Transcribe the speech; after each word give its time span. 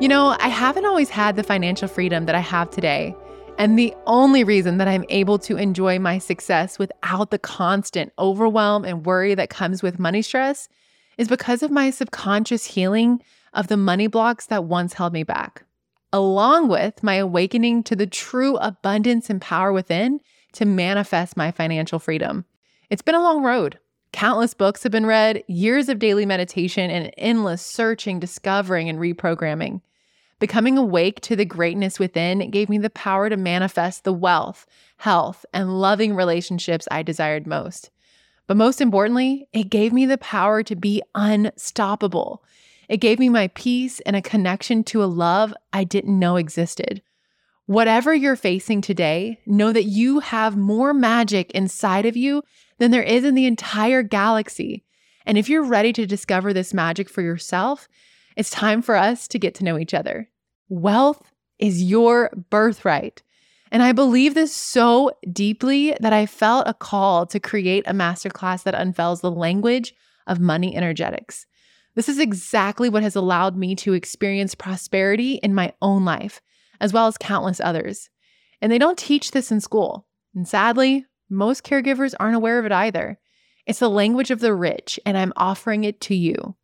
You 0.00 0.06
know, 0.06 0.36
I 0.38 0.46
haven't 0.46 0.86
always 0.86 1.10
had 1.10 1.34
the 1.34 1.42
financial 1.42 1.88
freedom 1.88 2.26
that 2.26 2.36
I 2.36 2.40
have 2.40 2.70
today. 2.70 3.16
And 3.58 3.76
the 3.76 3.92
only 4.06 4.44
reason 4.44 4.78
that 4.78 4.86
I'm 4.86 5.04
able 5.08 5.40
to 5.40 5.56
enjoy 5.56 5.98
my 5.98 6.18
success 6.18 6.78
without 6.78 7.32
the 7.32 7.38
constant 7.40 8.12
overwhelm 8.16 8.84
and 8.84 9.04
worry 9.04 9.34
that 9.34 9.50
comes 9.50 9.82
with 9.82 9.98
money 9.98 10.22
stress 10.22 10.68
is 11.16 11.26
because 11.26 11.64
of 11.64 11.72
my 11.72 11.90
subconscious 11.90 12.64
healing 12.64 13.20
of 13.54 13.66
the 13.66 13.76
money 13.76 14.06
blocks 14.06 14.46
that 14.46 14.62
once 14.62 14.92
held 14.92 15.12
me 15.12 15.24
back, 15.24 15.64
along 16.12 16.68
with 16.68 17.02
my 17.02 17.16
awakening 17.16 17.82
to 17.82 17.96
the 17.96 18.06
true 18.06 18.56
abundance 18.58 19.28
and 19.28 19.40
power 19.40 19.72
within 19.72 20.20
to 20.52 20.64
manifest 20.64 21.36
my 21.36 21.50
financial 21.50 21.98
freedom. 21.98 22.44
It's 22.88 23.02
been 23.02 23.16
a 23.16 23.22
long 23.22 23.42
road. 23.42 23.80
Countless 24.12 24.54
books 24.54 24.84
have 24.84 24.92
been 24.92 25.06
read, 25.06 25.42
years 25.48 25.88
of 25.88 25.98
daily 25.98 26.24
meditation, 26.24 26.88
and 26.88 27.12
endless 27.18 27.62
searching, 27.62 28.20
discovering, 28.20 28.88
and 28.88 29.00
reprogramming. 29.00 29.80
Becoming 30.38 30.78
awake 30.78 31.20
to 31.22 31.34
the 31.34 31.44
greatness 31.44 31.98
within 31.98 32.50
gave 32.50 32.68
me 32.68 32.78
the 32.78 32.90
power 32.90 33.28
to 33.28 33.36
manifest 33.36 34.04
the 34.04 34.12
wealth, 34.12 34.66
health, 34.98 35.44
and 35.52 35.80
loving 35.80 36.14
relationships 36.14 36.86
I 36.90 37.02
desired 37.02 37.46
most. 37.46 37.90
But 38.46 38.56
most 38.56 38.80
importantly, 38.80 39.48
it 39.52 39.68
gave 39.68 39.92
me 39.92 40.06
the 40.06 40.18
power 40.18 40.62
to 40.62 40.76
be 40.76 41.02
unstoppable. 41.14 42.44
It 42.88 42.98
gave 42.98 43.18
me 43.18 43.28
my 43.28 43.48
peace 43.48 44.00
and 44.00 44.14
a 44.14 44.22
connection 44.22 44.84
to 44.84 45.02
a 45.02 45.06
love 45.06 45.52
I 45.72 45.84
didn't 45.84 46.18
know 46.18 46.36
existed. 46.36 47.02
Whatever 47.66 48.14
you're 48.14 48.36
facing 48.36 48.80
today, 48.80 49.40
know 49.44 49.72
that 49.72 49.84
you 49.84 50.20
have 50.20 50.56
more 50.56 50.94
magic 50.94 51.50
inside 51.50 52.06
of 52.06 52.16
you 52.16 52.42
than 52.78 52.92
there 52.92 53.02
is 53.02 53.24
in 53.24 53.34
the 53.34 53.44
entire 53.44 54.02
galaxy. 54.02 54.84
And 55.26 55.36
if 55.36 55.50
you're 55.50 55.62
ready 55.62 55.92
to 55.92 56.06
discover 56.06 56.54
this 56.54 56.72
magic 56.72 57.10
for 57.10 57.20
yourself, 57.20 57.86
it's 58.38 58.50
time 58.50 58.82
for 58.82 58.94
us 58.94 59.26
to 59.28 59.38
get 59.38 59.56
to 59.56 59.64
know 59.64 59.76
each 59.78 59.92
other. 59.92 60.30
Wealth 60.68 61.32
is 61.58 61.82
your 61.82 62.30
birthright. 62.50 63.20
And 63.72 63.82
I 63.82 63.90
believe 63.90 64.34
this 64.34 64.54
so 64.54 65.10
deeply 65.32 65.96
that 66.00 66.12
I 66.12 66.24
felt 66.24 66.68
a 66.68 66.72
call 66.72 67.26
to 67.26 67.40
create 67.40 67.84
a 67.88 67.92
masterclass 67.92 68.62
that 68.62 68.76
unveils 68.76 69.20
the 69.20 69.30
language 69.30 69.92
of 70.28 70.38
money 70.38 70.76
energetics. 70.76 71.46
This 71.96 72.08
is 72.08 72.20
exactly 72.20 72.88
what 72.88 73.02
has 73.02 73.16
allowed 73.16 73.56
me 73.56 73.74
to 73.74 73.92
experience 73.92 74.54
prosperity 74.54 75.34
in 75.34 75.52
my 75.52 75.72
own 75.82 76.04
life, 76.04 76.40
as 76.80 76.92
well 76.92 77.08
as 77.08 77.18
countless 77.18 77.60
others. 77.60 78.08
And 78.62 78.70
they 78.70 78.78
don't 78.78 78.96
teach 78.96 79.32
this 79.32 79.50
in 79.50 79.60
school. 79.60 80.06
And 80.32 80.46
sadly, 80.46 81.06
most 81.28 81.64
caregivers 81.64 82.14
aren't 82.20 82.36
aware 82.36 82.60
of 82.60 82.66
it 82.66 82.72
either. 82.72 83.18
It's 83.66 83.80
the 83.80 83.90
language 83.90 84.30
of 84.30 84.38
the 84.38 84.54
rich, 84.54 85.00
and 85.04 85.18
I'm 85.18 85.32
offering 85.34 85.82
it 85.82 86.00
to 86.02 86.14
you. 86.14 86.54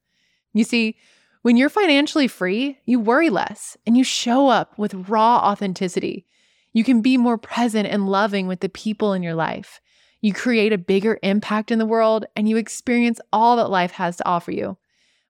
You 0.52 0.62
see, 0.62 0.96
when 1.44 1.58
you're 1.58 1.68
financially 1.68 2.26
free, 2.26 2.78
you 2.86 2.98
worry 2.98 3.28
less 3.28 3.76
and 3.86 3.98
you 3.98 4.02
show 4.02 4.48
up 4.48 4.78
with 4.78 5.10
raw 5.10 5.36
authenticity. 5.50 6.24
You 6.72 6.82
can 6.84 7.02
be 7.02 7.18
more 7.18 7.36
present 7.36 7.86
and 7.86 8.08
loving 8.08 8.46
with 8.46 8.60
the 8.60 8.70
people 8.70 9.12
in 9.12 9.22
your 9.22 9.34
life. 9.34 9.78
You 10.22 10.32
create 10.32 10.72
a 10.72 10.78
bigger 10.78 11.18
impact 11.22 11.70
in 11.70 11.78
the 11.78 11.84
world 11.84 12.24
and 12.34 12.48
you 12.48 12.56
experience 12.56 13.20
all 13.30 13.56
that 13.56 13.68
life 13.68 13.90
has 13.90 14.16
to 14.16 14.26
offer 14.26 14.52
you. 14.52 14.78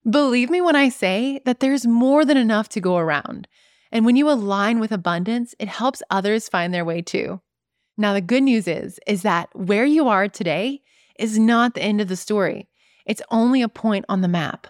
Believe 0.09 0.51
me 0.51 0.61
when 0.61 0.77
I 0.77 0.89
say 0.89 1.41
that 1.47 1.59
there's 1.59 1.85
more 1.85 2.25
than 2.25 2.37
enough 2.37 2.69
to 2.69 2.81
go 2.81 2.97
around. 2.97 3.49
And 3.91 4.07
when 4.07 4.15
you 4.15 4.31
align 4.31 4.79
with 4.79 4.93
abundance, 4.93 5.53
it 5.59 5.67
helps 5.67 6.01
others 6.11 6.49
find 6.49 6.73
their 6.73 6.85
way 6.85 7.03
too. 7.03 7.41
Now, 7.97 8.15
the 8.15 8.21
good 8.21 8.45
news 8.45 8.69
is 8.69 9.01
is 9.05 9.23
that 9.23 9.49
where 9.53 9.85
you 9.85 10.07
are 10.07 10.29
today 10.29 10.83
is 11.19 11.41
not 11.41 11.75
the 11.75 11.83
end 11.83 12.01
of 12.01 12.07
the 12.07 12.15
story. 12.15 12.69
It's 13.05 13.23
only 13.33 13.63
a 13.63 13.69
point 13.69 14.05
on 14.09 14.21
the 14.21 14.29
map. 14.29 14.69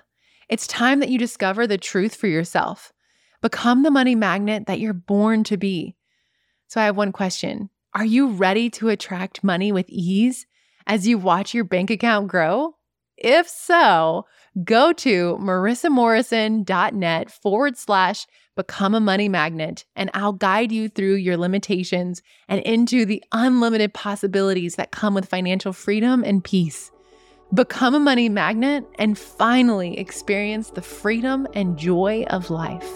It's 0.49 0.67
time 0.67 1.01
that 1.01 1.09
you 1.09 1.19
discover 1.19 1.67
the 1.67 1.79
truth 1.79 2.15
for 2.15 2.27
yourself. 2.27 2.93
Become 3.41 3.83
the 3.83 3.91
money 3.91 4.15
magnet 4.15 4.67
that 4.67 4.81
you're 4.81 4.93
born 4.93 5.45
to 5.45 5.57
be. 5.57 5.97
So, 6.67 6.81
I 6.81 6.87
have 6.87 6.97
one 6.97 7.13
question 7.13 7.71
Are 7.95 8.05
you 8.05 8.29
ready 8.29 8.71
to 8.71 8.89
attract 8.89 9.45
money 9.45 9.73
with 9.73 9.89
ease 9.89 10.47
as 10.87 11.07
you 11.07 11.19
watch 11.19 11.55
your 11.55 11.65
bank 11.65 11.91
account 11.91 12.29
grow? 12.29 12.77
If 13.17 13.49
so, 13.49 14.27
go 14.65 14.93
to 14.93 15.39
marissamorrison.net 15.41 17.31
forward 17.31 17.77
slash 17.77 18.27
become 18.57 18.95
a 18.95 19.01
money 19.01 19.29
magnet, 19.29 19.85
and 19.97 20.11
I'll 20.15 20.33
guide 20.33 20.73
you 20.73 20.89
through 20.89 21.15
your 21.15 21.37
limitations 21.37 22.23
and 22.49 22.61
into 22.63 23.05
the 23.05 23.23
unlimited 23.33 23.95
possibilities 23.95 24.77
that 24.77 24.91
come 24.91 25.15
with 25.15 25.29
financial 25.29 25.73
freedom 25.73 26.25
and 26.25 26.43
peace. 26.43 26.91
Become 27.55 27.95
a 27.95 28.01
money 28.01 28.29
magnet 28.29 28.85
and 28.97 29.17
finally 29.17 29.97
experience 29.97 30.71
the 30.71 30.83
freedom 30.83 31.47
and 31.55 31.79
joy 31.79 32.25
of 32.31 32.51
life. 32.51 32.91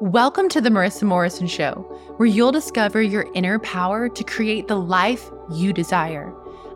Welcome 0.00 0.48
to 0.48 0.62
the 0.62 0.70
Marissa 0.70 1.02
Morrison 1.02 1.46
Show, 1.46 1.74
where 2.16 2.26
you'll 2.26 2.52
discover 2.52 3.02
your 3.02 3.26
inner 3.34 3.58
power 3.58 4.08
to 4.08 4.24
create 4.24 4.66
the 4.66 4.76
life 4.76 5.28
you 5.52 5.74
desire. 5.74 6.32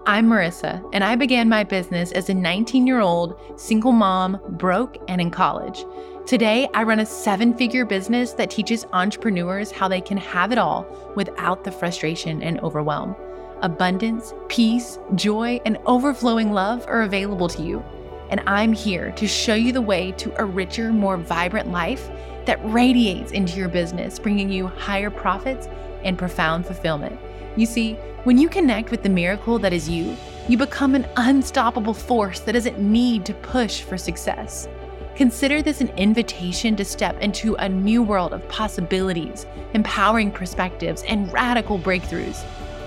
I'm 0.06 0.28
Marissa, 0.28 0.86
and 0.92 1.02
I 1.02 1.16
began 1.16 1.48
my 1.48 1.64
business 1.64 2.12
as 2.12 2.28
a 2.28 2.34
19 2.34 2.86
year 2.86 3.00
old 3.00 3.40
single 3.56 3.92
mom, 3.92 4.38
broke 4.58 4.98
and 5.08 5.22
in 5.22 5.30
college. 5.30 5.86
Today, 6.26 6.70
I 6.72 6.84
run 6.84 7.00
a 7.00 7.06
seven 7.06 7.52
figure 7.52 7.84
business 7.84 8.32
that 8.32 8.50
teaches 8.50 8.86
entrepreneurs 8.94 9.70
how 9.70 9.88
they 9.88 10.00
can 10.00 10.16
have 10.16 10.52
it 10.52 10.58
all 10.58 10.86
without 11.14 11.64
the 11.64 11.70
frustration 11.70 12.42
and 12.42 12.58
overwhelm. 12.60 13.14
Abundance, 13.60 14.32
peace, 14.48 14.98
joy, 15.16 15.60
and 15.66 15.76
overflowing 15.84 16.50
love 16.50 16.82
are 16.88 17.02
available 17.02 17.46
to 17.48 17.62
you. 17.62 17.84
And 18.30 18.40
I'm 18.46 18.72
here 18.72 19.10
to 19.12 19.28
show 19.28 19.52
you 19.52 19.70
the 19.70 19.82
way 19.82 20.12
to 20.12 20.32
a 20.40 20.46
richer, 20.46 20.94
more 20.94 21.18
vibrant 21.18 21.70
life 21.70 22.08
that 22.46 22.58
radiates 22.64 23.32
into 23.32 23.58
your 23.58 23.68
business, 23.68 24.18
bringing 24.18 24.50
you 24.50 24.66
higher 24.66 25.10
profits 25.10 25.68
and 26.04 26.16
profound 26.16 26.64
fulfillment. 26.64 27.20
You 27.54 27.66
see, 27.66 27.94
when 28.22 28.38
you 28.38 28.48
connect 28.48 28.90
with 28.90 29.02
the 29.02 29.10
miracle 29.10 29.58
that 29.58 29.74
is 29.74 29.90
you, 29.90 30.16
you 30.48 30.56
become 30.56 30.94
an 30.94 31.06
unstoppable 31.18 31.92
force 31.92 32.40
that 32.40 32.52
doesn't 32.52 32.78
need 32.78 33.26
to 33.26 33.34
push 33.34 33.82
for 33.82 33.98
success. 33.98 34.68
Consider 35.16 35.62
this 35.62 35.80
an 35.80 35.90
invitation 35.90 36.74
to 36.74 36.84
step 36.84 37.16
into 37.20 37.54
a 37.54 37.68
new 37.68 38.02
world 38.02 38.32
of 38.32 38.48
possibilities, 38.48 39.46
empowering 39.72 40.32
perspectives, 40.32 41.04
and 41.04 41.32
radical 41.32 41.78
breakthroughs. 41.78 42.44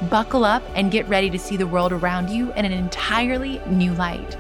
Buckle 0.09 0.43
up 0.43 0.61
and 0.75 0.91
get 0.91 1.07
ready 1.07 1.29
to 1.29 1.39
see 1.39 1.55
the 1.55 1.65
world 1.65 1.93
around 1.93 2.29
you 2.29 2.51
in 2.55 2.65
an 2.65 2.73
entirely 2.73 3.61
new 3.67 3.93
light. 3.93 4.37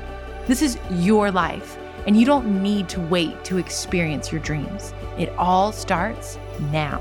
This 0.47 0.61
is 0.61 0.77
your 0.91 1.31
life, 1.31 1.77
and 2.05 2.19
you 2.19 2.25
don't 2.25 2.61
need 2.61 2.89
to 2.89 2.99
wait 2.99 3.45
to 3.45 3.57
experience 3.57 4.33
your 4.33 4.41
dreams. 4.41 4.93
It 5.17 5.29
all 5.37 5.71
starts 5.71 6.37
now. 6.73 6.99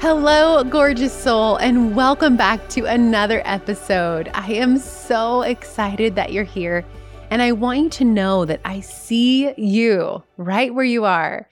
Hello, 0.00 0.62
gorgeous 0.64 1.14
soul, 1.14 1.56
and 1.56 1.96
welcome 1.96 2.36
back 2.36 2.68
to 2.68 2.84
another 2.84 3.40
episode. 3.46 4.30
I 4.34 4.52
am 4.52 4.76
so 4.76 5.40
excited 5.40 6.14
that 6.16 6.30
you're 6.30 6.44
here 6.44 6.84
and 7.30 7.42
I 7.42 7.52
want 7.52 7.78
you 7.78 7.88
to 7.90 8.04
know 8.04 8.44
that 8.44 8.60
I 8.64 8.80
see 8.80 9.52
you 9.56 10.22
right 10.36 10.74
where 10.74 10.84
you 10.84 11.04
are. 11.04 11.48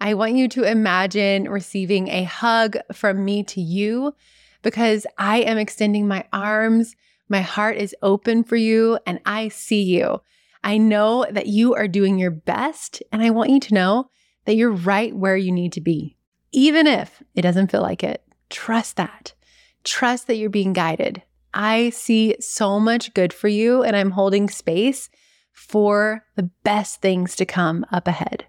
I 0.00 0.14
want 0.14 0.34
you 0.34 0.48
to 0.48 0.62
imagine 0.62 1.48
receiving 1.48 2.08
a 2.08 2.24
hug 2.24 2.76
from 2.92 3.24
me 3.24 3.42
to 3.44 3.60
you 3.60 4.14
because 4.62 5.06
I 5.18 5.38
am 5.38 5.58
extending 5.58 6.08
my 6.08 6.24
arms. 6.32 6.96
My 7.28 7.40
heart 7.40 7.76
is 7.76 7.94
open 8.02 8.44
for 8.44 8.56
you 8.56 8.98
and 9.06 9.20
I 9.24 9.48
see 9.48 9.82
you. 9.82 10.20
I 10.62 10.78
know 10.78 11.26
that 11.30 11.46
you 11.46 11.74
are 11.74 11.86
doing 11.86 12.18
your 12.18 12.32
best, 12.32 13.00
and 13.12 13.22
I 13.22 13.30
want 13.30 13.50
you 13.50 13.60
to 13.60 13.74
know 13.74 14.10
that 14.46 14.56
you're 14.56 14.72
right 14.72 15.14
where 15.14 15.36
you 15.36 15.52
need 15.52 15.72
to 15.74 15.80
be. 15.80 16.16
Even 16.50 16.88
if 16.88 17.22
it 17.36 17.42
doesn't 17.42 17.70
feel 17.70 17.82
like 17.82 18.02
it, 18.02 18.24
trust 18.50 18.96
that. 18.96 19.34
Trust 19.84 20.26
that 20.26 20.34
you're 20.34 20.50
being 20.50 20.72
guided. 20.72 21.22
I 21.56 21.88
see 21.88 22.36
so 22.38 22.78
much 22.78 23.14
good 23.14 23.32
for 23.32 23.48
you, 23.48 23.82
and 23.82 23.96
I'm 23.96 24.10
holding 24.10 24.50
space 24.50 25.08
for 25.54 26.22
the 26.36 26.50
best 26.64 27.00
things 27.00 27.34
to 27.36 27.46
come 27.46 27.86
up 27.90 28.06
ahead. 28.06 28.44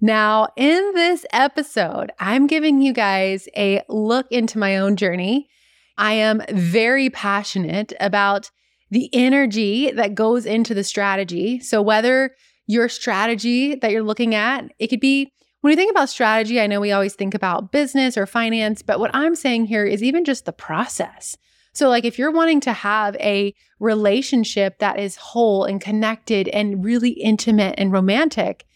Now, 0.00 0.46
in 0.56 0.92
this 0.94 1.26
episode, 1.32 2.12
I'm 2.20 2.46
giving 2.46 2.80
you 2.80 2.92
guys 2.92 3.48
a 3.56 3.82
look 3.88 4.30
into 4.30 4.56
my 4.56 4.76
own 4.76 4.94
journey. 4.94 5.48
I 5.96 6.12
am 6.12 6.40
very 6.52 7.10
passionate 7.10 7.92
about 7.98 8.52
the 8.92 9.10
energy 9.12 9.90
that 9.90 10.14
goes 10.14 10.46
into 10.46 10.74
the 10.74 10.84
strategy. 10.84 11.58
So, 11.58 11.82
whether 11.82 12.36
your 12.68 12.88
strategy 12.88 13.74
that 13.74 13.90
you're 13.90 14.04
looking 14.04 14.36
at, 14.36 14.70
it 14.78 14.86
could 14.86 15.00
be 15.00 15.32
when 15.62 15.72
you 15.72 15.76
think 15.76 15.90
about 15.90 16.08
strategy, 16.08 16.60
I 16.60 16.68
know 16.68 16.80
we 16.80 16.92
always 16.92 17.14
think 17.14 17.34
about 17.34 17.72
business 17.72 18.16
or 18.16 18.26
finance, 18.26 18.80
but 18.80 19.00
what 19.00 19.10
I'm 19.12 19.34
saying 19.34 19.66
here 19.66 19.84
is 19.84 20.04
even 20.04 20.24
just 20.24 20.44
the 20.44 20.52
process. 20.52 21.36
So, 21.78 21.88
like, 21.88 22.04
if 22.04 22.18
you're 22.18 22.32
wanting 22.32 22.58
to 22.62 22.72
have 22.72 23.14
a 23.20 23.54
relationship 23.78 24.80
that 24.80 24.98
is 24.98 25.14
whole 25.14 25.62
and 25.62 25.80
connected 25.80 26.48
and 26.48 26.84
really 26.84 27.10
intimate 27.10 27.76
and 27.78 27.92
romantic, 27.92 28.66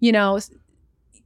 you 0.00 0.10
know, 0.10 0.40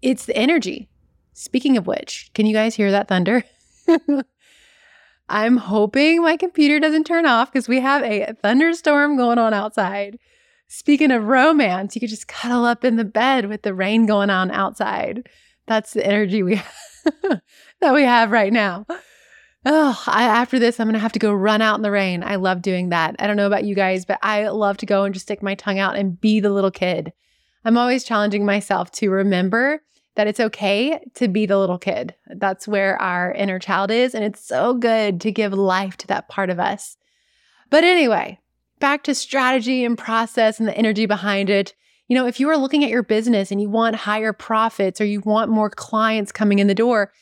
it's 0.03 0.27
the 0.27 0.37
energy. 0.37 0.91
Speaking 1.33 1.79
of 1.79 1.87
which, 1.87 2.31
can 2.35 2.45
you 2.45 2.53
guys 2.53 2.75
hear 2.75 2.91
that 2.91 3.09
thunder? 3.09 3.43
I'm 5.31 5.57
hoping 5.57 6.21
my 6.21 6.37
computer 6.37 6.79
doesn't 6.79 7.07
turn 7.07 7.25
off 7.25 7.51
because 7.51 7.69
we 7.69 7.81
have 7.81 8.03
a 8.03 8.35
thunderstorm 8.43 9.17
going 9.17 9.39
on 9.39 9.55
outside. 9.55 10.19
Speaking 10.69 11.11
of 11.11 11.25
romance, 11.25 11.95
you 11.95 12.01
could 12.01 12.11
just 12.11 12.29
cuddle 12.29 12.67
up 12.67 12.85
in 12.85 12.97
the 12.97 13.05
bed 13.05 13.49
with 13.49 13.63
the 13.63 13.73
rain 13.73 14.05
going 14.05 14.29
on 14.29 14.51
outside. 14.51 15.27
That's 15.67 15.95
the 15.95 16.07
energy 16.07 16.43
we 16.43 16.61
that 17.81 17.95
we 17.95 18.03
have 18.03 18.31
right 18.31 18.53
now. 18.53 18.85
Oh, 19.67 20.03
I, 20.07 20.25
after 20.25 20.59
this, 20.59 20.79
I'm 20.79 20.87
going 20.87 20.95
to 20.95 20.99
have 20.99 21.13
to 21.13 21.19
go 21.19 21.33
run 21.33 21.63
out 21.63 21.77
in 21.77 21.83
the 21.83 21.91
rain. 21.91 22.23
I 22.23 22.37
love 22.37 22.61
doing 22.61 22.91
that. 22.91 23.17
I 23.19 23.27
don't 23.27 23.37
know 23.37 23.47
about 23.47 23.65
you 23.65 23.75
guys, 23.75 24.05
but 24.05 24.19
I 24.23 24.49
love 24.49 24.77
to 24.79 24.87
go 24.87 25.05
and 25.05 25.15
just 25.15 25.25
stick 25.25 25.43
my 25.43 25.55
tongue 25.55 25.79
out 25.79 25.97
and 25.97 26.21
be 26.21 26.41
the 26.41 26.51
little 26.51 26.71
kid. 26.71 27.13
I'm 27.65 27.79
always 27.79 28.05
challenging 28.05 28.45
myself 28.45 28.91
to 28.93 29.09
remember 29.09 29.81
that 30.17 30.27
it's 30.27 30.41
okay 30.41 31.01
to 31.15 31.29
be 31.29 31.47
the 31.47 31.59
little 31.59 31.79
kid. 31.79 32.15
That's 32.29 32.69
where 32.69 33.01
our 33.01 33.33
inner 33.33 33.59
child 33.59 33.91
is. 33.91 34.15
And 34.15 34.23
it's 34.23 34.47
so 34.47 34.75
good 34.75 35.21
to 35.23 35.33
give 35.33 35.55
life 35.55 35.97
to 35.99 36.07
that 36.09 36.29
part 36.29 36.51
of 36.51 36.61
us. 36.61 36.97
But 37.71 37.85
anyway, 37.85 38.39
back 38.81 39.03
to 39.05 39.15
strategy 39.15 39.85
and 39.85 39.97
process 39.97 40.59
and 40.59 40.69
the 40.69 40.77
energy 40.77 41.07
behind 41.07 41.49
it. 41.49 41.75
You 42.07 42.15
know, 42.15 42.27
if 42.27 42.39
you 42.39 42.51
are 42.51 42.57
looking 42.59 42.85
at 42.85 42.91
your 42.91 43.03
business 43.03 43.51
and 43.51 43.61
you 43.63 43.71
want 43.71 43.97
higher 43.97 44.35
profits 44.35 45.01
or 45.01 45.07
you 45.07 45.21
want 45.21 45.51
more 45.51 45.71
clients 45.71 46.33
coming 46.33 46.59
in 46.59 46.67
the 46.67 46.75
door, 46.75 47.13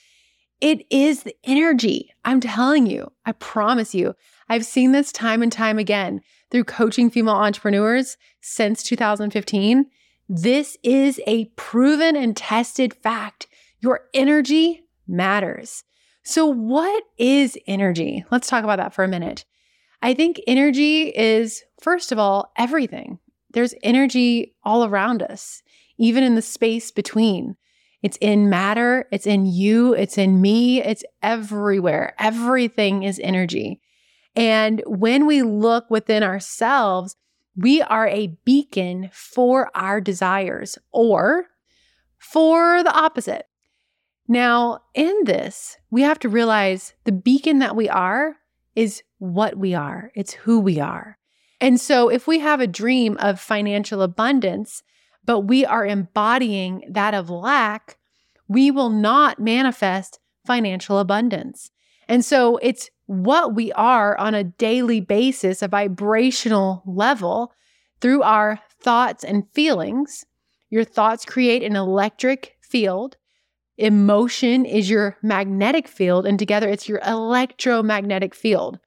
it 0.62 0.86
is 0.90 1.24
the 1.24 1.34
energy. 1.42 2.14
I'm 2.24 2.40
telling 2.40 2.86
you, 2.86 3.10
I 3.26 3.32
promise 3.32 3.96
you. 3.96 4.14
I've 4.48 4.64
seen 4.64 4.92
this 4.92 5.10
time 5.10 5.42
and 5.42 5.50
time 5.50 5.76
again 5.76 6.20
through 6.52 6.64
coaching 6.64 7.10
female 7.10 7.34
entrepreneurs 7.34 8.16
since 8.40 8.84
2015. 8.84 9.86
This 10.28 10.78
is 10.84 11.20
a 11.26 11.46
proven 11.56 12.14
and 12.14 12.36
tested 12.36 12.94
fact. 12.94 13.48
Your 13.80 14.02
energy 14.14 14.84
matters. 15.08 15.82
So, 16.22 16.46
what 16.46 17.02
is 17.18 17.58
energy? 17.66 18.24
Let's 18.30 18.48
talk 18.48 18.62
about 18.62 18.76
that 18.76 18.94
for 18.94 19.02
a 19.02 19.08
minute. 19.08 19.44
I 20.00 20.14
think 20.14 20.40
energy 20.46 21.08
is, 21.08 21.64
first 21.80 22.12
of 22.12 22.20
all, 22.20 22.52
everything. 22.56 23.18
There's 23.52 23.74
energy 23.82 24.54
all 24.62 24.84
around 24.84 25.22
us, 25.22 25.60
even 25.98 26.22
in 26.22 26.36
the 26.36 26.42
space 26.42 26.92
between. 26.92 27.56
It's 28.02 28.18
in 28.20 28.50
matter, 28.50 29.06
it's 29.12 29.26
in 29.26 29.46
you, 29.46 29.94
it's 29.94 30.18
in 30.18 30.40
me, 30.40 30.82
it's 30.82 31.04
everywhere. 31.22 32.14
Everything 32.18 33.04
is 33.04 33.20
energy. 33.22 33.80
And 34.34 34.82
when 34.86 35.26
we 35.26 35.42
look 35.42 35.90
within 35.90 36.22
ourselves, 36.22 37.16
we 37.56 37.82
are 37.82 38.08
a 38.08 38.38
beacon 38.44 39.10
for 39.12 39.70
our 39.74 40.00
desires 40.00 40.78
or 40.90 41.46
for 42.18 42.82
the 42.82 42.92
opposite. 42.92 43.46
Now, 44.26 44.80
in 44.94 45.24
this, 45.24 45.76
we 45.90 46.02
have 46.02 46.18
to 46.20 46.28
realize 46.28 46.94
the 47.04 47.12
beacon 47.12 47.58
that 47.58 47.76
we 47.76 47.88
are 47.88 48.36
is 48.74 49.02
what 49.18 49.56
we 49.56 49.74
are, 49.74 50.10
it's 50.14 50.32
who 50.32 50.58
we 50.58 50.80
are. 50.80 51.18
And 51.60 51.80
so, 51.80 52.08
if 52.08 52.26
we 52.26 52.38
have 52.38 52.60
a 52.60 52.66
dream 52.66 53.16
of 53.20 53.38
financial 53.38 54.02
abundance, 54.02 54.82
but 55.24 55.40
we 55.40 55.64
are 55.64 55.86
embodying 55.86 56.84
that 56.88 57.14
of 57.14 57.30
lack, 57.30 57.98
we 58.48 58.70
will 58.70 58.90
not 58.90 59.38
manifest 59.38 60.18
financial 60.46 60.98
abundance. 60.98 61.70
And 62.08 62.24
so 62.24 62.56
it's 62.58 62.90
what 63.06 63.54
we 63.54 63.72
are 63.72 64.16
on 64.18 64.34
a 64.34 64.44
daily 64.44 65.00
basis, 65.00 65.62
a 65.62 65.68
vibrational 65.68 66.82
level 66.86 67.52
through 68.00 68.22
our 68.22 68.58
thoughts 68.80 69.22
and 69.24 69.48
feelings. 69.52 70.24
Your 70.70 70.84
thoughts 70.84 71.24
create 71.24 71.62
an 71.62 71.76
electric 71.76 72.56
field. 72.60 73.16
Emotion 73.78 74.64
is 74.64 74.90
your 74.90 75.16
magnetic 75.22 75.88
field, 75.88 76.26
and 76.26 76.38
together 76.38 76.68
it's 76.68 76.88
your 76.88 77.00
electromagnetic 77.06 78.34
field. 78.34 78.78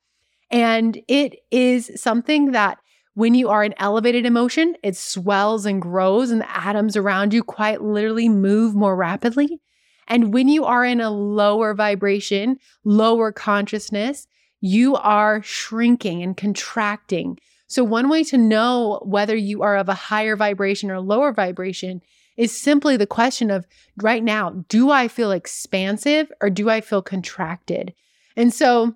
And 0.51 1.01
it 1.07 1.37
is 1.51 1.91
something 1.95 2.51
that 2.51 2.77
when 3.15 3.33
you 3.33 3.49
are 3.49 3.63
in 3.63 3.73
elevated 3.77 4.25
emotion, 4.25 4.75
it 4.83 4.95
swells 4.95 5.65
and 5.65 5.81
grows, 5.81 6.31
and 6.31 6.41
the 6.41 6.57
atoms 6.57 6.95
around 6.95 7.33
you 7.33 7.43
quite 7.43 7.81
literally 7.81 8.29
move 8.29 8.75
more 8.75 8.95
rapidly. 8.95 9.61
And 10.07 10.33
when 10.33 10.49
you 10.49 10.65
are 10.65 10.85
in 10.85 11.01
a 11.01 11.09
lower 11.09 11.73
vibration, 11.73 12.59
lower 12.83 13.31
consciousness, 13.31 14.27
you 14.61 14.95
are 14.97 15.41
shrinking 15.41 16.21
and 16.21 16.35
contracting. 16.35 17.39
So, 17.67 17.83
one 17.83 18.09
way 18.09 18.23
to 18.25 18.37
know 18.37 19.01
whether 19.03 19.35
you 19.35 19.63
are 19.63 19.77
of 19.77 19.89
a 19.89 19.93
higher 19.93 20.35
vibration 20.35 20.91
or 20.91 20.99
lower 20.99 21.31
vibration 21.31 22.01
is 22.37 22.55
simply 22.55 22.97
the 22.97 23.07
question 23.07 23.49
of 23.49 23.65
right 23.97 24.23
now, 24.23 24.65
do 24.67 24.91
I 24.91 25.07
feel 25.07 25.31
expansive 25.31 26.31
or 26.41 26.49
do 26.49 26.69
I 26.69 26.81
feel 26.81 27.01
contracted? 27.01 27.93
And 28.35 28.53
so, 28.53 28.93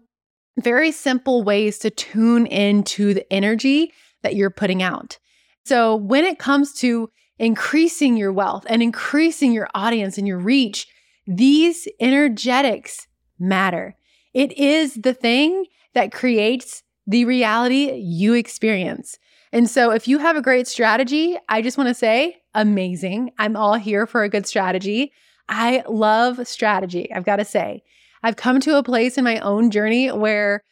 very 0.62 0.92
simple 0.92 1.44
ways 1.44 1.80
to 1.80 1.90
tune 1.90 2.46
into 2.46 3.14
the 3.14 3.32
energy 3.32 3.94
that 4.24 4.36
you're 4.36 4.50
putting 4.50 4.84
out. 4.84 5.18
So, 5.66 5.96
when 5.96 6.26
it 6.26 6.40
comes 6.40 6.74
to 6.80 7.10
increasing 7.40 8.18
your 8.18 8.34
wealth 8.34 8.66
and 8.70 8.84
increasing 8.84 9.54
your 9.54 9.70
audience 9.74 10.18
and 10.18 10.28
your 10.28 10.38
reach, 10.38 10.88
these 11.26 11.88
energetics 12.00 13.08
matter. 13.40 13.96
It 14.34 14.52
is 14.58 14.96
the 14.96 15.14
thing 15.14 15.66
that 15.94 16.12
creates 16.12 16.84
the 17.08 17.26
reality 17.26 17.94
you 17.94 18.34
experience. 18.34 19.18
And 19.52 19.70
so, 19.70 19.92
if 19.92 20.08
you 20.08 20.20
have 20.20 20.36
a 20.36 20.42
great 20.42 20.68
strategy, 20.68 21.38
I 21.48 21.62
just 21.62 21.78
want 21.78 21.88
to 21.88 21.96
say, 21.96 22.38
amazing. 22.54 23.32
I'm 23.40 23.56
all 23.56 23.76
here 23.76 24.06
for 24.06 24.24
a 24.24 24.30
good 24.30 24.46
strategy. 24.46 25.12
I 25.48 25.84
love 25.88 26.48
strategy, 26.48 27.12
I've 27.12 27.26
got 27.26 27.38
to 27.38 27.46
say. 27.46 27.82
I've 28.22 28.36
come 28.36 28.60
to 28.62 28.78
a 28.78 28.84
place 28.84 29.18
in 29.18 29.24
my 29.24 29.40
own 29.40 29.72
journey 29.72 30.12
where 30.12 30.64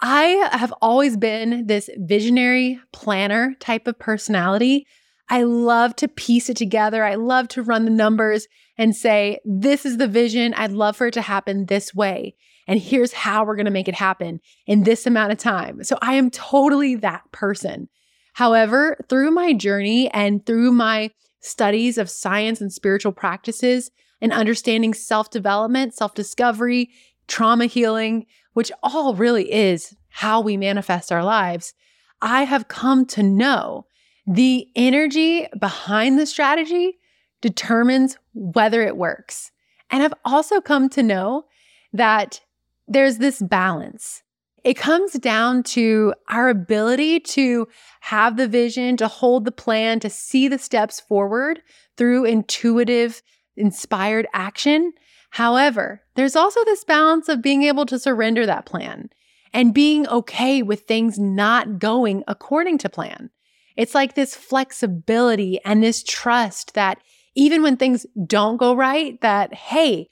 I 0.00 0.48
have 0.52 0.72
always 0.80 1.16
been 1.16 1.66
this 1.66 1.90
visionary 1.96 2.80
planner 2.92 3.54
type 3.58 3.86
of 3.88 3.98
personality. 3.98 4.86
I 5.28 5.42
love 5.42 5.96
to 5.96 6.08
piece 6.08 6.48
it 6.48 6.56
together. 6.56 7.04
I 7.04 7.16
love 7.16 7.48
to 7.48 7.62
run 7.62 7.84
the 7.84 7.90
numbers 7.90 8.46
and 8.78 8.94
say, 8.94 9.40
this 9.44 9.84
is 9.84 9.98
the 9.98 10.08
vision. 10.08 10.54
I'd 10.54 10.72
love 10.72 10.96
for 10.96 11.08
it 11.08 11.14
to 11.14 11.22
happen 11.22 11.66
this 11.66 11.94
way. 11.94 12.34
And 12.66 12.78
here's 12.78 13.12
how 13.12 13.44
we're 13.44 13.56
going 13.56 13.66
to 13.66 13.72
make 13.72 13.88
it 13.88 13.94
happen 13.94 14.40
in 14.66 14.84
this 14.84 15.06
amount 15.06 15.32
of 15.32 15.38
time. 15.38 15.82
So 15.84 15.98
I 16.00 16.14
am 16.14 16.30
totally 16.30 16.94
that 16.96 17.22
person. 17.32 17.88
However, 18.34 18.96
through 19.08 19.32
my 19.32 19.52
journey 19.52 20.08
and 20.10 20.46
through 20.46 20.72
my 20.72 21.10
studies 21.40 21.98
of 21.98 22.10
science 22.10 22.60
and 22.60 22.72
spiritual 22.72 23.12
practices 23.12 23.90
and 24.20 24.32
understanding 24.32 24.94
self 24.94 25.30
development, 25.30 25.94
self 25.94 26.14
discovery, 26.14 26.90
trauma 27.26 27.66
healing, 27.66 28.26
which 28.54 28.72
all 28.82 29.14
really 29.14 29.52
is 29.52 29.94
how 30.08 30.40
we 30.40 30.56
manifest 30.56 31.12
our 31.12 31.24
lives, 31.24 31.74
I 32.20 32.44
have 32.44 32.68
come 32.68 33.06
to 33.06 33.22
know 33.22 33.86
the 34.26 34.68
energy 34.76 35.46
behind 35.58 36.18
the 36.18 36.26
strategy 36.26 36.98
determines 37.40 38.16
whether 38.34 38.82
it 38.82 38.96
works. 38.96 39.52
And 39.90 40.02
I've 40.02 40.14
also 40.24 40.60
come 40.60 40.88
to 40.90 41.02
know 41.02 41.44
that 41.92 42.40
there's 42.86 43.18
this 43.18 43.40
balance. 43.40 44.22
It 44.64 44.74
comes 44.74 45.12
down 45.12 45.62
to 45.64 46.12
our 46.28 46.48
ability 46.48 47.20
to 47.20 47.68
have 48.00 48.36
the 48.36 48.48
vision, 48.48 48.96
to 48.98 49.08
hold 49.08 49.44
the 49.44 49.52
plan, 49.52 50.00
to 50.00 50.10
see 50.10 50.48
the 50.48 50.58
steps 50.58 51.00
forward 51.00 51.62
through 51.96 52.24
intuitive, 52.24 53.22
inspired 53.56 54.26
action 54.34 54.92
However, 55.30 56.02
there's 56.14 56.36
also 56.36 56.64
this 56.64 56.84
balance 56.84 57.28
of 57.28 57.42
being 57.42 57.62
able 57.62 57.86
to 57.86 57.98
surrender 57.98 58.46
that 58.46 58.66
plan 58.66 59.10
and 59.52 59.74
being 59.74 60.06
okay 60.08 60.62
with 60.62 60.82
things 60.82 61.18
not 61.18 61.78
going 61.78 62.24
according 62.26 62.78
to 62.78 62.88
plan. 62.88 63.30
It's 63.76 63.94
like 63.94 64.14
this 64.14 64.34
flexibility 64.34 65.60
and 65.64 65.82
this 65.82 66.02
trust 66.02 66.74
that 66.74 66.98
even 67.34 67.62
when 67.62 67.76
things 67.76 68.04
don't 68.26 68.56
go 68.56 68.74
right, 68.74 69.20
that, 69.20 69.54
hey, 69.54 70.08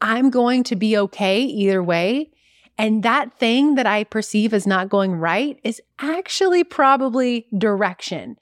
I'm 0.00 0.30
going 0.30 0.62
to 0.64 0.76
be 0.76 0.96
okay 0.96 1.42
either 1.42 1.82
way. 1.82 2.30
And 2.78 3.02
that 3.02 3.36
thing 3.38 3.74
that 3.74 3.86
I 3.86 4.04
perceive 4.04 4.54
as 4.54 4.66
not 4.66 4.88
going 4.88 5.12
right 5.12 5.58
is 5.64 5.80
actually 5.98 6.64
probably 6.64 7.46
direction 7.56 8.36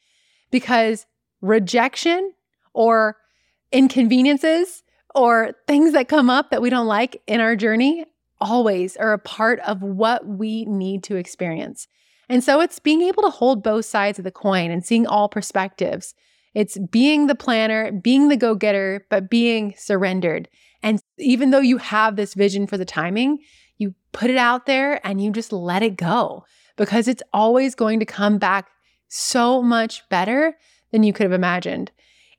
because 0.50 1.06
rejection 1.40 2.32
or 2.74 3.16
inconveniences 3.72 4.82
or 5.14 5.52
things 5.66 5.92
that 5.92 6.08
come 6.08 6.30
up 6.30 6.50
that 6.50 6.62
we 6.62 6.70
don't 6.70 6.86
like 6.86 7.22
in 7.26 7.40
our 7.40 7.56
journey 7.56 8.06
always 8.40 8.96
are 8.96 9.12
a 9.12 9.18
part 9.18 9.60
of 9.60 9.82
what 9.82 10.26
we 10.26 10.64
need 10.64 11.02
to 11.04 11.16
experience. 11.16 11.86
And 12.28 12.44
so 12.44 12.60
it's 12.60 12.78
being 12.78 13.02
able 13.02 13.22
to 13.24 13.30
hold 13.30 13.62
both 13.62 13.84
sides 13.84 14.18
of 14.18 14.24
the 14.24 14.30
coin 14.30 14.70
and 14.70 14.84
seeing 14.84 15.06
all 15.06 15.28
perspectives. 15.28 16.14
It's 16.54 16.78
being 16.78 17.26
the 17.26 17.34
planner, 17.34 17.92
being 17.92 18.28
the 18.28 18.36
go 18.36 18.54
getter, 18.54 19.06
but 19.10 19.28
being 19.28 19.74
surrendered. 19.76 20.48
And 20.82 21.00
even 21.18 21.50
though 21.50 21.60
you 21.60 21.76
have 21.78 22.16
this 22.16 22.34
vision 22.34 22.66
for 22.66 22.78
the 22.78 22.84
timing, 22.84 23.38
you 23.78 23.94
put 24.12 24.30
it 24.30 24.36
out 24.36 24.66
there 24.66 25.04
and 25.06 25.20
you 25.20 25.32
just 25.32 25.52
let 25.52 25.82
it 25.82 25.96
go 25.96 26.44
because 26.76 27.08
it's 27.08 27.22
always 27.32 27.74
going 27.74 27.98
to 28.00 28.06
come 28.06 28.38
back 28.38 28.68
so 29.08 29.62
much 29.62 30.08
better 30.08 30.56
than 30.92 31.02
you 31.02 31.12
could 31.12 31.24
have 31.24 31.32
imagined. 31.32 31.90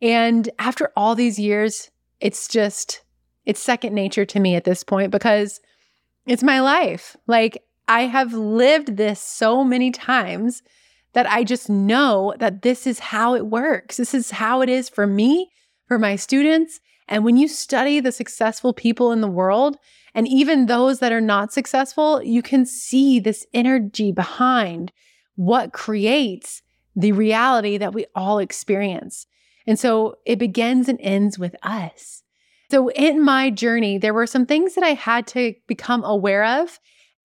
And 0.01 0.49
after 0.57 0.91
all 0.95 1.15
these 1.15 1.37
years, 1.37 1.90
it's 2.21 2.47
just, 2.47 3.01
it's 3.45 3.61
second 3.61 3.93
nature 3.93 4.25
to 4.25 4.39
me 4.39 4.55
at 4.55 4.63
this 4.63 4.83
point 4.83 5.11
because 5.11 5.59
It's 6.25 6.43
my 6.43 6.59
life. 6.59 7.15
Like 7.27 7.63
I 7.87 8.01
have 8.01 8.33
lived 8.33 8.97
this 8.97 9.19
so 9.19 9.63
many 9.63 9.91
times 9.91 10.61
that 11.13 11.29
I 11.29 11.43
just 11.43 11.69
know 11.69 12.33
that 12.39 12.61
this 12.61 12.87
is 12.87 12.99
how 12.99 13.35
it 13.35 13.47
works. 13.47 13.97
This 13.97 14.13
is 14.13 14.31
how 14.31 14.61
it 14.61 14.69
is 14.69 14.87
for 14.87 15.07
me, 15.07 15.51
for 15.87 15.99
my 15.99 16.15
students. 16.15 16.79
And 17.07 17.25
when 17.25 17.35
you 17.35 17.47
study 17.47 17.99
the 17.99 18.11
successful 18.11 18.73
people 18.73 19.11
in 19.11 19.21
the 19.21 19.27
world, 19.27 19.77
and 20.13 20.27
even 20.27 20.65
those 20.65 20.99
that 20.99 21.11
are 21.11 21.21
not 21.21 21.51
successful, 21.51 22.21
you 22.23 22.41
can 22.41 22.65
see 22.65 23.19
this 23.19 23.45
energy 23.53 24.11
behind 24.11 24.91
what 25.35 25.73
creates 25.73 26.61
the 26.95 27.11
reality 27.13 27.77
that 27.77 27.93
we 27.93 28.05
all 28.15 28.39
experience. 28.39 29.25
And 29.71 29.79
so 29.79 30.17
it 30.25 30.37
begins 30.37 30.89
and 30.89 30.99
ends 30.99 31.39
with 31.39 31.55
us. 31.63 32.23
So 32.71 32.89
in 32.89 33.23
my 33.23 33.49
journey, 33.49 33.97
there 33.97 34.13
were 34.13 34.27
some 34.27 34.45
things 34.45 34.75
that 34.75 34.83
I 34.83 34.95
had 34.95 35.25
to 35.27 35.53
become 35.65 36.03
aware 36.03 36.43
of. 36.43 36.77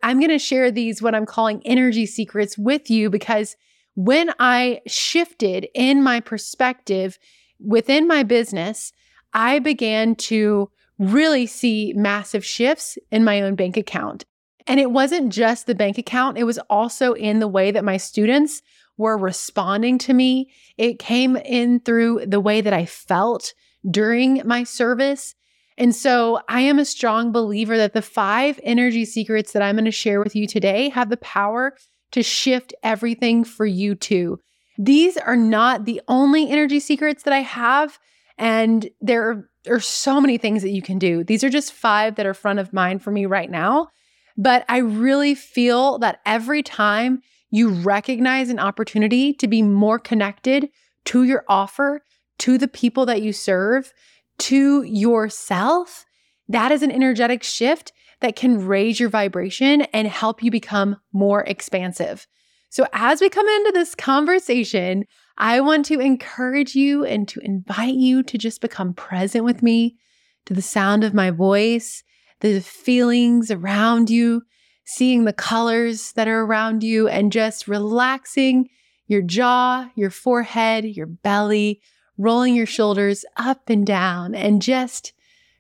I'm 0.05 0.21
going 0.21 0.31
to 0.31 0.39
share 0.39 0.71
these, 0.71 1.03
what 1.03 1.13
I'm 1.13 1.27
calling 1.27 1.61
energy 1.65 2.07
secrets, 2.07 2.57
with 2.57 2.89
you 2.89 3.11
because 3.11 3.57
when 3.97 4.33
I 4.39 4.81
shifted 4.87 5.67
in 5.75 6.05
my 6.05 6.21
perspective 6.21 7.19
within 7.59 8.07
my 8.07 8.23
business, 8.23 8.93
I 9.33 9.59
began 9.59 10.15
to 10.15 10.71
really 11.01 11.47
see 11.47 11.95
massive 11.97 12.45
shifts 12.45 12.97
in 13.11 13.25
my 13.25 13.41
own 13.41 13.57
bank 13.57 13.77
account. 13.77 14.25
And 14.69 14.79
it 14.79 14.93
wasn't 14.93 15.33
just 15.33 15.67
the 15.67 15.75
bank 15.75 15.99
account, 15.99 16.39
it 16.39 16.45
was 16.45 16.61
also 16.71 17.15
in 17.15 17.41
the 17.41 17.49
way 17.49 17.73
that 17.73 17.83
my 17.83 17.97
students 17.97 18.63
were 18.97 19.17
responding 19.17 19.99
to 19.99 20.15
me. 20.15 20.51
It 20.77 20.99
came 20.99 21.37
in 21.37 21.81
through 21.81 22.27
the 22.27 22.41
way 22.41 22.61
that 22.61 22.73
I 22.73 22.87
felt 22.87 23.55
during 23.89 24.43
my 24.45 24.65
service. 24.65 25.35
And 25.79 25.95
so 25.95 26.41
I 26.49 26.63
am 26.63 26.79
a 26.79 26.85
strong 26.85 27.33
believer 27.33 27.77
that 27.77 27.93
the 27.93 28.03
five 28.03 28.59
energy 28.63 29.05
secrets 29.05 29.53
that 29.53 29.63
I'm 29.63 29.77
going 29.77 29.85
to 29.85 29.91
share 29.91 30.21
with 30.21 30.35
you 30.35 30.47
today 30.47 30.89
have 30.89 31.11
the 31.11 31.19
power 31.19 31.77
to 32.13 32.23
shift 32.23 32.73
everything 32.83 33.45
for 33.45 33.67
you 33.67 33.95
too. 33.95 34.39
These 34.79 35.17
are 35.17 35.37
not 35.37 35.85
the 35.85 36.01
only 36.09 36.51
energy 36.51 36.81
secrets 36.81 37.25
that 37.25 37.35
I 37.35 37.41
have. 37.41 37.99
And 38.39 38.89
there 39.01 39.49
are 39.69 39.81
so 39.81 40.21
many 40.21 40.39
things 40.39 40.63
that 40.63 40.71
you 40.71 40.83
can 40.83 40.99
do. 40.99 41.25
These 41.25 41.45
are 41.45 41.51
just 41.51 41.73
five 41.73 42.17
that 42.17 42.27
are 42.27 42.35
front 42.35 42.59
of 42.59 42.73
mind 42.73 43.03
for 43.03 43.11
me 43.11 43.27
right 43.27 43.51
now. 43.51 43.89
But 44.37 44.65
I 44.69 44.79
really 44.79 45.35
feel 45.35 45.99
that 45.99 46.21
every 46.27 46.63
time 46.63 47.23
you 47.57 47.71
recognize 47.71 48.51
an 48.51 48.59
opportunity 48.59 49.33
to 49.33 49.49
be 49.49 49.63
more 49.63 49.99
connected 49.99 50.69
to 51.07 51.25
your 51.25 51.45
offer, 51.49 52.03
to 52.39 52.59
the 52.59 52.69
people 52.69 53.07
that 53.07 53.23
you 53.23 53.33
serve, 53.33 53.93
to 54.39 54.83
yourself, 54.83 56.05
that 56.49 56.71
is 56.71 56.83
an 56.83 56.91
energetic 56.91 57.43
shift 57.43 57.93
that 58.21 58.37
can 58.37 58.67
raise 58.67 59.01
your 59.01 59.09
vibration 59.09 59.83
and 59.93 60.07
help 60.07 60.43
you 60.43 60.51
become 60.51 60.97
more 61.13 61.45
expansive. 61.45 62.27
So, 62.69 62.87
as 62.93 63.21
we 63.23 63.31
come 63.31 63.49
into 63.49 63.73
this 63.73 63.95
conversation, 63.95 65.05
I 65.39 65.61
want 65.61 65.87
to 65.87 65.99
encourage 65.99 66.75
you 66.75 67.05
and 67.05 67.27
to 67.29 67.41
invite 67.41 67.95
you 67.95 68.23
to 68.25 68.37
just 68.37 68.61
become 68.61 68.93
present 68.93 69.45
with 69.45 69.63
me 69.63 69.97
to 70.45 70.53
the 70.53 70.63
sound 70.63 71.05
of 71.05 71.15
my 71.15 71.31
voice, 71.31 72.03
the 72.41 72.61
feelings 72.61 73.51
around 73.51 74.11
you, 74.11 74.43
seeing 74.87 75.25
the 75.25 75.33
colors 75.33 76.13
that 76.13 76.29
are 76.29 76.41
around 76.41 76.83
you, 76.83 77.09
and 77.09 77.31
just 77.31 77.69
relaxing 77.69 78.71
your 79.09 79.21
jaw, 79.21 79.89
your 79.95 80.11
forehead, 80.11 80.85
your 80.85 81.07
belly, 81.07 81.81
rolling 82.17 82.55
your 82.55 82.67
shoulders 82.67 83.25
up 83.37 83.69
and 83.69 83.87
down, 83.87 84.35
and 84.35 84.63
just 84.63 85.13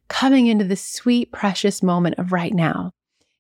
coming 0.09 0.47
into 0.47 0.65
the 0.65 0.77
sweet, 0.77 1.33
precious 1.33 1.83
moment 1.83 2.15
of 2.19 2.33
right 2.33 2.55
now. 2.55 2.93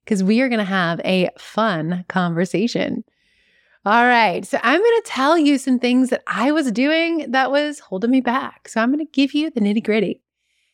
Because 0.05 0.23
we 0.23 0.41
are 0.41 0.49
going 0.49 0.59
to 0.59 0.65
have 0.65 1.01
a 1.05 1.31
fun 1.39 2.05
conversation. 2.09 3.03
All 3.85 4.05
right. 4.05 4.45
So 4.45 4.59
I'm 4.63 4.81
going 4.81 5.03
to 5.03 5.09
tell 5.09 5.39
you 5.39 5.59
some 5.59 5.79
things 5.79 6.11
that 6.11 6.23
I 6.27 6.53
was 6.53 6.71
doing 6.73 7.31
that 7.31 7.51
was 7.51 7.79
holding 7.79 8.11
me 8.11 8.21
back. 8.21 8.69
So 8.69 8.81
I'm 8.81 8.93
going 8.93 9.05
to 9.05 9.13
give 9.13 9.35
you 9.35 9.51
the 9.51 9.61
nitty 9.61 9.85
gritty. 9.85 10.23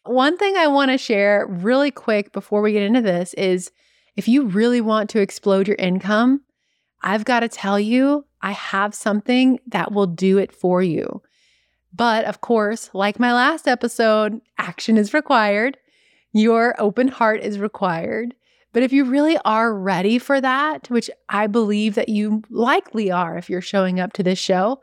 One 0.04 0.36
thing 0.36 0.56
I 0.56 0.66
want 0.66 0.90
to 0.90 0.98
share 0.98 1.46
really 1.46 1.90
quick 1.90 2.32
before 2.32 2.60
we 2.60 2.72
get 2.72 2.82
into 2.82 3.02
this 3.02 3.34
is 3.34 3.70
if 4.16 4.28
you 4.28 4.46
really 4.46 4.80
want 4.80 5.10
to 5.10 5.20
explode 5.20 5.66
your 5.66 5.76
income, 5.76 6.42
I've 7.02 7.24
got 7.24 7.40
to 7.40 7.48
tell 7.48 7.80
you, 7.80 8.24
I 8.40 8.52
have 8.52 8.94
something 8.94 9.58
that 9.68 9.92
will 9.92 10.06
do 10.06 10.38
it 10.38 10.52
for 10.52 10.82
you. 10.82 11.22
But 11.94 12.24
of 12.24 12.40
course, 12.40 12.90
like 12.94 13.20
my 13.20 13.32
last 13.32 13.68
episode, 13.68 14.40
action 14.58 14.96
is 14.96 15.12
required. 15.12 15.76
Your 16.32 16.74
open 16.80 17.08
heart 17.08 17.40
is 17.40 17.58
required. 17.58 18.34
But 18.72 18.82
if 18.82 18.92
you 18.92 19.04
really 19.04 19.36
are 19.44 19.74
ready 19.74 20.18
for 20.18 20.40
that, 20.40 20.88
which 20.88 21.10
I 21.28 21.46
believe 21.46 21.94
that 21.94 22.08
you 22.08 22.42
likely 22.48 23.10
are 23.10 23.36
if 23.36 23.50
you're 23.50 23.60
showing 23.60 24.00
up 24.00 24.14
to 24.14 24.22
this 24.22 24.38
show, 24.38 24.80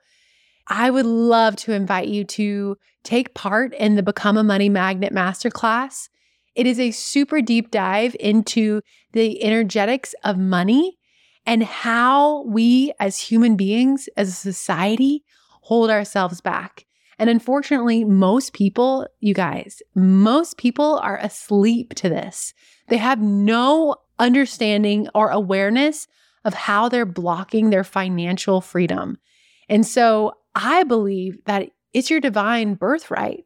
I 0.68 0.92
would 0.92 1.08
love 1.08 1.56
to 1.58 1.74
invite 1.74 2.08
you 2.08 2.24
to 2.26 2.78
take 3.04 3.34
part 3.34 3.74
in 3.74 3.96
the 3.96 4.04
Become 4.04 4.38
a 4.38 4.44
Money 4.44 4.70
Magnet 4.70 5.12
Masterclass. 5.12 6.10
It 6.56 6.68
is 6.68 6.80
a 6.80 6.92
super 6.92 7.42
deep 7.42 7.72
dive 7.72 8.16
into 8.20 8.82
the 9.14 9.44
energetics 9.44 10.14
of 10.24 10.38
money 10.38 10.98
and 11.46 11.64
how 11.64 12.44
we 12.44 12.94
as 13.00 13.20
human 13.20 13.56
beings, 13.56 14.10
as 14.18 14.30
a 14.30 14.34
society, 14.34 15.24
hold 15.62 15.90
ourselves 15.90 16.42
back. 16.42 16.86
And 17.18 17.30
unfortunately, 17.30 18.06
most 18.06 18.54
people, 18.54 19.08
you 19.20 19.34
guys, 19.34 19.82
most 19.96 20.58
people 20.58 21.00
are 21.00 21.18
asleep 21.18 21.94
to 21.96 22.08
this. 22.10 22.54
They 22.88 22.98
have 22.98 23.22
no 23.22 23.96
understanding 24.20 25.10
or 25.14 25.30
awareness 25.30 26.08
of 26.46 26.54
how 26.54 26.88
they're 26.88 27.06
blocking 27.06 27.70
their 27.70 27.84
financial 27.84 28.62
freedom. 28.62 29.18
And 29.68 29.86
so 29.86 30.34
I 30.56 30.84
believe 30.84 31.44
that 31.46 31.70
it's 31.94 32.10
your 32.10 32.22
divine 32.22 32.76
birthright. 32.76 33.44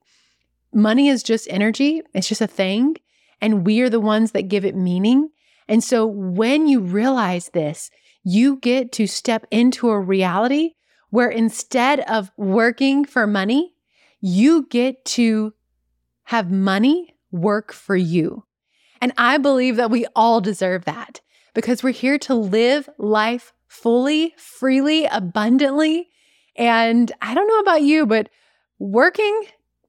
Money 0.74 1.08
is 1.08 1.24
just 1.24 1.48
energy, 1.50 2.01
it's 2.13 2.27
just 2.27 2.42
a 2.42 2.48
thing, 2.48 2.96
and 3.42 3.65
we 3.65 3.82
are 3.82 3.89
the 3.89 4.00
ones 4.00 4.32
that 4.32 4.48
give 4.48 4.65
it 4.65 4.75
meaning. 4.75 5.30
And 5.68 5.84
so 5.84 6.06
when 6.06 6.68
you 6.68 6.80
realize 6.80 7.50
this, 7.50 7.92
you 8.24 8.58
get 8.58 8.92
to 8.94 9.08
step 9.08 9.46
into 9.51 9.89
a 9.89 10.00
reality 10.00 10.72
where 11.10 11.30
instead 11.30 12.00
of 12.01 12.32
working 12.38 13.06
for 13.06 13.27
money, 13.27 13.74
you 14.20 14.65
get 14.70 15.03
to 15.06 15.53
have 16.24 16.50
money 16.50 17.13
work 17.32 17.74
for 17.74 17.96
you. 17.96 18.46
And 19.01 19.12
I 19.18 19.38
believe 19.38 19.75
that 19.75 19.92
we 19.92 20.06
all 20.15 20.39
deserve 20.39 20.86
that 20.86 21.20
because 21.53 21.84
we're 21.84 21.92
here 21.92 22.18
to 22.20 22.34
live 22.34 22.89
life 22.98 23.53
fully, 23.68 24.34
freely, 24.38 25.06
abundantly. 25.06 26.10
And 26.56 27.12
I 27.22 27.34
don't 27.34 27.48
know 27.48 27.60
about 27.60 27.82
you, 27.82 28.06
but 28.06 28.30
working 28.80 29.44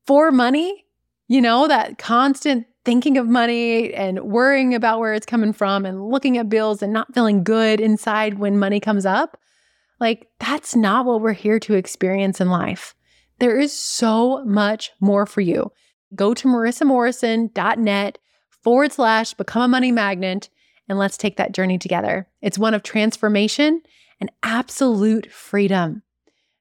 for 0.06 0.30
money, 0.30 0.84
you 1.28 1.40
know, 1.40 1.68
that 1.68 1.98
constant 1.98 2.66
thinking 2.84 3.16
of 3.16 3.26
money 3.26 3.92
and 3.94 4.20
worrying 4.24 4.74
about 4.74 5.00
where 5.00 5.14
it's 5.14 5.26
coming 5.26 5.52
from 5.52 5.86
and 5.86 6.08
looking 6.10 6.36
at 6.36 6.48
bills 6.48 6.82
and 6.82 6.92
not 6.92 7.14
feeling 7.14 7.42
good 7.42 7.80
inside 7.80 8.38
when 8.38 8.58
money 8.58 8.78
comes 8.78 9.06
up, 9.06 9.38
like 10.00 10.28
that's 10.38 10.76
not 10.76 11.06
what 11.06 11.20
we're 11.20 11.32
here 11.32 11.58
to 11.60 11.74
experience 11.74 12.40
in 12.40 12.50
life. 12.50 12.94
There 13.38 13.58
is 13.58 13.72
so 13.72 14.44
much 14.44 14.92
more 15.00 15.26
for 15.26 15.40
you. 15.40 15.72
Go 16.14 16.34
to 16.34 16.48
marissamorrison.net 16.48 18.18
forward 18.62 18.92
slash 18.92 19.34
become 19.34 19.62
a 19.62 19.68
money 19.68 19.92
magnet 19.92 20.50
and 20.88 20.98
let's 20.98 21.16
take 21.16 21.36
that 21.38 21.52
journey 21.52 21.78
together. 21.78 22.28
It's 22.42 22.58
one 22.58 22.74
of 22.74 22.82
transformation 22.82 23.80
and 24.20 24.30
absolute 24.42 25.32
freedom. 25.32 26.02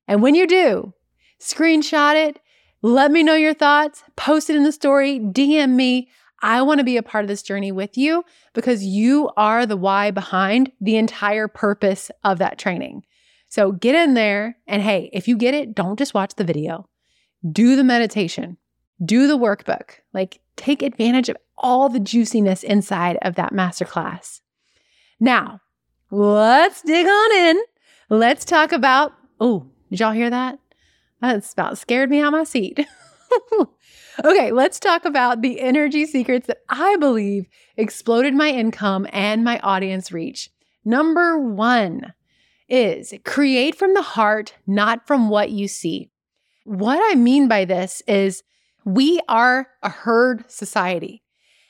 And 0.08 0.22
when 0.22 0.36
you 0.36 0.48
do, 0.48 0.94
screenshot 1.40 2.16
it, 2.16 2.40
let 2.84 3.12
me 3.12 3.24
know 3.24 3.36
your 3.36 3.54
thoughts, 3.54 4.04
post 4.18 4.50
it 4.50 4.58
in 4.58 4.66
the 4.66 4.72
story, 4.74 5.18
DM 5.18 5.72
me. 5.72 6.10
I 6.42 6.62
want 6.62 6.80
to 6.80 6.84
be 6.84 6.98
a 6.98 7.04
part 7.04 7.24
of 7.24 7.30
this 7.30 7.42
journey 7.42 7.72
with 7.72 7.98
you 7.98 8.25
because 8.54 8.84
you 8.84 9.32
are 9.38 9.66
the 9.66 9.78
why 9.78 10.12
behind 10.12 10.70
the 10.82 10.98
entire 10.98 11.48
purpose 11.48 12.12
of 12.25 12.40
that 12.40 12.60
training. 12.60 13.06
So 13.48 13.72
get 13.72 13.96
in 13.96 14.16
there 14.16 14.58
and 14.68 14.82
hey, 14.82 15.10
if 15.13 15.30
you 15.30 15.38
get 15.38 15.54
it, 15.54 15.74
don't 15.74 15.98
just 15.98 16.13
watch 16.13 16.36
the 16.36 16.44
video. 16.44 16.90
Do 17.50 17.78
the 17.78 17.86
meditation. 17.86 18.58
Do 19.04 19.28
the 19.28 19.38
workbook. 19.38 20.00
Like 20.13 20.42
take 20.58 20.82
advantage 20.82 21.30
of 21.30 21.38
all 21.58 21.88
the 21.88 22.02
juiciness 22.02 22.63
inside 22.63 23.18
of 23.22 23.36
that 23.36 23.54
masterclass. 23.54 24.42
Now, 25.22 25.62
let's 26.12 26.82
dig 26.82 27.08
on 27.08 27.32
in. 27.32 27.62
Let's 28.10 28.44
talk 28.44 28.74
about, 28.74 29.13
oh, 29.40 29.68
did 29.90 30.02
y'all 30.02 30.12
hear 30.12 30.30
that? 30.30 30.60
That's 31.24 31.53
about 31.53 31.77
scared 31.77 32.10
me 32.10 32.20
out 32.20 32.34
my 32.34 32.44
seat. 32.44 32.86
okay, 34.25 34.51
let's 34.51 34.77
talk 34.77 35.06
about 35.06 35.42
the 35.42 35.62
energy 35.62 36.06
secrets 36.06 36.48
that 36.48 36.63
I 36.68 36.98
believe 36.98 37.48
exploded 37.77 38.34
my 38.34 38.50
income 38.50 39.08
and 39.13 39.42
my 39.42 39.58
audience 39.60 40.12
reach. 40.12 40.50
Number 40.84 41.38
one 41.39 42.13
is 42.68 43.13
create 43.24 43.75
from 43.75 43.94
the 43.94 44.01
heart, 44.01 44.56
not 44.68 45.08
from 45.08 45.30
what 45.30 45.50
you 45.50 45.70
see. 45.70 46.12
What 46.65 47.00
I 47.01 47.15
mean 47.15 47.48
by 47.48 47.63
this 47.63 48.01
is 48.06 48.44
we 48.84 49.22
are 49.30 49.70
a 49.82 49.89
herd 49.89 50.44
society. 50.51 51.24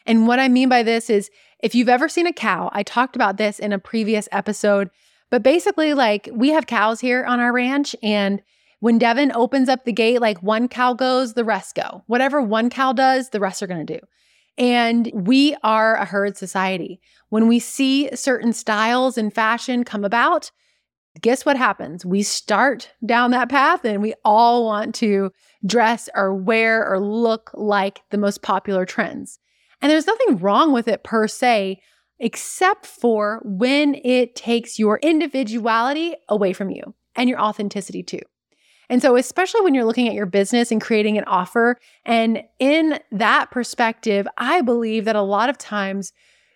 And 0.07 0.27
what 0.27 0.39
I 0.39 0.47
mean 0.47 0.67
by 0.67 0.81
this 0.81 1.11
is 1.11 1.29
If 1.59 1.75
you've 1.75 1.89
ever 1.89 2.09
seen 2.09 2.25
a 2.25 2.33
cow, 2.33 2.71
I 2.73 2.81
talked 2.81 3.15
about 3.15 3.37
this 3.37 3.59
in 3.59 3.71
a 3.71 3.77
previous 3.77 4.27
episode, 4.31 4.89
but 5.29 5.43
basically, 5.43 5.93
like 5.93 6.27
we 6.33 6.49
have 6.49 6.65
cows 6.65 6.99
here 6.99 7.23
on 7.23 7.39
our 7.39 7.53
ranch, 7.53 7.95
and 8.01 8.41
when 8.83 8.97
Devin 8.97 9.31
opens 9.33 9.69
up 9.69 9.85
the 9.85 9.93
gate, 9.93 10.19
like 10.19 10.43
one 10.43 10.67
cow 10.67 10.93
goes, 10.93 11.35
the 11.35 11.45
rest 11.45 11.73
go. 11.73 12.03
Whatever 12.07 12.41
one 12.41 12.69
cow 12.69 12.91
does, 12.91 13.29
the 13.29 13.39
rest 13.39 13.63
are 13.63 13.67
going 13.67 13.85
to 13.85 13.97
do. 13.97 14.05
And 14.57 15.09
we 15.13 15.55
are 15.63 15.95
a 15.95 16.03
herd 16.03 16.35
society. 16.35 16.99
When 17.29 17.47
we 17.47 17.59
see 17.59 18.13
certain 18.13 18.51
styles 18.51 19.17
and 19.17 19.33
fashion 19.33 19.85
come 19.85 20.03
about, 20.03 20.51
guess 21.21 21.45
what 21.45 21.55
happens? 21.55 22.05
We 22.05 22.23
start 22.23 22.91
down 23.05 23.31
that 23.31 23.47
path 23.47 23.85
and 23.85 24.01
we 24.01 24.15
all 24.25 24.65
want 24.65 24.95
to 24.95 25.31
dress 25.65 26.09
or 26.13 26.35
wear 26.35 26.85
or 26.85 26.99
look 26.99 27.51
like 27.53 28.01
the 28.09 28.17
most 28.17 28.41
popular 28.41 28.85
trends. 28.85 29.39
And 29.81 29.89
there's 29.89 30.07
nothing 30.07 30.39
wrong 30.39 30.73
with 30.73 30.89
it 30.89 31.05
per 31.05 31.29
se, 31.29 31.79
except 32.19 32.85
for 32.85 33.41
when 33.45 33.95
it 34.03 34.35
takes 34.35 34.77
your 34.77 34.99
individuality 35.01 36.15
away 36.27 36.51
from 36.51 36.69
you 36.69 36.93
and 37.15 37.29
your 37.29 37.39
authenticity 37.39 38.03
too. 38.03 38.19
And 38.93 39.01
so, 39.01 39.15
especially 39.15 39.61
when 39.61 39.73
you're 39.73 39.85
looking 39.85 40.07
at 40.07 40.13
your 40.13 40.27
business 40.27 40.71
and 40.71 40.79
creating 40.79 41.17
an 41.17 41.23
offer, 41.23 41.79
and 42.05 42.43
in 42.59 42.99
that 43.11 43.49
perspective, 43.49 44.27
I 44.37 44.61
believe 44.61 45.05
that 45.05 45.15
a 45.15 45.23
lot 45.23 45.49
of 45.49 45.57
times 45.57 46.13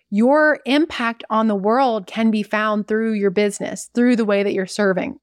your 0.08 0.60
impact 0.64 1.24
on 1.30 1.48
the 1.48 1.56
world 1.56 2.06
can 2.06 2.30
be 2.30 2.44
found 2.44 2.86
through 2.86 3.14
your 3.14 3.32
business, 3.32 3.90
through 3.92 4.14
the 4.14 4.24
way 4.24 4.44
that 4.44 4.52
you're 4.52 4.66
serving. 4.66 5.18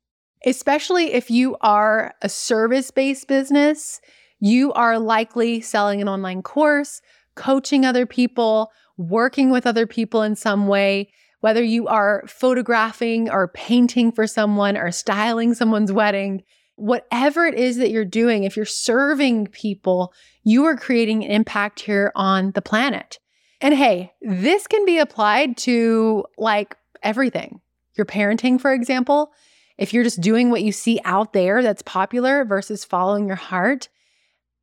Especially 0.45 1.13
if 1.13 1.31
you 1.31 1.55
are 1.61 2.13
a 2.21 2.27
service 2.27 2.91
based 2.91 3.29
business, 3.29 4.01
you 4.41 4.73
are 4.73 4.99
likely 4.99 5.61
selling 5.61 6.01
an 6.01 6.09
online 6.09 6.41
course, 6.41 7.01
coaching 7.35 7.85
other 7.85 8.05
people, 8.05 8.73
working 8.97 9.51
with 9.51 9.65
other 9.65 9.87
people 9.87 10.21
in 10.21 10.35
some 10.35 10.67
way. 10.67 11.09
Whether 11.39 11.63
you 11.63 11.87
are 11.87 12.25
photographing 12.27 13.29
or 13.29 13.47
painting 13.47 14.11
for 14.11 14.27
someone 14.27 14.75
or 14.75 14.91
styling 14.91 15.53
someone's 15.53 15.93
wedding, 15.93 16.43
whatever 16.75 17.45
it 17.45 17.55
is 17.55 17.77
that 17.77 17.89
you're 17.89 18.05
doing, 18.05 18.43
if 18.43 18.55
you're 18.55 18.65
serving 18.65 19.47
people, 19.47 20.13
you 20.43 20.65
are 20.65 20.75
creating 20.75 21.23
an 21.23 21.31
impact 21.31 21.79
here 21.79 22.11
on 22.15 22.51
the 22.51 22.61
planet. 22.61 23.19
And 23.61 23.73
hey, 23.73 24.13
this 24.21 24.67
can 24.67 24.85
be 24.85 24.97
applied 24.97 25.57
to 25.59 26.25
like 26.37 26.75
everything. 27.01 27.61
Your 27.95 28.05
parenting, 28.05 28.59
for 28.59 28.73
example, 28.73 29.31
if 29.77 29.93
you're 29.93 30.03
just 30.03 30.21
doing 30.21 30.49
what 30.49 30.63
you 30.63 30.71
see 30.71 30.99
out 31.05 31.33
there 31.33 31.61
that's 31.61 31.81
popular 31.81 32.45
versus 32.45 32.85
following 32.85 33.27
your 33.27 33.35
heart, 33.37 33.89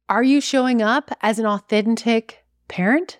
are 0.08 0.22
you 0.22 0.40
showing 0.40 0.82
up 0.82 1.10
as 1.22 1.38
an 1.38 1.46
authentic 1.46 2.44
parent? 2.68 3.18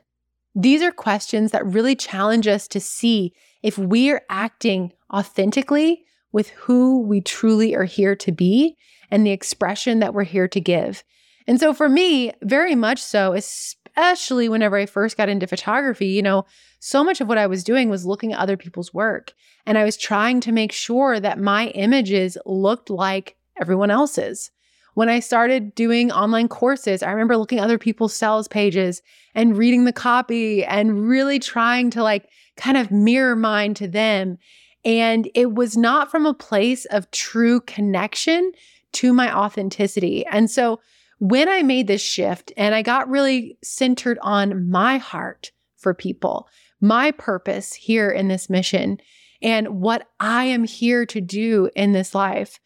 These 0.55 0.83
are 0.83 0.93
questions 0.93 1.51
that 1.53 1.67
really 1.67 1.97
challenge 1.97 2.47
us 2.47 2.69
to 2.69 2.81
see 2.81 3.33
if 3.63 3.79
we 3.79 4.11
are 4.11 4.23
acting 4.29 4.93
authentically 5.13 6.05
with 6.33 6.51
who 6.51 7.01
we 7.01 7.21
truly 7.21 7.75
are 7.75 7.85
here 7.85 8.17
to 8.17 8.33
be 8.33 8.77
and 9.11 9.27
the 9.27 9.31
expression 9.31 10.01
that 10.01 10.15
we're 10.15 10.25
here 10.25 10.49
to 10.49 10.61
give. 10.61 11.05
And 11.47 11.61
so 11.61 11.75
for 11.75 11.89
me, 11.89 12.33
very 12.43 12.75
much 12.75 13.03
so, 13.03 13.35
especially 13.35 14.49
whenever 14.49 14.77
I 14.77 14.87
first 14.87 15.17
got 15.17 15.29
into 15.29 15.47
photography, 15.47 16.07
you 16.07 16.23
know, 16.23 16.47
so 16.81 17.05
much 17.05 17.21
of 17.21 17.29
what 17.29 17.39
I 17.39 17.47
was 17.47 17.65
doing 17.65 17.89
was 17.89 18.07
looking 18.07 18.33
at 18.33 18.39
other 18.39 18.57
people's 18.57 18.95
work. 18.95 19.35
And 19.67 19.79
I 19.79 19.85
was 19.85 19.97
trying 19.97 20.41
to 20.41 20.53
make 20.53 20.73
sure 20.73 21.21
that 21.21 21.39
my 21.39 21.69
images 21.69 22.37
looked 22.47 22.91
like 22.91 23.37
everyone 23.61 23.91
else's. 23.91 24.51
When 24.95 25.09
I 25.09 25.21
started 25.21 25.75
doing 25.75 26.13
online 26.13 26.49
courses, 26.49 27.03
I 27.03 27.11
remember 27.11 27.37
looking 27.37 27.59
at 27.59 27.65
other 27.65 27.79
people's 27.79 28.15
sales 28.15 28.49
pages 28.49 29.01
and 29.35 29.57
reading 29.57 29.85
the 29.85 29.93
copy 29.93 30.65
and 30.65 31.09
really 31.09 31.39
trying 31.39 31.91
to 31.91 32.03
like 32.03 32.29
kind 32.57 32.77
of 32.77 32.91
mirror 32.91 33.35
mine 33.35 33.75
to 33.75 33.89
them. 33.89 34.39
And 34.85 35.29
it 35.35 35.55
was 35.55 35.77
not 35.77 36.11
from 36.11 36.27
a 36.27 36.35
place 36.35 36.85
of 36.87 37.11
true 37.11 37.61
connection 37.61 38.53
to 38.93 39.13
my 39.13 39.35
authenticity. 39.35 40.27
And 40.27 40.51
so 40.51 40.81
when 41.19 41.49
I 41.49 41.63
made 41.63 41.87
this 41.87 42.03
shift 42.03 42.53
and 42.57 42.75
I 42.75 42.83
got 42.83 43.09
really 43.09 43.57
centered 43.63 44.19
on 44.23 44.69
my 44.69 44.99
heart 44.99 45.53
for 45.77 45.95
people, 45.95 46.49
my 46.81 47.13
purpose 47.13 47.73
here 47.73 48.11
in 48.11 48.29
this 48.29 48.51
mission, 48.51 48.99
and 49.41 49.81
what 49.81 50.09
I 50.21 50.45
am 50.45 50.65
here 50.65 51.07
to 51.07 51.21
do 51.21 51.71
in 51.77 51.93
this 51.93 52.15
life, 52.15 52.59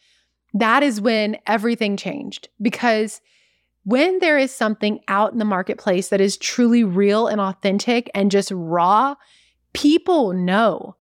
that 0.55 0.83
is 0.83 1.01
when 1.01 1.37
everything 1.47 1.97
changed. 1.97 2.49
Because 2.61 3.21
when 3.85 4.19
there 4.19 4.39
is 4.39 4.51
something 4.51 5.01
out 5.07 5.33
in 5.33 5.39
the 5.39 5.45
marketplace 5.45 6.09
that 6.09 6.21
is 6.21 6.37
truly 6.37 6.83
real 6.83 7.27
and 7.29 7.41
authentic 7.41 8.11
and 8.15 8.31
just 8.31 8.51
raw, 8.51 9.15
people 9.75 10.33
know. 10.33 10.97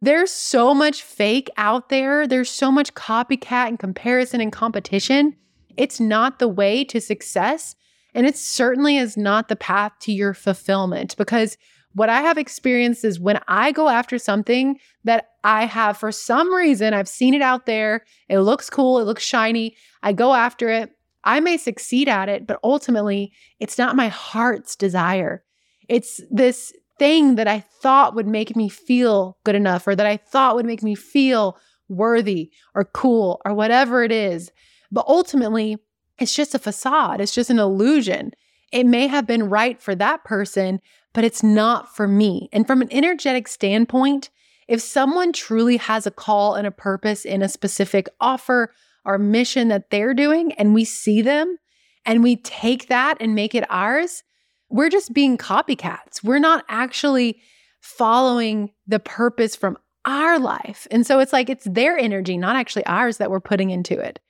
There's 0.00 0.30
so 0.30 0.74
much 0.74 1.02
fake 1.02 1.50
out 1.56 1.88
there. 1.88 2.26
There's 2.26 2.50
so 2.50 2.70
much 2.70 2.94
copycat 2.94 3.68
and 3.68 3.78
comparison 3.78 4.40
and 4.40 4.52
competition. 4.52 5.34
It's 5.76 5.98
not 5.98 6.38
the 6.38 6.48
way 6.48 6.84
to 6.84 7.00
success. 7.00 7.74
And 8.14 8.26
it 8.26 8.36
certainly 8.36 8.96
is 8.96 9.16
not 9.16 9.48
the 9.48 9.56
path 9.56 9.92
to 10.00 10.12
your 10.12 10.34
fulfillment 10.34 11.16
because 11.16 11.56
what 11.94 12.08
I 12.08 12.22
have 12.22 12.38
experienced 12.38 13.04
is 13.04 13.18
when 13.18 13.40
I 13.48 13.72
go 13.72 13.88
after 13.88 14.18
something 14.18 14.78
that 15.04 15.30
I 15.42 15.64
have, 15.64 15.96
for 15.96 16.12
some 16.12 16.54
reason, 16.54 16.94
I've 16.94 17.08
seen 17.08 17.34
it 17.34 17.42
out 17.42 17.66
there, 17.66 18.04
it 18.28 18.40
looks 18.40 18.70
cool, 18.70 18.98
it 18.98 19.04
looks 19.04 19.24
shiny, 19.24 19.76
I 20.02 20.12
go 20.12 20.34
after 20.34 20.68
it. 20.68 20.90
I 21.24 21.40
may 21.40 21.56
succeed 21.56 22.08
at 22.08 22.28
it, 22.28 22.46
but 22.46 22.60
ultimately, 22.62 23.32
it's 23.58 23.78
not 23.78 23.96
my 23.96 24.08
heart's 24.08 24.76
desire. 24.76 25.42
It's 25.88 26.20
this 26.30 26.72
thing 26.98 27.36
that 27.36 27.48
I 27.48 27.60
thought 27.60 28.14
would 28.14 28.26
make 28.26 28.56
me 28.56 28.68
feel 28.68 29.38
good 29.44 29.54
enough 29.54 29.86
or 29.86 29.94
that 29.94 30.06
I 30.06 30.16
thought 30.16 30.56
would 30.56 30.66
make 30.66 30.82
me 30.82 30.94
feel 30.94 31.58
worthy 31.88 32.50
or 32.74 32.84
cool 32.84 33.40
or 33.44 33.54
whatever 33.54 34.02
it 34.02 34.12
is. 34.12 34.50
But 34.90 35.06
ultimately, 35.06 35.78
it's 36.18 36.34
just 36.34 36.54
a 36.54 36.58
facade, 36.58 37.20
it's 37.20 37.34
just 37.34 37.50
an 37.50 37.58
illusion. 37.58 38.32
It 38.72 38.84
may 38.84 39.06
have 39.06 39.26
been 39.26 39.48
right 39.48 39.80
for 39.80 39.94
that 39.94 40.24
person, 40.24 40.80
but 41.14 41.24
it's 41.24 41.42
not 41.42 41.94
for 41.94 42.06
me. 42.06 42.48
And 42.52 42.66
from 42.66 42.82
an 42.82 42.88
energetic 42.90 43.48
standpoint, 43.48 44.30
if 44.66 44.82
someone 44.82 45.32
truly 45.32 45.78
has 45.78 46.06
a 46.06 46.10
call 46.10 46.54
and 46.54 46.66
a 46.66 46.70
purpose 46.70 47.24
in 47.24 47.40
a 47.40 47.48
specific 47.48 48.08
offer 48.20 48.74
or 49.04 49.16
mission 49.16 49.68
that 49.68 49.88
they're 49.90 50.12
doing, 50.12 50.52
and 50.52 50.74
we 50.74 50.84
see 50.84 51.22
them 51.22 51.56
and 52.04 52.22
we 52.22 52.36
take 52.36 52.88
that 52.88 53.16
and 53.20 53.34
make 53.34 53.54
it 53.54 53.64
ours, 53.70 54.22
we're 54.68 54.90
just 54.90 55.12
being 55.12 55.38
copycats. 55.38 56.22
We're 56.22 56.38
not 56.38 56.64
actually 56.68 57.40
following 57.80 58.70
the 58.86 58.98
purpose 58.98 59.56
from 59.56 59.78
our 60.04 60.38
life. 60.38 60.86
And 60.90 61.06
so 61.06 61.20
it's 61.20 61.32
like 61.32 61.50
it's 61.50 61.64
their 61.64 61.96
energy, 61.98 62.36
not 62.36 62.56
actually 62.56 62.86
ours, 62.86 63.18
that 63.18 63.30
we're 63.30 63.40
putting 63.40 63.70
into 63.70 63.98
it. 63.98 64.20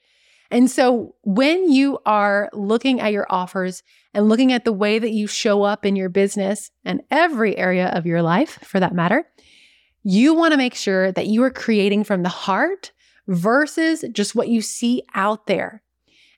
And 0.50 0.70
so 0.70 1.14
when 1.22 1.70
you 1.70 1.98
are 2.06 2.48
looking 2.52 3.00
at 3.00 3.12
your 3.12 3.26
offers 3.28 3.82
and 4.14 4.28
looking 4.28 4.52
at 4.52 4.64
the 4.64 4.72
way 4.72 4.98
that 4.98 5.12
you 5.12 5.26
show 5.26 5.62
up 5.62 5.84
in 5.84 5.94
your 5.94 6.08
business 6.08 6.70
and 6.84 7.02
every 7.10 7.56
area 7.56 7.88
of 7.88 8.06
your 8.06 8.22
life 8.22 8.58
for 8.62 8.80
that 8.80 8.94
matter, 8.94 9.28
you 10.02 10.32
want 10.34 10.52
to 10.52 10.58
make 10.58 10.74
sure 10.74 11.12
that 11.12 11.26
you 11.26 11.42
are 11.42 11.50
creating 11.50 12.04
from 12.04 12.22
the 12.22 12.28
heart 12.30 12.92
versus 13.26 14.04
just 14.12 14.34
what 14.34 14.48
you 14.48 14.62
see 14.62 15.02
out 15.14 15.46
there. 15.46 15.82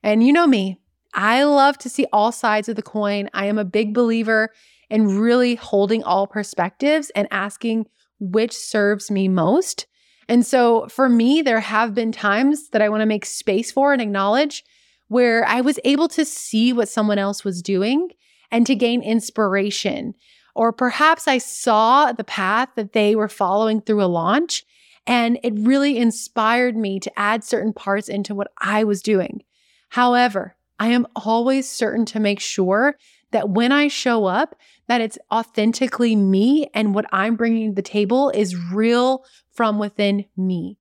And 0.03 0.27
you 0.27 0.33
know 0.33 0.47
me, 0.47 0.80
I 1.15 1.43
love 1.45 1.79
to 1.79 1.89
see 1.89 2.07
all 2.13 2.33
sides 2.33 2.69
of 2.69 2.77
the 2.77 2.83
coin. 2.83 3.29
I 3.35 3.47
am 3.47 3.59
a 3.59 3.65
big 3.65 3.95
believer 3.95 4.51
in 4.89 5.19
really 5.19 5.55
holding 5.55 6.03
all 6.03 6.27
perspectives 6.27 7.11
and 7.11 7.29
asking 7.31 7.87
which 8.19 8.53
serves 8.53 9.11
me 9.11 9.29
most. 9.29 9.87
And 10.29 10.47
so 10.47 10.87
for 10.89 11.09
me, 11.09 11.43
there 11.43 11.61
have 11.61 11.95
been 11.95 12.13
times 12.13 12.69
that 12.71 12.83
I 12.83 12.89
want 12.89 13.01
to 13.01 13.07
make 13.07 13.25
space 13.25 13.73
for 13.73 13.93
and 13.93 14.01
acknowledge 14.01 14.65
where 15.09 15.45
I 15.47 15.61
was 15.61 15.81
able 15.85 16.07
to 16.09 16.25
see 16.25 16.73
what 16.73 16.89
someone 16.89 17.19
else 17.19 17.45
was 17.45 17.63
doing 17.63 18.11
and 18.51 18.67
to 18.67 18.77
gain 18.77 19.03
inspiration. 19.03 20.15
Or 20.55 20.73
perhaps 20.73 21.27
I 21.27 21.39
saw 21.39 22.13
the 22.13 22.25
path 22.25 22.69
that 22.77 22.93
they 22.93 23.17
were 23.17 23.29
following 23.29 23.81
through 23.81 24.05
a 24.05 24.07
launch 24.07 24.65
and 25.07 25.39
it 25.43 25.55
really 25.57 25.99
inspired 25.99 26.77
me 26.77 27.01
to 27.01 27.19
add 27.19 27.43
certain 27.43 27.73
parts 27.73 28.09
into 28.09 28.35
what 28.35 28.53
I 28.59 28.85
was 28.85 29.03
doing. 29.03 29.43
However, 29.89 30.55
I 30.81 30.89
am 30.89 31.07
always 31.15 31.69
certain 31.69 32.07
to 32.07 32.19
make 32.19 32.41
sure 32.41 32.97
that 33.33 33.51
when 33.51 33.71
I 33.71 33.89
show 33.89 34.25
up, 34.25 34.57
that 34.89 35.01
it's 35.01 35.19
authentically 35.31 36.17
me 36.17 36.69
and 36.75 36.95
what 36.95 37.05
I'm 37.13 37.37
bringing 37.37 37.71
to 37.71 37.75
the 37.75 37.83
table 37.83 38.31
is 38.31 38.57
real 38.57 39.25
from 39.53 39.79
within 39.79 40.25
me. 40.37 40.79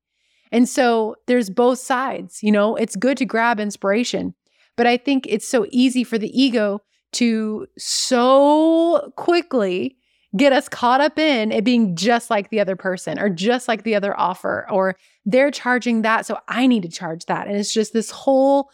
And 0.51 0.67
so 0.67 1.15
there's 1.27 1.49
both 1.49 1.77
sides, 1.77 2.41
you 2.41 2.51
know, 2.51 2.75
it's 2.75 2.95
good 2.95 3.17
to 3.17 3.25
grab 3.25 3.59
inspiration, 3.59 4.33
but 4.77 4.87
I 4.87 4.97
think 4.97 5.27
it's 5.27 5.47
so 5.47 5.67
easy 5.69 6.03
for 6.03 6.17
the 6.17 6.41
ego 6.41 6.81
to 7.11 7.67
so 7.77 9.11
quickly 9.15 9.97
get 10.37 10.53
us 10.53 10.69
caught 10.69 11.01
up 11.01 11.19
in 11.19 11.51
it 11.51 11.63
being 11.63 11.95
just 11.95 12.29
like 12.29 12.49
the 12.49 12.59
other 12.59 12.75
person 12.75 13.19
or 13.19 13.29
just 13.29 13.67
like 13.67 13.83
the 13.83 13.95
other 13.95 14.17
offer 14.19 14.67
or 14.71 14.95
they're 15.25 15.49
charging 15.49 16.03
that 16.03 16.25
so 16.25 16.37
I 16.47 16.67
need 16.67 16.83
to 16.83 16.89
charge 16.89 17.25
that 17.25 17.47
and 17.47 17.57
it's 17.57 17.73
just 17.73 17.93
this 17.93 18.11
whole 18.11 18.69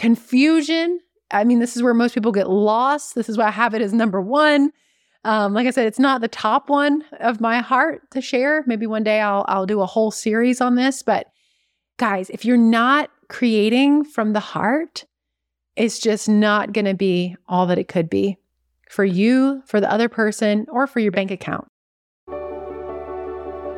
confusion. 0.00 0.98
I 1.30 1.44
mean, 1.44 1.58
this 1.58 1.76
is 1.76 1.82
where 1.82 1.92
most 1.92 2.14
people 2.14 2.32
get 2.32 2.48
lost. 2.48 3.14
This 3.14 3.28
is 3.28 3.36
why 3.36 3.48
I 3.48 3.50
have 3.50 3.74
it 3.74 3.82
as 3.82 3.92
number 3.92 4.20
one. 4.20 4.72
Um, 5.24 5.52
like 5.52 5.66
I 5.66 5.70
said, 5.70 5.86
it's 5.86 5.98
not 5.98 6.22
the 6.22 6.28
top 6.28 6.70
one 6.70 7.04
of 7.20 7.38
my 7.38 7.58
heart 7.58 8.10
to 8.12 8.22
share. 8.22 8.64
Maybe 8.66 8.86
one 8.86 9.04
day 9.04 9.20
I'll 9.20 9.44
I'll 9.46 9.66
do 9.66 9.82
a 9.82 9.86
whole 9.86 10.10
series 10.10 10.62
on 10.62 10.74
this. 10.74 11.02
But 11.02 11.26
guys, 11.98 12.30
if 12.30 12.46
you're 12.46 12.56
not 12.56 13.10
creating 13.28 14.04
from 14.04 14.32
the 14.32 14.40
heart, 14.40 15.04
it's 15.76 15.98
just 15.98 16.30
not 16.30 16.72
going 16.72 16.86
to 16.86 16.94
be 16.94 17.36
all 17.46 17.66
that 17.66 17.78
it 17.78 17.88
could 17.88 18.08
be 18.08 18.38
for 18.88 19.04
you, 19.04 19.62
for 19.66 19.82
the 19.82 19.92
other 19.92 20.08
person, 20.08 20.64
or 20.70 20.86
for 20.86 21.00
your 21.00 21.12
bank 21.12 21.30
account. 21.30 21.68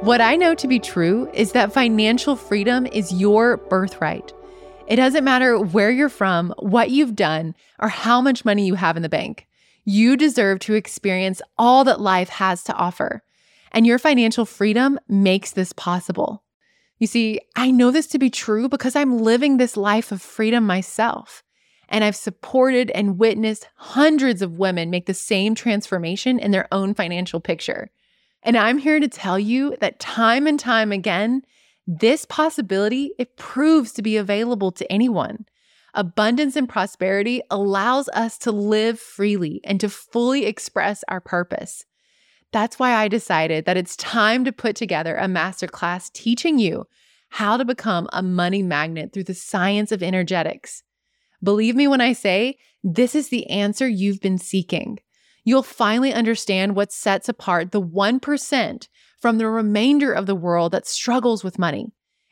What 0.03 0.21
I 0.21 0.37
know 0.37 0.55
to 0.55 0.69
be 0.69 0.79
true 0.79 1.29
is 1.35 1.51
that 1.53 1.73
financial 1.73 2.37
freedom 2.37 2.87
is 2.87 3.13
your 3.13 3.57
birthright. 3.57 4.33
It 4.87 4.97
doesn't 4.97 5.25
matter 5.25 5.59
where 5.59 5.91
you're 5.91 6.09
from, 6.09 6.53
what 6.59 6.91
you've 6.91 7.15
done, 7.15 7.55
or 7.79 7.89
how 7.89 8.21
much 8.21 8.45
money 8.45 8.67
you 8.67 8.75
have 8.75 8.97
in 8.97 9.03
the 9.03 9.09
bank. 9.09 9.47
You 9.85 10.17
deserve 10.17 10.59
to 10.61 10.75
experience 10.75 11.41
all 11.57 11.85
that 11.85 12.01
life 12.01 12.29
has 12.29 12.63
to 12.65 12.75
offer. 12.75 13.23
And 13.73 13.87
your 13.87 13.99
financial 13.99 14.45
freedom 14.45 14.99
makes 15.09 15.53
this 15.53 15.73
possible. 15.73 16.43
You 16.99 17.07
see, 17.07 17.41
I 17.57 17.71
know 17.71 17.91
this 17.91 18.07
to 18.09 18.19
be 18.19 18.31
true 18.31 18.69
because 18.69 18.95
I'm 18.95 19.19
living 19.19 19.57
this 19.57 19.77
life 19.77 20.13
of 20.13 20.21
freedom 20.21 20.67
myself. 20.67 21.43
And 21.89 22.05
I've 22.05 22.17
supported 22.17 22.91
and 22.93 23.19
witnessed 23.19 23.69
hundreds 23.77 24.41
of 24.43 24.59
women 24.59 24.91
make 24.91 25.07
the 25.07 25.15
same 25.15 25.55
transformation 25.55 26.39
in 26.39 26.51
their 26.51 26.69
own 26.73 26.95
financial 26.95 27.41
picture. 27.41 27.91
And 28.43 28.57
I'm 28.57 28.79
here 28.79 29.01
to 29.01 29.09
tell 29.09 29.39
you 29.39 29.77
that 29.81 30.01
time 30.01 30.47
and 30.47 30.59
time 30.59 30.93
again, 30.93 31.43
this 31.87 32.25
possibility 32.25 33.13
it 33.19 33.37
proves 33.37 33.93
to 33.93 34.03
be 34.03 34.17
available 34.17 34.73
to 34.73 34.91
anyone. 34.91 35.47
Abundance 35.95 36.57
and 36.57 36.69
prosperity 36.69 37.43
allows 37.51 38.09
us 38.11 38.39
to 38.39 38.53
live 38.53 38.99
freely 38.99 39.61
and 39.65 39.79
to 39.81 39.89
fully 39.89 40.47
express 40.47 41.05
our 41.09 41.21
purpose. 41.21 41.85
That's 42.53 42.79
why 42.79 42.95
I 42.95 43.09
decided 43.09 43.65
that 43.65 43.77
it's 43.77 43.97
time 43.97 44.45
to 44.45 44.53
put 44.53 44.77
together 44.77 45.17
a 45.17 45.27
masterclass 45.27 46.13
teaching 46.13 46.59
you 46.59 46.87
how 47.31 47.57
to 47.57 47.65
become 47.65 48.09
a 48.13 48.23
money 48.23 48.63
magnet 48.63 49.13
through 49.13 49.25
the 49.25 49.35
science 49.35 49.91
of 49.91 50.03
energetics. 50.03 50.83
Believe 51.43 51.75
me 51.75 51.89
when 51.89 52.01
I 52.01 52.13
say 52.13 52.59
this 52.85 53.15
is 53.15 53.29
the 53.29 53.49
answer 53.49 53.89
you've 53.89 54.21
been 54.21 54.39
seeking. 54.39 54.99
You'll 55.45 55.63
finally 55.63 56.13
understand 56.13 56.77
what 56.77 56.93
sets 56.93 57.29
apart 57.29 57.73
the 57.73 57.83
1% 57.83 58.89
from 59.23 59.39
the 59.39 59.49
remainder 59.49 60.13
of 60.13 60.27
the 60.27 60.35
world 60.35 60.73
that 60.73 60.87
struggles 60.87 61.45
with 61.45 61.59
money. 61.59 61.87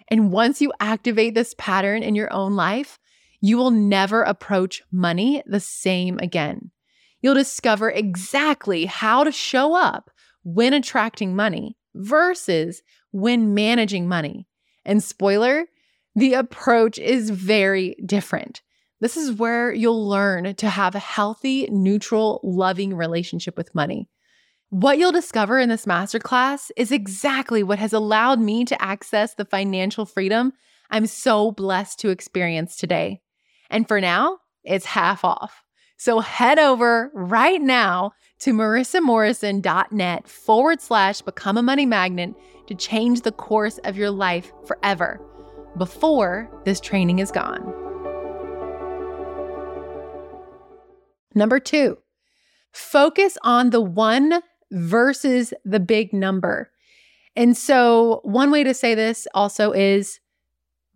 And 0.09 0.33
once 0.33 0.61
you 0.61 0.73
activate 0.81 1.37
this 1.37 1.55
pattern 1.57 2.03
in 2.03 2.17
your 2.17 2.31
own 2.33 2.57
life, 2.57 2.99
you 3.41 3.57
will 3.57 3.71
never 3.71 4.23
approach 4.23 4.83
money 4.91 5.41
the 5.47 5.61
same 5.61 6.19
again. 6.19 6.73
You'll 7.23 7.35
discover 7.35 7.91
exactly 7.91 8.87
how 8.87 9.23
to 9.23 9.31
show 9.31 9.75
up 9.75 10.11
when 10.43 10.75
attracting 10.75 11.37
money 11.37 11.77
versus 11.95 12.83
when 13.13 13.55
managing 13.55 14.09
money. 14.09 14.49
And 14.85 15.03
spoiler, 15.03 15.67
the 16.17 16.35
approach 16.35 16.99
is 16.99 17.31
very 17.31 17.95
different. 18.05 18.63
This 19.01 19.17
is 19.17 19.33
where 19.33 19.73
you'll 19.73 20.09
learn 20.09 20.57
to 20.57 20.69
have 20.69 20.97
a 20.97 20.99
healthy, 20.99 21.69
neutral, 21.71 22.41
loving 22.43 22.97
relationship 22.97 23.57
with 23.57 23.75
money. 23.77 24.09
What 24.71 24.99
you'll 24.99 25.11
discover 25.11 25.59
in 25.59 25.69
this 25.69 25.85
masterclass 25.85 26.71
is 26.77 26.93
exactly 26.93 27.65
what 27.65 27.81
has 27.81 27.93
allowed 27.93 28.39
me 28.39 28.65
to 28.67 28.81
access 28.81 29.35
the 29.35 29.45
financial 29.45 30.07
freedom 30.07 30.53
I'm 30.93 31.07
so 31.07 31.51
blessed 31.51 31.99
to 32.01 32.11
experience 32.11 32.77
today. 32.77 33.21
And 33.69 33.89
for 33.89 34.01
now, 34.01 34.39
it's 34.63 34.87
half 34.87 35.25
off. 35.25 35.65
So 35.97 36.21
head 36.21 36.61
over 36.61 37.11
right 37.15 37.61
now 37.61 38.13
to 38.41 38.55
marissamorrison.net 38.55 40.29
forward 40.29 40.81
slash 40.81 41.21
become 41.21 41.57
a 41.57 41.63
money 41.63 41.87
magnet 41.87 42.35
to 42.69 42.75
change 42.77 43.23
the 43.23 43.33
course 43.33 43.79
of 43.79 43.97
your 43.97 44.13
life 44.13 44.53
forever 44.67 45.21
before 45.79 46.49
this 46.65 46.79
training 46.79 47.19
is 47.19 47.33
gone. 47.33 47.75
Number 51.35 51.59
two, 51.59 51.99
focus 52.73 53.37
on 53.43 53.71
the 53.71 53.81
one 53.81 54.41
versus 54.71 55.53
the 55.65 55.81
big 55.81 56.13
number. 56.13 56.71
And 57.37 57.57
so, 57.57 58.21
one 58.25 58.51
way 58.51 58.65
to 58.65 58.75
say 58.75 58.95
this 58.95 59.27
also 59.35 59.73
is 59.73 60.21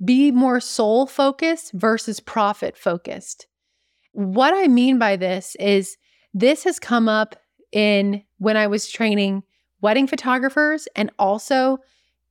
be 0.05 0.31
more 0.31 0.61
soul 0.61 1.07
focused 1.07 1.73
versus 1.73 2.21
profit 2.21 2.77
focused. 2.77 3.47
What 4.13 4.53
I 4.55 4.69
mean 4.69 4.99
by 4.99 5.17
this 5.17 5.57
is 5.61 5.97
this 6.33 6.65
has 6.65 6.79
come 6.79 7.09
up 7.09 7.37
in 7.73 8.23
when 8.39 8.57
I 8.57 8.67
was 8.67 8.89
training 8.89 9.43
wedding 9.81 10.07
photographers 10.07 10.89
and 10.97 11.11
also 11.19 11.79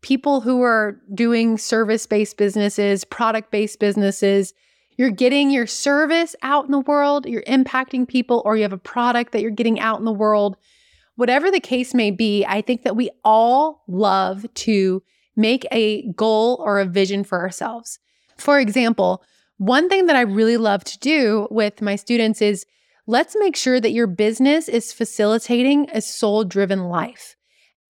people 0.01 0.41
who 0.41 0.62
are 0.62 0.99
doing 1.13 1.58
service 1.58 2.06
based 2.06 2.38
businesses, 2.38 3.06
product 3.06 3.51
based 3.51 3.79
businesses. 3.79 4.53
You're 4.97 5.10
getting 5.10 5.49
your 5.49 5.65
service 5.65 6.36
out 6.43 6.65
in 6.65 6.71
the 6.71 6.79
world, 6.79 7.25
you're 7.25 7.43
impacting 7.43 8.08
people, 8.08 8.43
or 8.45 8.56
you 8.56 8.62
have 8.62 8.73
a 8.73 8.77
product 8.77 9.32
that 9.32 9.41
you're 9.41 9.49
getting 9.49 9.79
out 9.79 9.97
in 9.97 10.06
the 10.06 10.12
world. 10.12 10.56
Whatever 11.15 11.52
the 11.52 11.60
case 11.60 11.93
may 11.93 12.12
be, 12.12 12.43
I 12.45 12.62
think 12.62 12.84
that 12.84 12.95
we 12.95 13.10
all 13.23 13.84
love 13.88 14.45
to 14.54 15.04
make 15.36 15.65
a 15.71 16.12
goal 16.13 16.62
or 16.63 16.80
a 16.80 16.86
vision 16.86 17.23
for 17.23 17.39
ourselves. 17.39 17.99
For 18.38 18.60
example, 18.60 19.23
one 19.58 19.89
thing 19.89 20.08
that 20.08 20.15
I 20.15 20.21
really 20.21 20.58
love 20.58 20.84
to 20.86 20.99
do 20.99 21.47
with 21.52 21.82
my 21.82 21.95
students 21.95 22.41
is 22.41 22.65
let's 23.06 23.36
make 23.39 23.56
sure 23.56 23.80
that 23.80 23.91
your 23.91 24.08
business 24.08 24.67
is 24.67 24.91
facilitating 24.91 25.88
a 25.91 26.02
soul 26.02 26.43
driven 26.43 26.86
life. 26.86 27.36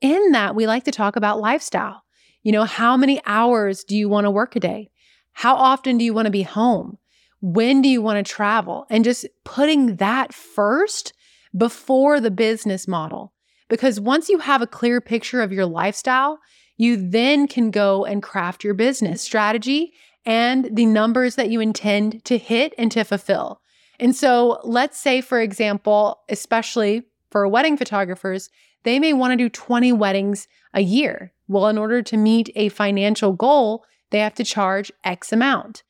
In 0.02 0.32
that, 0.34 0.56
we 0.56 0.68
like 0.68 0.84
to 0.84 0.92
talk 0.92 1.16
about 1.16 1.40
lifestyle. 1.40 2.04
You 2.44 2.52
know, 2.52 2.66
how 2.66 2.98
many 2.98 3.22
hours 3.26 3.86
do 3.86 3.96
you 3.96 4.10
want 4.10 4.26
to 4.26 4.32
work 4.32 4.56
a 4.56 4.60
day? 4.60 4.92
How 5.32 5.56
often 5.56 5.98
do 5.98 6.04
you 6.04 6.14
want 6.14 6.26
to 6.26 6.32
be 6.32 6.44
home? 6.44 6.98
When 7.42 7.82
do 7.82 7.90
you 7.90 8.02
want 8.02 8.26
to 8.26 8.34
travel? 8.34 8.86
And 8.90 9.04
just 9.04 9.26
putting 9.46 9.96
that 9.98 10.34
first 10.34 11.14
before 11.56 12.20
the 12.20 12.32
business 12.32 12.88
model. 12.88 13.34
Because 13.70 14.00
once 14.00 14.30
you 14.30 14.40
have 14.40 14.62
a 14.62 14.68
clear 14.68 15.02
picture 15.02 15.42
of 15.42 15.52
your 15.52 15.66
lifestyle, 15.66 16.40
you 16.78 16.98
then 16.98 17.48
can 17.48 17.72
go 17.72 18.06
and 18.06 18.22
craft 18.22 18.64
your 18.64 18.74
business 18.74 19.22
strategy 19.22 19.94
and 20.26 20.70
the 20.76 20.86
numbers 20.86 21.36
that 21.36 21.50
you 21.50 21.60
intend 21.60 22.24
to 22.26 22.38
hit 22.38 22.74
and 22.78 22.92
to 22.92 23.04
fulfill. 23.04 23.62
And 24.00 24.16
so, 24.16 24.60
let's 24.64 24.98
say, 24.98 25.22
for 25.22 25.40
example, 25.40 26.22
especially 26.30 27.04
for 27.30 27.48
wedding 27.48 27.78
photographers, 27.78 28.50
they 28.84 29.00
may 29.00 29.14
want 29.14 29.32
to 29.32 29.38
do 29.38 29.50
20 29.50 29.92
weddings 29.94 30.48
a 30.74 30.82
year. 30.82 31.34
Well, 31.48 31.68
in 31.68 31.78
order 31.78 32.02
to 32.02 32.18
meet 32.18 32.50
a 32.56 32.70
financial 32.70 33.34
goal, 33.34 33.86
they 34.12 34.20
have 34.20 34.34
to 34.36 34.44
charge 34.44 34.92
X 35.04 35.32
amount. 35.32 35.84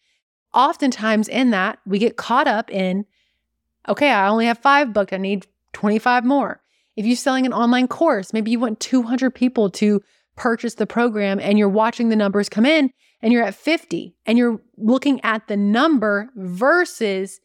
Oftentimes, 0.53 1.27
in 1.27 1.51
that, 1.51 1.79
we 1.85 1.97
get 1.97 2.17
caught 2.17 2.47
up 2.47 2.69
in, 2.69 3.05
okay, 3.87 4.11
I 4.11 4.27
only 4.27 4.45
have 4.45 4.59
five 4.59 4.93
booked, 4.93 5.13
I 5.13 5.17
need 5.17 5.47
25 5.73 6.23
more. 6.23 6.61
If 6.95 7.05
you're 7.05 7.15
selling 7.15 7.45
an 7.45 7.53
online 7.53 7.87
course, 7.87 8.33
maybe 8.33 8.51
you 8.51 8.59
want 8.59 8.79
200 8.79 9.31
people 9.31 9.69
to 9.71 10.01
purchase 10.35 10.75
the 10.75 10.87
program 10.87 11.39
and 11.39 11.57
you're 11.57 11.69
watching 11.69 12.09
the 12.09 12.15
numbers 12.15 12.49
come 12.49 12.65
in 12.65 12.91
and 13.21 13.31
you're 13.31 13.43
at 13.43 13.55
50 13.55 14.15
and 14.25 14.37
you're 14.37 14.61
looking 14.77 15.21
at 15.21 15.47
the 15.47 15.57
number 15.57 16.29
versus 16.35 17.39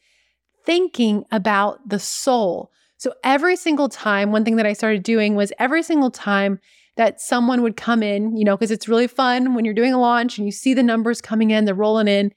thinking 0.65 1.25
about 1.31 1.87
the 1.87 1.99
soul. 1.99 2.71
So 2.97 3.13
every 3.23 3.55
single 3.55 3.89
time, 3.89 4.31
one 4.31 4.43
thing 4.43 4.57
that 4.57 4.65
I 4.65 4.73
started 4.73 5.03
doing 5.03 5.35
was 5.35 5.53
every 5.57 5.83
single 5.83 6.11
time 6.11 6.59
that 6.97 7.21
someone 7.21 7.61
would 7.61 7.77
come 7.77 8.03
in, 8.03 8.35
you 8.35 8.43
know, 8.43 8.57
because 8.57 8.71
it's 8.71 8.89
really 8.89 9.07
fun 9.07 9.55
when 9.55 9.63
you're 9.63 9.73
doing 9.73 9.93
a 9.93 9.99
launch 9.99 10.37
and 10.37 10.45
you 10.45 10.51
see 10.51 10.73
the 10.73 10.83
numbers 10.83 11.21
coming 11.21 11.49
in, 11.49 11.63
they're 11.63 11.73
rolling 11.73 12.09
in. 12.09 12.33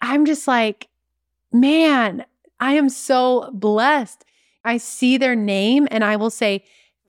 I'm 0.00 0.24
just 0.24 0.48
like, 0.48 0.88
man, 1.52 2.24
I 2.58 2.72
am 2.72 2.88
so 2.88 3.50
blessed. 3.52 4.24
I 4.68 4.76
see 4.76 5.16
their 5.16 5.34
name 5.34 5.88
and 5.90 6.04
I 6.04 6.16
will 6.16 6.30
say, 6.30 6.64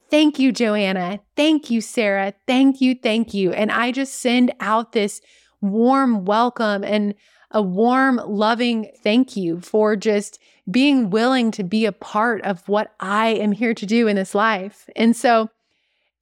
Thank 0.10 0.40
you, 0.40 0.52
Joanna. 0.52 1.20
Thank 1.36 1.70
you, 1.70 1.82
Sarah. 1.82 2.34
Thank 2.48 2.82
you. 2.82 2.96
Thank 2.96 3.34
you. 3.36 3.52
And 3.52 3.72
I 3.72 3.92
just 3.92 4.16
send 4.22 4.52
out 4.60 4.92
this 4.92 5.22
warm 5.62 6.26
welcome 6.26 6.84
and 6.84 7.14
a 7.52 7.62
warm, 7.62 8.20
loving 8.26 8.90
thank 9.04 9.36
you 9.36 9.60
for 9.60 9.96
just 9.96 10.40
being 10.72 11.10
willing 11.10 11.52
to 11.52 11.64
be 11.64 11.86
a 11.86 11.92
part 11.92 12.42
of 12.44 12.68
what 12.68 12.94
I 13.00 13.30
am 13.30 13.52
here 13.52 13.74
to 13.74 13.86
do 13.86 14.08
in 14.08 14.16
this 14.16 14.34
life. 14.34 14.90
And 14.96 15.16
so, 15.16 15.50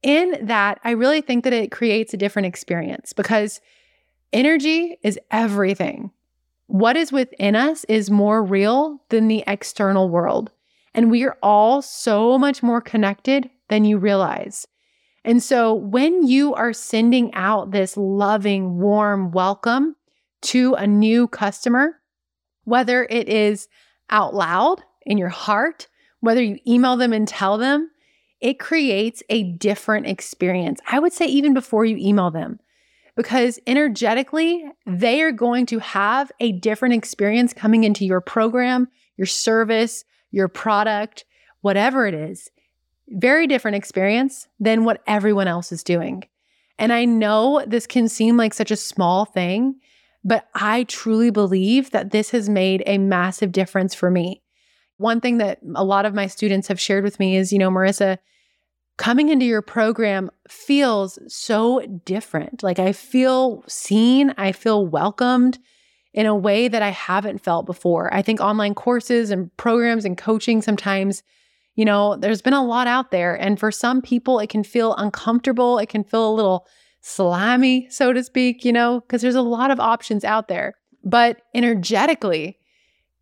in 0.02 0.46
that, 0.46 0.80
I 0.84 0.90
really 0.90 1.20
think 1.20 1.44
that 1.44 1.52
it 1.52 1.72
creates 1.72 2.12
a 2.12 2.18
different 2.18 2.46
experience 2.46 3.12
because 3.12 3.60
energy 4.32 4.96
is 5.02 5.18
everything. 5.30 6.10
What 6.66 6.96
is 6.96 7.10
within 7.10 7.56
us 7.56 7.84
is 7.84 8.10
more 8.10 8.42
real 8.42 9.02
than 9.08 9.28
the 9.28 9.44
external 9.46 10.08
world. 10.08 10.50
And 10.94 11.10
we 11.10 11.24
are 11.24 11.36
all 11.42 11.82
so 11.82 12.38
much 12.38 12.62
more 12.62 12.80
connected 12.80 13.50
than 13.68 13.84
you 13.84 13.98
realize. 13.98 14.66
And 15.24 15.42
so 15.42 15.74
when 15.74 16.26
you 16.26 16.54
are 16.54 16.72
sending 16.72 17.34
out 17.34 17.70
this 17.70 17.96
loving, 17.96 18.78
warm 18.78 19.30
welcome 19.30 19.96
to 20.42 20.74
a 20.74 20.86
new 20.86 21.28
customer, 21.28 22.00
whether 22.64 23.04
it 23.10 23.28
is 23.28 23.68
out 24.10 24.34
loud 24.34 24.82
in 25.02 25.18
your 25.18 25.28
heart, 25.28 25.88
whether 26.20 26.42
you 26.42 26.58
email 26.66 26.96
them 26.96 27.12
and 27.12 27.28
tell 27.28 27.58
them, 27.58 27.90
it 28.40 28.58
creates 28.58 29.22
a 29.28 29.42
different 29.42 30.06
experience. 30.06 30.80
I 30.86 30.98
would 30.98 31.12
say, 31.12 31.26
even 31.26 31.54
before 31.54 31.84
you 31.84 31.96
email 31.96 32.30
them, 32.30 32.60
because 33.16 33.58
energetically, 33.66 34.64
they 34.86 35.20
are 35.22 35.32
going 35.32 35.66
to 35.66 35.80
have 35.80 36.30
a 36.38 36.52
different 36.52 36.94
experience 36.94 37.52
coming 37.52 37.82
into 37.82 38.04
your 38.04 38.20
program, 38.20 38.88
your 39.16 39.26
service, 39.26 40.04
your 40.30 40.48
product, 40.48 41.24
whatever 41.60 42.06
it 42.06 42.14
is. 42.14 42.50
Very 43.08 43.46
different 43.46 43.76
experience 43.76 44.48
than 44.60 44.84
what 44.84 45.02
everyone 45.06 45.48
else 45.48 45.72
is 45.72 45.82
doing. 45.82 46.24
And 46.78 46.92
I 46.92 47.04
know 47.04 47.64
this 47.66 47.86
can 47.86 48.08
seem 48.08 48.36
like 48.36 48.54
such 48.54 48.70
a 48.70 48.76
small 48.76 49.24
thing, 49.24 49.76
but 50.24 50.48
I 50.54 50.84
truly 50.84 51.30
believe 51.30 51.90
that 51.90 52.10
this 52.10 52.30
has 52.30 52.48
made 52.48 52.82
a 52.86 52.98
massive 52.98 53.52
difference 53.52 53.94
for 53.94 54.10
me. 54.10 54.42
One 54.98 55.20
thing 55.20 55.38
that 55.38 55.60
a 55.74 55.84
lot 55.84 56.06
of 56.06 56.14
my 56.14 56.26
students 56.26 56.68
have 56.68 56.80
shared 56.80 57.04
with 57.04 57.18
me 57.18 57.36
is, 57.36 57.52
you 57.52 57.58
know, 57.58 57.70
Marissa, 57.70 58.18
coming 58.96 59.28
into 59.28 59.46
your 59.46 59.62
program 59.62 60.30
feels 60.48 61.18
so 61.28 61.80
different. 62.04 62.62
Like 62.62 62.78
I 62.78 62.92
feel 62.92 63.64
seen, 63.68 64.34
I 64.36 64.52
feel 64.52 64.86
welcomed 64.86 65.58
in 66.18 66.26
a 66.26 66.34
way 66.34 66.66
that 66.66 66.82
I 66.82 66.88
haven't 66.88 67.44
felt 67.44 67.64
before. 67.64 68.12
I 68.12 68.22
think 68.22 68.40
online 68.40 68.74
courses 68.74 69.30
and 69.30 69.56
programs 69.56 70.04
and 70.04 70.18
coaching 70.18 70.60
sometimes, 70.60 71.22
you 71.76 71.84
know, 71.84 72.16
there's 72.16 72.42
been 72.42 72.54
a 72.54 72.64
lot 72.64 72.88
out 72.88 73.12
there. 73.12 73.36
And 73.36 73.56
for 73.56 73.70
some 73.70 74.02
people, 74.02 74.40
it 74.40 74.48
can 74.48 74.64
feel 74.64 74.96
uncomfortable. 74.96 75.78
It 75.78 75.88
can 75.88 76.02
feel 76.02 76.28
a 76.28 76.34
little 76.34 76.66
slimy, 77.02 77.88
so 77.88 78.12
to 78.12 78.24
speak, 78.24 78.64
you 78.64 78.72
know, 78.72 78.98
because 79.02 79.22
there's 79.22 79.36
a 79.36 79.42
lot 79.42 79.70
of 79.70 79.78
options 79.78 80.24
out 80.24 80.48
there. 80.48 80.74
But 81.04 81.42
energetically, 81.54 82.58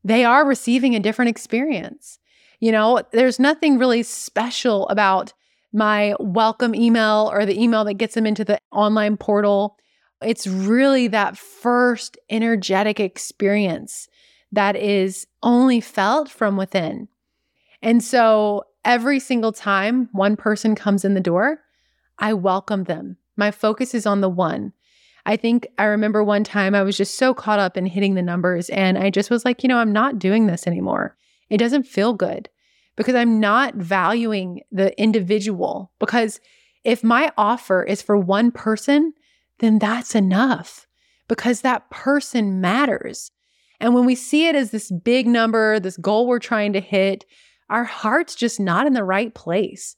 they 0.02 0.24
are 0.24 0.46
receiving 0.46 0.94
a 0.94 1.00
different 1.00 1.28
experience. 1.28 2.18
You 2.60 2.72
know, 2.72 3.02
there's 3.12 3.38
nothing 3.38 3.76
really 3.76 4.04
special 4.04 4.88
about 4.88 5.34
my 5.70 6.14
welcome 6.18 6.74
email 6.74 7.30
or 7.30 7.44
the 7.44 7.62
email 7.62 7.84
that 7.84 7.98
gets 7.98 8.14
them 8.14 8.24
into 8.24 8.42
the 8.42 8.58
online 8.72 9.18
portal. 9.18 9.76
It's 10.22 10.46
really 10.46 11.08
that 11.08 11.36
first 11.36 12.16
energetic 12.30 13.00
experience 13.00 14.08
that 14.52 14.76
is 14.76 15.26
only 15.42 15.80
felt 15.80 16.30
from 16.30 16.56
within. 16.56 17.08
And 17.82 18.02
so 18.02 18.64
every 18.84 19.20
single 19.20 19.52
time 19.52 20.08
one 20.12 20.36
person 20.36 20.74
comes 20.74 21.04
in 21.04 21.14
the 21.14 21.20
door, 21.20 21.60
I 22.18 22.32
welcome 22.32 22.84
them. 22.84 23.18
My 23.36 23.50
focus 23.50 23.94
is 23.94 24.06
on 24.06 24.22
the 24.22 24.30
one. 24.30 24.72
I 25.26 25.36
think 25.36 25.66
I 25.76 25.84
remember 25.84 26.22
one 26.22 26.44
time 26.44 26.74
I 26.74 26.82
was 26.82 26.96
just 26.96 27.18
so 27.18 27.34
caught 27.34 27.58
up 27.58 27.76
in 27.76 27.84
hitting 27.84 28.14
the 28.14 28.22
numbers 28.22 28.70
and 28.70 28.96
I 28.96 29.10
just 29.10 29.28
was 29.28 29.44
like, 29.44 29.62
you 29.62 29.68
know, 29.68 29.78
I'm 29.78 29.92
not 29.92 30.18
doing 30.18 30.46
this 30.46 30.66
anymore. 30.66 31.16
It 31.50 31.58
doesn't 31.58 31.82
feel 31.82 32.14
good 32.14 32.48
because 32.94 33.14
I'm 33.14 33.40
not 33.40 33.74
valuing 33.74 34.62
the 34.70 34.98
individual. 35.00 35.90
Because 35.98 36.40
if 36.84 37.02
my 37.02 37.32
offer 37.36 37.82
is 37.82 38.00
for 38.00 38.16
one 38.16 38.52
person, 38.52 39.12
then 39.58 39.78
that's 39.78 40.14
enough 40.14 40.86
because 41.28 41.60
that 41.60 41.90
person 41.90 42.60
matters. 42.60 43.30
And 43.80 43.94
when 43.94 44.04
we 44.04 44.14
see 44.14 44.46
it 44.46 44.54
as 44.54 44.70
this 44.70 44.90
big 44.90 45.26
number, 45.26 45.78
this 45.78 45.96
goal 45.96 46.26
we're 46.26 46.38
trying 46.38 46.72
to 46.72 46.80
hit, 46.80 47.24
our 47.68 47.84
heart's 47.84 48.34
just 48.34 48.60
not 48.60 48.86
in 48.86 48.92
the 48.92 49.04
right 49.04 49.34
place. 49.34 49.96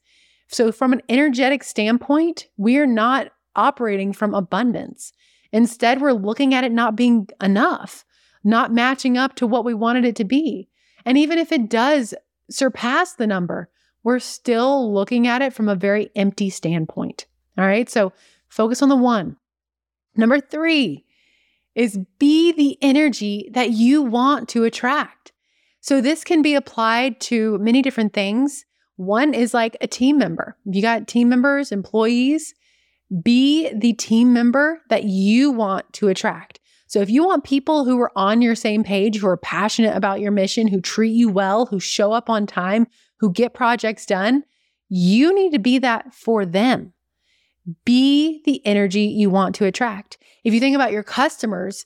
So, 0.48 0.72
from 0.72 0.92
an 0.92 1.02
energetic 1.08 1.62
standpoint, 1.62 2.46
we 2.56 2.78
are 2.78 2.86
not 2.86 3.30
operating 3.54 4.12
from 4.12 4.34
abundance. 4.34 5.12
Instead, 5.52 6.00
we're 6.00 6.12
looking 6.12 6.54
at 6.54 6.64
it 6.64 6.72
not 6.72 6.96
being 6.96 7.28
enough, 7.42 8.04
not 8.44 8.72
matching 8.72 9.18
up 9.18 9.34
to 9.36 9.46
what 9.46 9.64
we 9.64 9.74
wanted 9.74 10.04
it 10.04 10.16
to 10.16 10.24
be. 10.24 10.68
And 11.04 11.18
even 11.18 11.38
if 11.38 11.52
it 11.52 11.68
does 11.68 12.14
surpass 12.50 13.14
the 13.14 13.26
number, 13.26 13.68
we're 14.02 14.18
still 14.18 14.92
looking 14.92 15.26
at 15.26 15.42
it 15.42 15.52
from 15.52 15.68
a 15.68 15.74
very 15.74 16.10
empty 16.16 16.50
standpoint. 16.50 17.26
All 17.58 17.66
right. 17.66 17.90
So 17.90 18.12
focus 18.48 18.82
on 18.82 18.88
the 18.88 18.96
one. 18.96 19.36
Number 20.18 20.40
three 20.40 21.06
is 21.74 21.98
be 22.18 22.52
the 22.52 22.76
energy 22.82 23.48
that 23.54 23.70
you 23.70 24.02
want 24.02 24.48
to 24.50 24.64
attract. 24.64 25.32
So 25.80 26.00
this 26.00 26.24
can 26.24 26.42
be 26.42 26.54
applied 26.54 27.20
to 27.22 27.56
many 27.58 27.82
different 27.82 28.12
things. 28.12 28.66
One 28.96 29.32
is 29.32 29.54
like 29.54 29.76
a 29.80 29.86
team 29.86 30.18
member. 30.18 30.56
If 30.66 30.74
you 30.74 30.82
got 30.82 31.06
team 31.06 31.28
members, 31.28 31.70
employees, 31.70 32.52
be 33.22 33.72
the 33.72 33.92
team 33.92 34.32
member 34.32 34.82
that 34.90 35.04
you 35.04 35.52
want 35.52 35.90
to 35.94 36.08
attract. 36.08 36.58
So 36.88 37.00
if 37.00 37.10
you 37.10 37.24
want 37.24 37.44
people 37.44 37.84
who 37.84 38.00
are 38.00 38.12
on 38.16 38.42
your 38.42 38.56
same 38.56 38.82
page, 38.82 39.18
who 39.18 39.28
are 39.28 39.36
passionate 39.36 39.96
about 39.96 40.20
your 40.20 40.32
mission, 40.32 40.66
who 40.66 40.80
treat 40.80 41.12
you 41.12 41.28
well, 41.28 41.66
who 41.66 41.78
show 41.78 42.12
up 42.12 42.28
on 42.28 42.46
time, 42.46 42.88
who 43.20 43.30
get 43.30 43.54
projects 43.54 44.04
done, 44.04 44.42
you 44.88 45.32
need 45.32 45.52
to 45.52 45.58
be 45.58 45.78
that 45.78 46.12
for 46.12 46.44
them. 46.44 46.92
Be 47.84 48.42
the 48.44 48.64
energy 48.66 49.02
you 49.02 49.30
want 49.30 49.54
to 49.56 49.66
attract. 49.66 50.18
If 50.44 50.54
you 50.54 50.60
think 50.60 50.74
about 50.74 50.92
your 50.92 51.02
customers, 51.02 51.84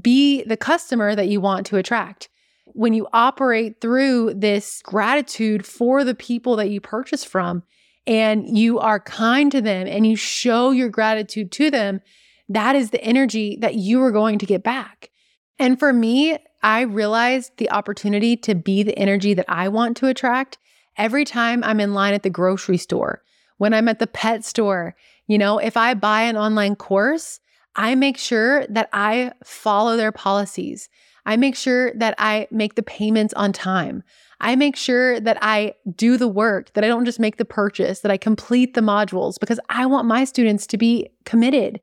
be 0.00 0.42
the 0.44 0.56
customer 0.56 1.14
that 1.14 1.28
you 1.28 1.40
want 1.40 1.66
to 1.66 1.76
attract. 1.76 2.28
When 2.66 2.92
you 2.92 3.06
operate 3.12 3.80
through 3.80 4.34
this 4.34 4.80
gratitude 4.82 5.66
for 5.66 6.04
the 6.04 6.14
people 6.14 6.56
that 6.56 6.70
you 6.70 6.80
purchase 6.80 7.24
from, 7.24 7.62
and 8.06 8.56
you 8.58 8.78
are 8.78 8.98
kind 9.00 9.52
to 9.52 9.60
them 9.60 9.86
and 9.86 10.06
you 10.06 10.16
show 10.16 10.70
your 10.70 10.88
gratitude 10.88 11.52
to 11.52 11.70
them, 11.70 12.00
that 12.48 12.74
is 12.74 12.90
the 12.90 13.02
energy 13.02 13.56
that 13.60 13.76
you 13.76 14.02
are 14.02 14.10
going 14.10 14.38
to 14.38 14.46
get 14.46 14.62
back. 14.62 15.10
And 15.58 15.78
for 15.78 15.92
me, 15.92 16.36
I 16.62 16.80
realized 16.82 17.52
the 17.58 17.70
opportunity 17.70 18.36
to 18.38 18.54
be 18.54 18.82
the 18.82 18.98
energy 18.98 19.34
that 19.34 19.46
I 19.48 19.68
want 19.68 19.96
to 19.98 20.08
attract 20.08 20.58
every 20.96 21.24
time 21.24 21.62
I'm 21.62 21.80
in 21.80 21.94
line 21.94 22.14
at 22.14 22.22
the 22.22 22.30
grocery 22.30 22.76
store, 22.76 23.22
when 23.58 23.72
I'm 23.72 23.88
at 23.88 23.98
the 23.98 24.06
pet 24.06 24.44
store. 24.44 24.96
You 25.32 25.38
know, 25.38 25.56
if 25.56 25.78
I 25.78 25.94
buy 25.94 26.24
an 26.24 26.36
online 26.36 26.76
course, 26.76 27.40
I 27.74 27.94
make 27.94 28.18
sure 28.18 28.66
that 28.66 28.90
I 28.92 29.32
follow 29.42 29.96
their 29.96 30.12
policies. 30.12 30.90
I 31.24 31.38
make 31.38 31.56
sure 31.56 31.94
that 31.94 32.14
I 32.18 32.48
make 32.50 32.74
the 32.74 32.82
payments 32.82 33.32
on 33.32 33.54
time. 33.54 34.02
I 34.42 34.56
make 34.56 34.76
sure 34.76 35.20
that 35.20 35.38
I 35.40 35.72
do 35.96 36.18
the 36.18 36.28
work, 36.28 36.74
that 36.74 36.84
I 36.84 36.88
don't 36.88 37.06
just 37.06 37.18
make 37.18 37.38
the 37.38 37.46
purchase, 37.46 38.00
that 38.00 38.10
I 38.10 38.18
complete 38.18 38.74
the 38.74 38.82
modules 38.82 39.40
because 39.40 39.58
I 39.70 39.86
want 39.86 40.06
my 40.06 40.24
students 40.24 40.66
to 40.66 40.76
be 40.76 41.08
committed. 41.24 41.80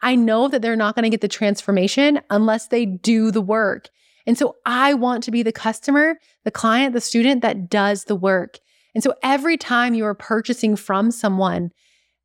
I 0.00 0.14
know 0.14 0.46
that 0.46 0.62
they're 0.62 0.76
not 0.76 0.94
going 0.94 1.02
to 1.02 1.10
get 1.10 1.22
the 1.22 1.26
transformation 1.26 2.20
unless 2.30 2.68
they 2.68 2.86
do 2.86 3.32
the 3.32 3.42
work. 3.42 3.88
And 4.28 4.38
so 4.38 4.54
I 4.64 4.94
want 4.94 5.24
to 5.24 5.32
be 5.32 5.42
the 5.42 5.50
customer, 5.50 6.20
the 6.44 6.52
client, 6.52 6.92
the 6.92 7.00
student 7.00 7.42
that 7.42 7.68
does 7.68 8.04
the 8.04 8.14
work. 8.14 8.60
And 8.94 9.02
so 9.02 9.14
every 9.24 9.56
time 9.56 9.94
you 9.94 10.04
are 10.04 10.14
purchasing 10.14 10.76
from 10.76 11.10
someone, 11.10 11.72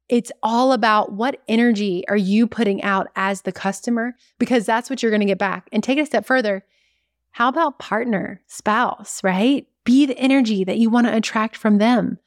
it's 0.10 0.32
all 0.41 0.72
about 0.72 1.12
what 1.12 1.41
energy 1.48 2.08
are 2.08 2.17
you 2.17 2.48
putting 2.48 2.82
out 2.84 3.08
as 3.15 3.41
the 3.41 3.52
customer 3.52 4.15
because 4.39 4.65
that's 4.65 4.89
what 4.89 5.02
you're 5.02 5.12
going 5.12 5.22
to 5.22 5.26
get 5.26 5.38
back. 5.38 5.67
And 5.72 5.84
take 5.84 5.98
it 5.98 6.02
a 6.02 6.06
step 6.06 6.26
further. 6.26 6.63
How 7.32 7.50
about 7.50 7.80
partner, 7.80 8.41
spouse, 8.48 9.24
right? 9.24 9.67
Be 9.84 10.06
the 10.06 10.17
energy 10.17 10.63
that 10.63 10.78
you 10.78 10.89
want 10.89 11.08
to 11.08 11.15
attract 11.15 11.56
from 11.56 11.78
them. 11.78 12.20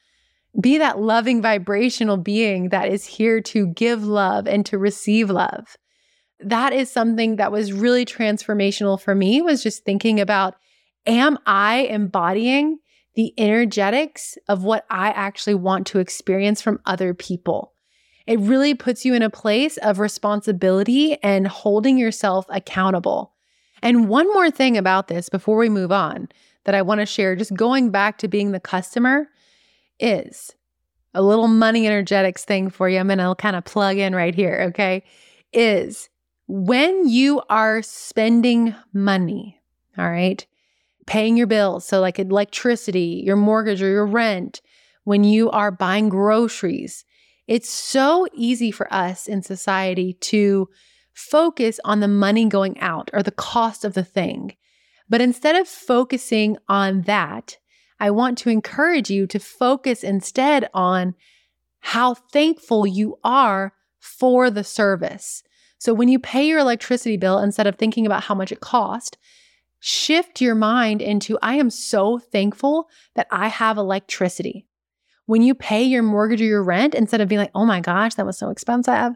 Be 0.61 0.79
that 0.79 1.01
loving 1.01 1.41
vibrational 1.41 2.17
being 2.17 2.69
that 2.69 2.89
is 2.89 3.07
here 3.07 3.41
to 3.43 3.69
give 3.69 4.05
love 4.05 4.47
and 4.47 4.67
to 4.67 4.79
receive 4.79 5.31
love. 5.31 5.77
That 6.41 6.73
is 6.73 6.91
something 6.91 7.37
that 7.37 7.53
was 7.53 7.73
really 7.73 8.05
transformational 8.05 9.01
for 9.01 9.15
me 9.15 9.43
was 9.43 9.63
just 9.63 9.85
thinking 9.85 10.21
about 10.21 10.55
am 11.07 11.39
I 11.47 11.81
embodying 11.91 12.79
the 13.15 13.33
energetics 13.39 14.39
of 14.49 14.65
what 14.65 14.87
I 14.91 15.09
actually 15.11 15.55
want 15.55 15.87
to 15.89 15.99
experience 15.99 16.63
from 16.63 16.81
other 16.85 17.15
people? 17.15 17.70
It 18.31 18.39
really 18.39 18.75
puts 18.75 19.05
you 19.05 19.13
in 19.15 19.23
a 19.23 19.29
place 19.29 19.77
of 19.79 19.99
responsibility 19.99 21.21
and 21.21 21.49
holding 21.49 21.99
yourself 21.99 22.47
accountable. 22.49 23.33
And 23.83 24.09
one 24.09 24.33
more 24.33 24.53
thing 24.53 24.79
about 24.79 25.09
this 25.09 25.29
before 25.29 25.57
we 25.57 25.69
move 25.69 25.91
on 25.91 26.29
that 26.63 26.77
I 26.77 26.83
want 26.83 27.01
to 27.01 27.07
share, 27.07 27.35
just 27.35 27.53
going 27.55 27.91
back 27.91 28.19
to 28.19 28.29
being 28.29 28.53
the 28.53 28.61
customer, 28.61 29.27
is 29.99 30.55
a 31.13 31.23
little 31.23 31.49
money 31.49 31.89
energetics 31.89 32.45
thing 32.45 32.71
for 32.71 32.89
you. 32.89 33.01
I'm 33.01 33.09
going 33.09 33.19
to 33.19 33.35
kind 33.35 33.57
of 33.57 33.65
plug 33.65 33.99
in 33.99 34.15
right 34.15 34.33
here, 34.35 34.67
okay? 34.69 35.03
Is 35.53 36.09
when 36.47 37.09
you 37.09 37.43
are 37.51 37.83
spending 37.83 38.77
money, 38.93 39.59
all 39.99 40.09
right, 40.09 40.47
paying 41.09 41.37
your 41.37 41.49
bills, 41.49 41.85
so 41.85 42.01
like 42.01 42.21
electricity, 42.21 43.25
your 43.27 43.35
mortgage, 43.35 43.83
or 43.83 43.89
your 43.89 44.07
rent, 44.07 44.61
when 45.03 45.25
you 45.25 45.51
are 45.51 45.73
buying 45.73 46.09
groceries, 46.09 47.05
it's 47.51 47.69
so 47.69 48.29
easy 48.33 48.71
for 48.71 48.91
us 48.95 49.27
in 49.27 49.43
society 49.43 50.13
to 50.13 50.69
focus 51.13 51.81
on 51.85 51.99
the 51.99 52.07
money 52.07 52.49
going 52.49 52.79
out 52.79 53.11
or 53.13 53.25
the 53.25 53.33
cost 53.33 53.85
of 53.85 53.95
the 53.95 54.05
thing. 54.05 54.55
But 55.09 55.21
instead 55.21 55.57
of 55.57 55.67
focusing 55.67 56.59
on 56.69 57.03
that, 57.03 57.59
I 57.99 58.13
want 58.13 58.39
to 58.39 58.51
encourage 58.51 59.11
you 59.11 59.27
to 59.27 59.41
focus 59.41 60.05
instead 60.05 60.71
on 60.73 61.17
how 61.81 62.15
thankful 62.15 62.87
you 62.87 63.19
are 63.25 63.73
for 63.99 64.49
the 64.49 64.63
service. 64.63 65.43
So 65.79 65.93
when 65.93 66.09
you 66.09 66.21
pay 66.21 66.47
your 66.47 66.61
electricity 66.61 67.17
bill, 67.17 67.41
instead 67.41 67.67
of 67.67 67.75
thinking 67.75 68.07
about 68.07 68.23
how 68.23 68.37
much 68.37 68.53
it 68.53 68.61
cost, 68.61 69.19
shift 69.81 70.41
your 70.41 70.55
mind 70.55 71.03
into 71.03 71.37
I 71.43 71.55
am 71.55 71.71
so 71.71 72.21
thankful 72.21 72.89
that 73.17 73.27
I 73.33 73.49
have 73.49 73.77
electricity. 73.77 74.69
When 75.31 75.43
you 75.43 75.55
pay 75.55 75.85
your 75.85 76.03
mortgage 76.03 76.43
or 76.43 76.47
your 76.47 76.65
rent, 76.65 76.93
instead 76.93 77.21
of 77.21 77.29
being 77.29 77.39
like, 77.39 77.53
oh 77.55 77.65
my 77.65 77.79
gosh, 77.79 78.17
that 78.17 78.27
was 78.27 78.37
so 78.37 78.51
expensive, 78.51 79.13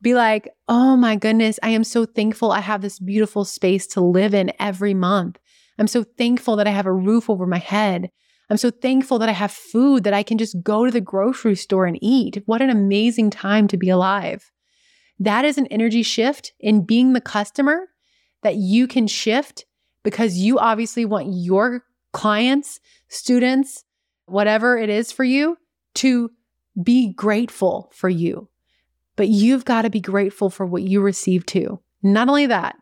be 0.00 0.14
like, 0.14 0.48
oh 0.68 0.96
my 0.96 1.16
goodness, 1.16 1.58
I 1.60 1.70
am 1.70 1.82
so 1.82 2.04
thankful 2.04 2.52
I 2.52 2.60
have 2.60 2.82
this 2.82 3.00
beautiful 3.00 3.44
space 3.44 3.88
to 3.88 4.00
live 4.00 4.32
in 4.32 4.52
every 4.60 4.94
month. 4.94 5.40
I'm 5.76 5.88
so 5.88 6.04
thankful 6.04 6.54
that 6.54 6.68
I 6.68 6.70
have 6.70 6.86
a 6.86 6.92
roof 6.92 7.28
over 7.28 7.48
my 7.48 7.58
head. 7.58 8.12
I'm 8.48 8.58
so 8.58 8.70
thankful 8.70 9.18
that 9.18 9.28
I 9.28 9.32
have 9.32 9.50
food 9.50 10.04
that 10.04 10.14
I 10.14 10.22
can 10.22 10.38
just 10.38 10.54
go 10.62 10.84
to 10.84 10.92
the 10.92 11.00
grocery 11.00 11.56
store 11.56 11.84
and 11.84 11.98
eat. 12.00 12.40
What 12.46 12.62
an 12.62 12.70
amazing 12.70 13.30
time 13.30 13.66
to 13.66 13.76
be 13.76 13.90
alive. 13.90 14.52
That 15.18 15.44
is 15.44 15.58
an 15.58 15.66
energy 15.66 16.04
shift 16.04 16.52
in 16.60 16.86
being 16.86 17.12
the 17.12 17.20
customer 17.20 17.88
that 18.44 18.54
you 18.54 18.86
can 18.86 19.08
shift 19.08 19.64
because 20.04 20.36
you 20.36 20.60
obviously 20.60 21.04
want 21.04 21.26
your 21.32 21.82
clients, 22.12 22.78
students, 23.08 23.82
whatever 24.30 24.78
it 24.78 24.88
is 24.88 25.12
for 25.12 25.24
you 25.24 25.56
to 25.94 26.30
be 26.82 27.12
grateful 27.12 27.90
for 27.94 28.08
you. 28.08 28.48
But 29.16 29.28
you've 29.28 29.64
got 29.64 29.82
to 29.82 29.90
be 29.90 30.00
grateful 30.00 30.50
for 30.50 30.64
what 30.64 30.82
you 30.82 31.00
receive 31.00 31.44
too. 31.46 31.80
Not 32.02 32.28
only 32.28 32.46
that, 32.46 32.76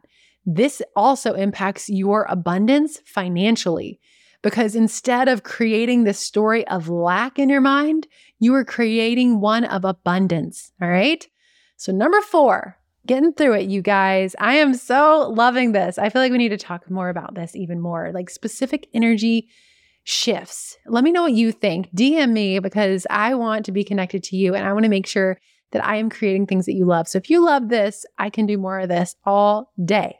this 0.47 0.81
also 0.95 1.35
impacts 1.35 1.89
your 1.89 2.27
abundance 2.29 3.01
financially 3.05 4.01
because 4.43 4.75
instead 4.75 5.29
of 5.29 5.43
creating 5.43 6.05
this 6.05 6.19
story 6.19 6.67
of 6.69 6.89
lack 6.89 7.39
in 7.39 7.49
your 7.49 7.61
mind, 7.61 8.07
you 8.39 8.55
are 8.55 8.65
creating 8.65 9.41
one 9.41 9.65
of 9.65 9.85
abundance. 9.85 10.73
All 10.81 10.89
right. 10.89 11.27
So, 11.77 11.93
number 11.93 12.21
four, 12.21 12.79
getting 13.07 13.33
through 13.33 13.55
it, 13.55 13.69
you 13.69 13.83
guys. 13.83 14.37
I 14.39 14.55
am 14.55 14.75
so 14.75 15.33
loving 15.35 15.73
this. 15.73 15.99
I 15.99 16.09
feel 16.09 16.23
like 16.23 16.33
we 16.33 16.39
need 16.39 16.51
to 16.51 16.57
talk 16.57 16.89
more 16.91 17.09
about 17.09 17.35
this 17.35 17.57
even 17.57 17.81
more, 17.81 18.13
like 18.13 18.31
specific 18.31 18.89
energy 18.95 19.49
shifts. 20.09 20.79
Let 20.87 21.05
me 21.05 21.13
know 21.13 21.23
what 21.23 21.35
you 21.35 21.53
think. 21.53 21.93
DM 21.95 22.33
me 22.33 22.59
because 22.61 23.07
I 23.11 23.35
want 23.35 23.67
to 23.67 23.73
be 23.73 23.85
connected 23.85 24.23
to 24.25 24.37
you 24.37 24.55
and 24.55 24.67
I 24.67 24.73
want 24.73 24.85
to 24.85 24.89
make 24.89 25.07
sure 25.07 25.39
that 25.73 25.85
I 25.85 25.97
am 25.97 26.09
creating 26.09 26.47
things 26.47 26.65
that 26.65 26.73
you 26.73 26.87
love. 26.87 27.09
So 27.09 27.19
if 27.19 27.29
you 27.29 27.45
love 27.45 27.69
this, 27.69 28.07
I 28.17 28.31
can 28.31 28.47
do 28.47 28.57
more 28.57 28.81
of 28.81 28.89
this 28.89 29.17
all 29.27 29.71
day. 29.85 30.17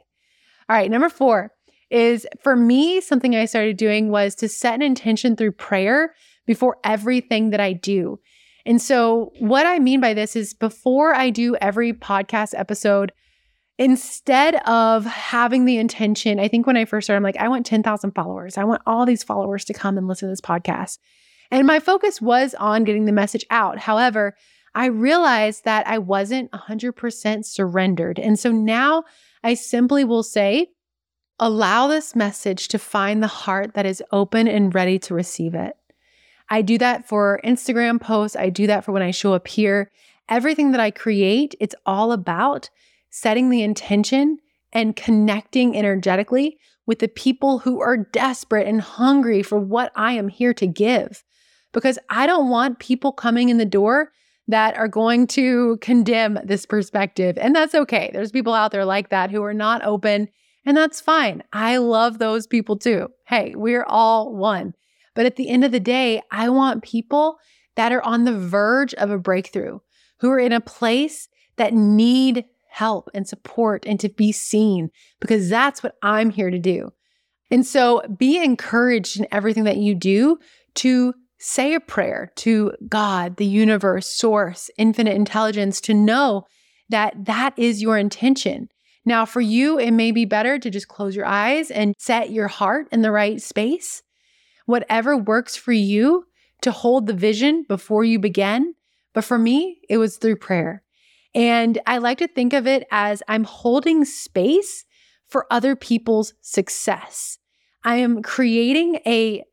All 0.69 0.75
right, 0.75 0.91
number 0.91 1.09
four 1.09 1.51
is 1.89 2.27
for 2.43 2.55
me, 2.55 3.01
something 3.01 3.35
I 3.35 3.45
started 3.45 3.77
doing 3.77 4.11
was 4.11 4.35
to 4.35 4.47
set 4.47 4.75
an 4.75 4.83
intention 4.83 5.35
through 5.35 5.53
prayer 5.53 6.13
before 6.45 6.77
everything 6.83 7.49
that 7.49 7.59
I 7.59 7.73
do. 7.73 8.19
And 8.67 8.79
so, 8.79 9.31
what 9.39 9.65
I 9.65 9.79
mean 9.79 10.01
by 10.01 10.13
this 10.13 10.35
is 10.35 10.53
before 10.53 11.15
I 11.15 11.31
do 11.31 11.55
every 11.55 11.93
podcast 11.93 12.53
episode, 12.55 13.11
instead 13.79 14.55
of 14.67 15.05
having 15.05 15.63
the 15.63 15.77
intention, 15.77 16.37
I 16.37 16.49
think 16.49 16.67
when 16.67 16.75
I 16.75 16.83
first 16.83 17.05
started, 17.05 17.17
I'm 17.17 17.23
like, 17.23 17.37
I 17.37 17.47
want 17.47 17.65
10,000 17.65 18.11
followers. 18.11 18.57
I 18.57 18.65
want 18.65 18.81
all 18.85 19.05
these 19.05 19.23
followers 19.23 19.63
to 19.65 19.73
come 19.73 19.97
and 19.97 20.05
listen 20.05 20.27
to 20.27 20.31
this 20.31 20.41
podcast. 20.41 20.99
And 21.49 21.65
my 21.65 21.79
focus 21.79 22.21
was 22.21 22.53
on 22.55 22.83
getting 22.83 23.05
the 23.05 23.13
message 23.13 23.45
out. 23.49 23.79
However, 23.79 24.35
I 24.75 24.87
realized 24.87 25.63
that 25.63 25.87
I 25.87 25.97
wasn't 25.97 26.51
100% 26.51 27.45
surrendered. 27.45 28.19
And 28.19 28.37
so 28.37 28.51
now 28.51 29.05
I 29.43 29.53
simply 29.53 30.03
will 30.03 30.23
say, 30.23 30.67
allow 31.39 31.87
this 31.87 32.17
message 32.17 32.67
to 32.67 32.77
find 32.77 33.23
the 33.23 33.27
heart 33.27 33.75
that 33.75 33.85
is 33.85 34.03
open 34.11 34.49
and 34.49 34.75
ready 34.75 34.99
to 34.99 35.13
receive 35.13 35.55
it. 35.55 35.77
I 36.49 36.63
do 36.63 36.77
that 36.79 37.07
for 37.07 37.39
Instagram 37.45 38.01
posts. 38.01 38.35
I 38.35 38.49
do 38.49 38.67
that 38.67 38.83
for 38.83 38.91
when 38.91 39.03
I 39.03 39.11
show 39.11 39.33
up 39.33 39.47
here. 39.47 39.89
Everything 40.27 40.71
that 40.71 40.81
I 40.81 40.91
create, 40.91 41.55
it's 41.61 41.75
all 41.85 42.11
about 42.11 42.69
setting 43.09 43.49
the 43.49 43.63
intention 43.63 44.37
and 44.71 44.95
connecting 44.95 45.75
energetically 45.75 46.57
with 46.85 46.99
the 46.99 47.07
people 47.07 47.59
who 47.59 47.81
are 47.81 47.97
desperate 47.97 48.67
and 48.67 48.81
hungry 48.81 49.43
for 49.43 49.59
what 49.59 49.91
I 49.95 50.13
am 50.13 50.27
here 50.27 50.53
to 50.55 50.67
give. 50.67 51.23
Because 51.71 51.99
I 52.09 52.25
don't 52.25 52.49
want 52.49 52.79
people 52.79 53.11
coming 53.11 53.49
in 53.49 53.57
the 53.57 53.65
door 53.65 54.11
that 54.47 54.75
are 54.75 54.87
going 54.87 55.27
to 55.27 55.77
condemn 55.81 56.39
this 56.43 56.65
perspective. 56.65 57.37
And 57.37 57.55
that's 57.55 57.75
okay. 57.75 58.09
There's 58.11 58.31
people 58.31 58.53
out 58.53 58.71
there 58.71 58.85
like 58.85 59.09
that 59.09 59.29
who 59.29 59.43
are 59.43 59.53
not 59.53 59.85
open, 59.85 60.27
and 60.65 60.75
that's 60.75 60.99
fine. 60.99 61.43
I 61.53 61.77
love 61.77 62.17
those 62.17 62.47
people 62.47 62.75
too. 62.75 63.09
Hey, 63.27 63.53
we're 63.55 63.85
all 63.85 64.35
one. 64.35 64.73
But 65.13 65.27
at 65.27 65.35
the 65.35 65.49
end 65.49 65.63
of 65.63 65.71
the 65.71 65.79
day, 65.79 66.21
I 66.31 66.49
want 66.49 66.83
people 66.83 67.37
that 67.75 67.91
are 67.91 68.03
on 68.03 68.23
the 68.23 68.37
verge 68.37 68.95
of 68.95 69.11
a 69.11 69.19
breakthrough, 69.19 69.79
who 70.21 70.31
are 70.31 70.39
in 70.39 70.51
a 70.51 70.59
place 70.59 71.29
that 71.57 71.73
need 71.73 72.45
help 72.69 73.09
and 73.13 73.27
support 73.27 73.85
and 73.85 73.99
to 73.99 74.09
be 74.09 74.31
seen, 74.31 74.89
because 75.19 75.49
that's 75.49 75.83
what 75.83 75.95
I'm 76.01 76.29
here 76.29 76.49
to 76.49 76.59
do. 76.59 76.91
And 77.51 77.65
so 77.65 78.01
be 78.17 78.41
encouraged 78.41 79.19
in 79.19 79.27
everything 79.31 79.63
that 79.65 79.77
you 79.77 79.95
do 79.95 80.37
to 80.75 81.13
say 81.39 81.73
a 81.73 81.79
prayer 81.79 82.31
to 82.35 82.73
God, 82.87 83.37
the 83.37 83.45
universe, 83.45 84.07
source, 84.07 84.69
infinite 84.77 85.15
intelligence, 85.15 85.81
to 85.81 85.93
know 85.93 86.45
that 86.89 87.25
that 87.25 87.57
is 87.57 87.81
your 87.81 87.97
intention. 87.97 88.69
Now, 89.05 89.25
for 89.25 89.41
you, 89.41 89.79
it 89.79 89.91
may 89.91 90.11
be 90.11 90.25
better 90.25 90.59
to 90.59 90.69
just 90.69 90.87
close 90.87 91.15
your 91.15 91.25
eyes 91.25 91.71
and 91.71 91.95
set 91.97 92.31
your 92.31 92.47
heart 92.47 92.87
in 92.91 93.01
the 93.01 93.11
right 93.11 93.41
space 93.41 94.03
whatever 94.69 95.17
works 95.17 95.55
for 95.55 95.71
you 95.71 96.25
to 96.61 96.71
hold 96.71 97.07
the 97.07 97.13
vision 97.13 97.65
before 97.67 98.03
you 98.03 98.19
begin. 98.19 98.75
But 99.15 99.23
for 99.23 99.39
me, 99.39 99.79
it 99.89 99.97
was 99.97 100.17
through 100.17 100.35
prayer. 100.35 100.83
And 101.35 101.79
I 101.85 101.99
like 101.99 102.17
to 102.19 102.27
think 102.27 102.53
of 102.53 102.67
it 102.67 102.87
as 102.91 103.21
I'm 103.27 103.43
holding 103.43 104.05
space 104.05 104.85
for 105.27 105.45
other 105.51 105.75
people's 105.75 106.33
success. 106.41 107.37
I 107.83 107.97
am 107.97 108.21
creating 108.21 108.99
a 109.05 109.43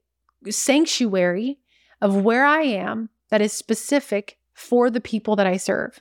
sanctuary 0.48 1.58
of 2.00 2.24
where 2.24 2.44
I 2.44 2.62
am 2.62 3.10
that 3.30 3.42
is 3.42 3.52
specific 3.52 4.38
for 4.54 4.90
the 4.90 5.00
people 5.00 5.36
that 5.36 5.46
I 5.46 5.58
serve. 5.58 6.00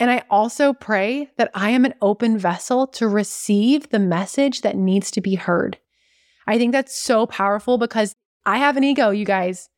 And 0.00 0.10
I 0.10 0.24
also 0.28 0.72
pray 0.72 1.30
that 1.36 1.50
I 1.54 1.70
am 1.70 1.84
an 1.84 1.94
open 2.02 2.36
vessel 2.36 2.86
to 2.88 3.06
receive 3.06 3.90
the 3.90 4.00
message 4.00 4.62
that 4.62 4.76
needs 4.76 5.10
to 5.12 5.20
be 5.20 5.36
heard. 5.36 5.78
I 6.46 6.58
think 6.58 6.72
that's 6.72 6.98
so 6.98 7.26
powerful 7.26 7.78
because 7.78 8.14
I 8.44 8.58
have 8.58 8.76
an 8.76 8.84
ego, 8.84 9.10
you 9.10 9.24
guys. 9.24 9.68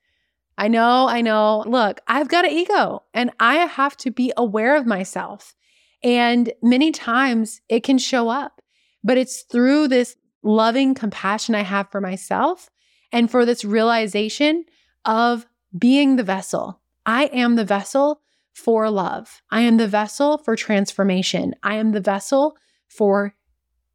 I 0.58 0.68
know, 0.68 1.06
I 1.08 1.20
know. 1.20 1.64
Look, 1.66 2.00
I've 2.06 2.28
got 2.28 2.44
an 2.44 2.52
ego 2.52 3.02
and 3.12 3.30
I 3.38 3.56
have 3.56 3.96
to 3.98 4.10
be 4.10 4.32
aware 4.36 4.76
of 4.76 4.86
myself. 4.86 5.54
And 6.02 6.52
many 6.62 6.92
times 6.92 7.60
it 7.68 7.82
can 7.82 7.98
show 7.98 8.28
up, 8.28 8.62
but 9.04 9.18
it's 9.18 9.42
through 9.42 9.88
this 9.88 10.16
loving 10.42 10.94
compassion 10.94 11.54
I 11.54 11.62
have 11.62 11.90
for 11.90 12.00
myself 12.00 12.70
and 13.12 13.30
for 13.30 13.44
this 13.44 13.64
realization 13.64 14.64
of 15.04 15.46
being 15.76 16.16
the 16.16 16.22
vessel. 16.22 16.80
I 17.04 17.26
am 17.26 17.56
the 17.56 17.64
vessel 17.64 18.22
for 18.52 18.88
love. 18.90 19.42
I 19.50 19.60
am 19.60 19.76
the 19.76 19.88
vessel 19.88 20.38
for 20.38 20.56
transformation. 20.56 21.54
I 21.62 21.74
am 21.74 21.92
the 21.92 22.00
vessel 22.00 22.56
for 22.88 23.34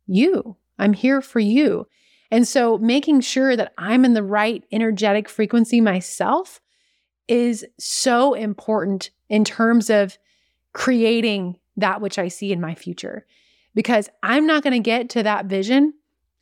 you. 0.05 0.57
I'm 0.77 0.93
here 0.93 1.21
for 1.21 1.39
you. 1.39 1.87
And 2.31 2.47
so 2.47 2.77
making 2.77 3.21
sure 3.21 3.55
that 3.55 3.73
I'm 3.77 4.05
in 4.05 4.13
the 4.13 4.23
right 4.23 4.63
energetic 4.71 5.27
frequency 5.27 5.81
myself 5.81 6.61
is 7.27 7.65
so 7.77 8.33
important 8.33 9.11
in 9.29 9.43
terms 9.43 9.89
of 9.89 10.17
creating 10.73 11.57
that 11.77 12.01
which 12.01 12.17
I 12.17 12.29
see 12.29 12.51
in 12.51 12.61
my 12.61 12.73
future. 12.73 13.25
Because 13.75 14.09
I'm 14.23 14.47
not 14.47 14.63
going 14.63 14.73
to 14.73 14.79
get 14.79 15.09
to 15.11 15.23
that 15.23 15.45
vision 15.45 15.93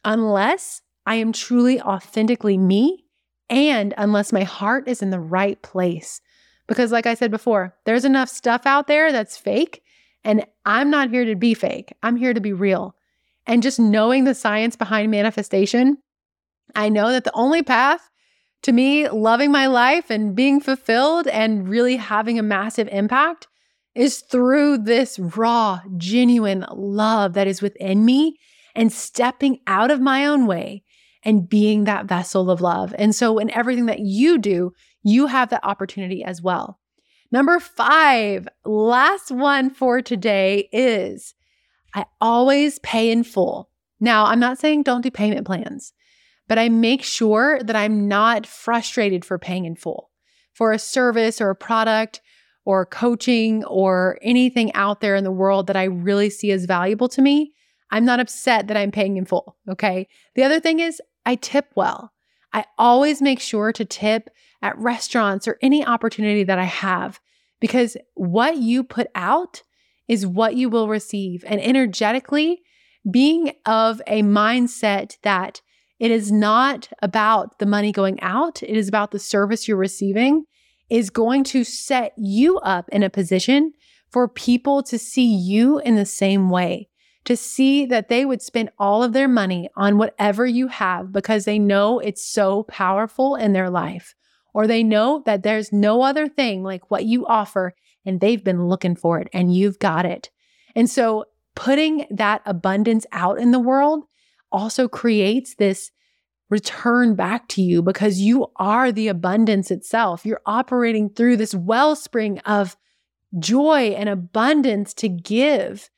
unless 0.06 0.82
I 1.06 1.15
am 1.15 1.32
truly 1.32 1.82
authentically 1.82 2.58
me 2.58 3.06
and 3.49 3.93
unless 3.97 4.32
my 4.32 4.43
heart 4.43 4.88
is 4.88 5.02
in 5.02 5.10
the 5.10 5.19
right 5.19 5.62
place. 5.62 6.21
Because, 6.67 6.91
like 6.91 7.08
I 7.08 7.15
said 7.15 7.32
before, 7.32 7.75
there's 7.86 8.06
enough 8.06 8.30
stuff 8.30 8.67
out 8.67 8.86
there 8.86 9.12
that's 9.12 9.38
fake, 9.38 9.84
and 10.23 10.45
I'm 10.65 10.91
not 10.91 11.10
here 11.10 11.25
to 11.25 11.36
be 11.36 11.56
fake. 11.56 11.93
I'm 12.04 12.15
here 12.15 12.34
to 12.34 12.41
be 12.41 12.54
real. 12.54 12.95
And 13.45 13.63
just 13.63 13.80
knowing 13.80 14.23
the 14.23 14.36
science 14.36 14.75
behind 14.75 15.12
manifestation, 15.12 15.97
I 16.75 16.89
know 16.89 17.12
that 17.12 17.23
the 17.23 17.34
only 17.34 17.63
path 17.63 18.10
to 18.63 18.71
me 18.71 19.10
loving 19.10 19.52
my 19.52 19.67
life 19.67 20.10
and 20.10 20.36
being 20.36 20.59
fulfilled 20.59 21.28
and 21.28 21.68
really 21.68 21.95
having 21.95 22.38
a 22.38 22.43
massive 22.43 22.88
impact 22.91 23.47
is 23.95 24.20
through 24.20 24.78
this 24.78 25.18
raw, 25.18 25.82
genuine 25.97 26.66
love 26.72 27.34
that 27.34 27.47
is 27.47 27.61
within 27.61 28.05
me 28.05 28.38
and 28.76 28.91
stepping 28.91 29.59
out 29.68 29.91
of 29.91 29.99
my 29.99 30.26
own 30.26 30.45
way 30.45 30.84
and 31.24 31.49
being 31.49 31.84
that 31.84 32.05
vessel 32.05 32.49
of 32.49 32.61
love. 32.61 32.93
And 32.97 33.13
so, 33.13 33.39
in 33.39 33.49
everything 33.51 33.88
that 33.88 33.99
you 33.99 34.38
do, 34.38 34.72
you 35.03 35.28
have 35.28 35.49
that 35.49 35.66
opportunity 35.66 36.24
as 36.24 36.41
well. 36.41 36.80
Number 37.32 37.59
five, 37.59 38.47
last 38.66 39.32
one 39.32 39.70
for 39.70 40.01
today 40.01 40.70
is 40.72 41.34
I 41.93 42.05
always 42.21 42.79
pay 42.79 43.11
in 43.11 43.23
full. 43.23 43.69
Now, 43.99 44.25
I'm 44.25 44.39
not 44.39 44.59
saying 44.59 44.83
don't 44.83 45.01
do 45.01 45.11
payment 45.11 45.45
plans, 45.45 45.93
but 46.47 46.57
I 46.57 46.69
make 46.69 47.03
sure 47.03 47.59
that 47.63 47.75
I'm 47.75 48.07
not 48.07 48.45
frustrated 48.45 49.25
for 49.25 49.37
paying 49.37 49.65
in 49.65 49.75
full 49.75 50.09
for 50.53 50.71
a 50.71 50.79
service 50.79 51.39
or 51.39 51.49
a 51.49 51.55
product 51.55 52.21
or 52.65 52.85
coaching 52.85 53.63
or 53.65 54.19
anything 54.21 54.73
out 54.73 55.01
there 55.01 55.15
in 55.15 55.23
the 55.23 55.31
world 55.31 55.67
that 55.67 55.77
I 55.77 55.85
really 55.85 56.29
see 56.29 56.51
as 56.51 56.65
valuable 56.65 57.07
to 57.09 57.21
me. 57.21 57.53
I'm 57.91 58.05
not 58.05 58.19
upset 58.19 58.67
that 58.67 58.77
I'm 58.77 58.91
paying 58.91 59.17
in 59.17 59.25
full. 59.25 59.57
Okay. 59.69 60.07
The 60.35 60.43
other 60.43 60.59
thing 60.59 60.79
is 60.79 61.01
I 61.25 61.35
tip 61.35 61.67
well. 61.75 62.11
I 62.53 62.65
always 62.77 63.21
make 63.21 63.39
sure 63.39 63.71
to 63.71 63.85
tip 63.85 64.29
at 64.61 64.77
restaurants 64.77 65.47
or 65.47 65.57
any 65.61 65.85
opportunity 65.85 66.43
that 66.43 66.59
I 66.59 66.65
have 66.65 67.19
because 67.59 67.95
what 68.15 68.57
you 68.57 68.83
put 68.83 69.07
out 69.15 69.63
is 70.10 70.28
what 70.28 70.55
you 70.55 70.70
will 70.70 70.89
receive. 70.89 71.45
And 71.47 71.62
energetically, 71.62 72.62
being 73.10 73.53
of 73.66 74.01
a 74.07 74.24
mindset 74.24 75.16
that 75.24 75.62
it 75.99 76.12
is 76.12 76.32
not 76.32 76.89
about 77.01 77.60
the 77.60 77.66
money 77.66 77.91
going 77.91 78.20
out, 78.22 78.64
it 78.64 78.76
is 78.76 78.89
about 78.89 79.12
the 79.12 79.20
service 79.20 79.68
you're 79.68 79.78
receiving, 79.78 80.43
is 80.89 81.10
going 81.10 81.43
to 81.43 81.64
set 81.64 82.14
you 82.18 82.57
up 82.60 82.89
in 82.91 83.03
a 83.03 83.10
position 83.10 83.72
for 84.10 84.28
people 84.28 84.82
to 84.82 84.97
see 84.97 85.28
you 85.28 85.78
in 85.80 85.95
the 85.95 86.05
same 86.05 86.49
way, 86.49 86.89
to 87.26 87.38
see 87.38 87.86
that 87.86 88.10
they 88.10 88.26
would 88.26 88.41
spend 88.41 88.72
all 88.80 89.03
of 89.03 89.14
their 89.14 89.28
money 89.28 89.70
on 89.76 89.97
whatever 89.97 90.47
you 90.47 90.68
have 90.68 91.12
because 91.12 91.45
they 91.45 91.60
know 91.60 91.99
it's 91.99 92.26
so 92.26 92.64
powerful 92.64 93.36
in 93.36 93.53
their 93.53 93.70
life, 93.70 94.16
or 94.53 94.66
they 94.66 94.82
know 94.82 95.22
that 95.28 95.43
there's 95.43 95.72
no 95.72 96.01
other 96.01 96.28
thing 96.28 96.64
like 96.64 96.89
what 96.89 97.05
you 97.05 97.28
offer 97.28 97.76
and 98.10 98.20
they've 98.20 98.43
been 98.43 98.68
looking 98.68 98.95
for 98.95 99.20
it 99.20 99.30
and 99.32 99.55
you've 99.55 99.80
got 99.80 100.05
it. 100.05 100.30
And 100.76 100.89
so 100.89 101.26
putting 101.55 102.05
that 102.10 102.41
abundance 102.45 103.05
out 103.12 103.39
in 103.39 103.51
the 103.51 103.60
world 103.60 104.03
also 104.51 104.88
creates 104.88 105.55
this 105.55 105.91
return 106.49 107.16
back 107.16 107.47
to 107.47 107.62
you 107.62 107.82
because 107.82 108.20
you 108.20 108.47
are 108.57 108.91
the 108.91 109.07
abundance 109.07 109.72
itself. 109.72 110.26
You're 110.26 110.41
operating 110.45 111.10
through 111.10 111.38
this 111.38 111.53
wellspring 111.53 112.39
of 112.39 112.76
joy 113.38 113.89
and 113.89 114.10
abundance 114.10 114.93
to 114.95 115.10
give. 115.10 115.89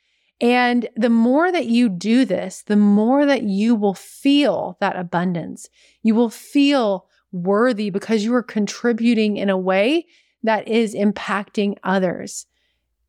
And 0.42 0.90
the 0.96 1.10
more 1.10 1.52
that 1.52 1.68
you 1.68 1.88
do 1.88 2.26
this, 2.26 2.64
the 2.64 2.76
more 2.76 3.26
that 3.26 3.44
you 3.44 3.76
will 3.76 3.94
feel 3.94 4.78
that 4.82 4.98
abundance. 4.98 5.70
You 6.04 6.16
will 6.16 6.30
feel 6.30 7.08
worthy 7.32 7.90
because 7.90 8.24
you 8.24 8.34
are 8.36 8.44
contributing 8.44 9.38
in 9.38 9.50
a 9.50 9.58
way 9.58 10.08
that 10.44 10.68
is 10.68 10.96
impacting 10.96 11.78
others. 11.84 12.46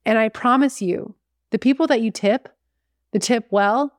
And 0.05 0.19
I 0.19 0.29
promise 0.29 0.83
you, 0.83 1.15
the 1.51 1.59
people 1.59 1.87
that 1.87 2.03
you 2.03 2.11
tip, 2.11 2.49
the 3.13 3.19
tip 3.19 3.47
well, 3.51 3.93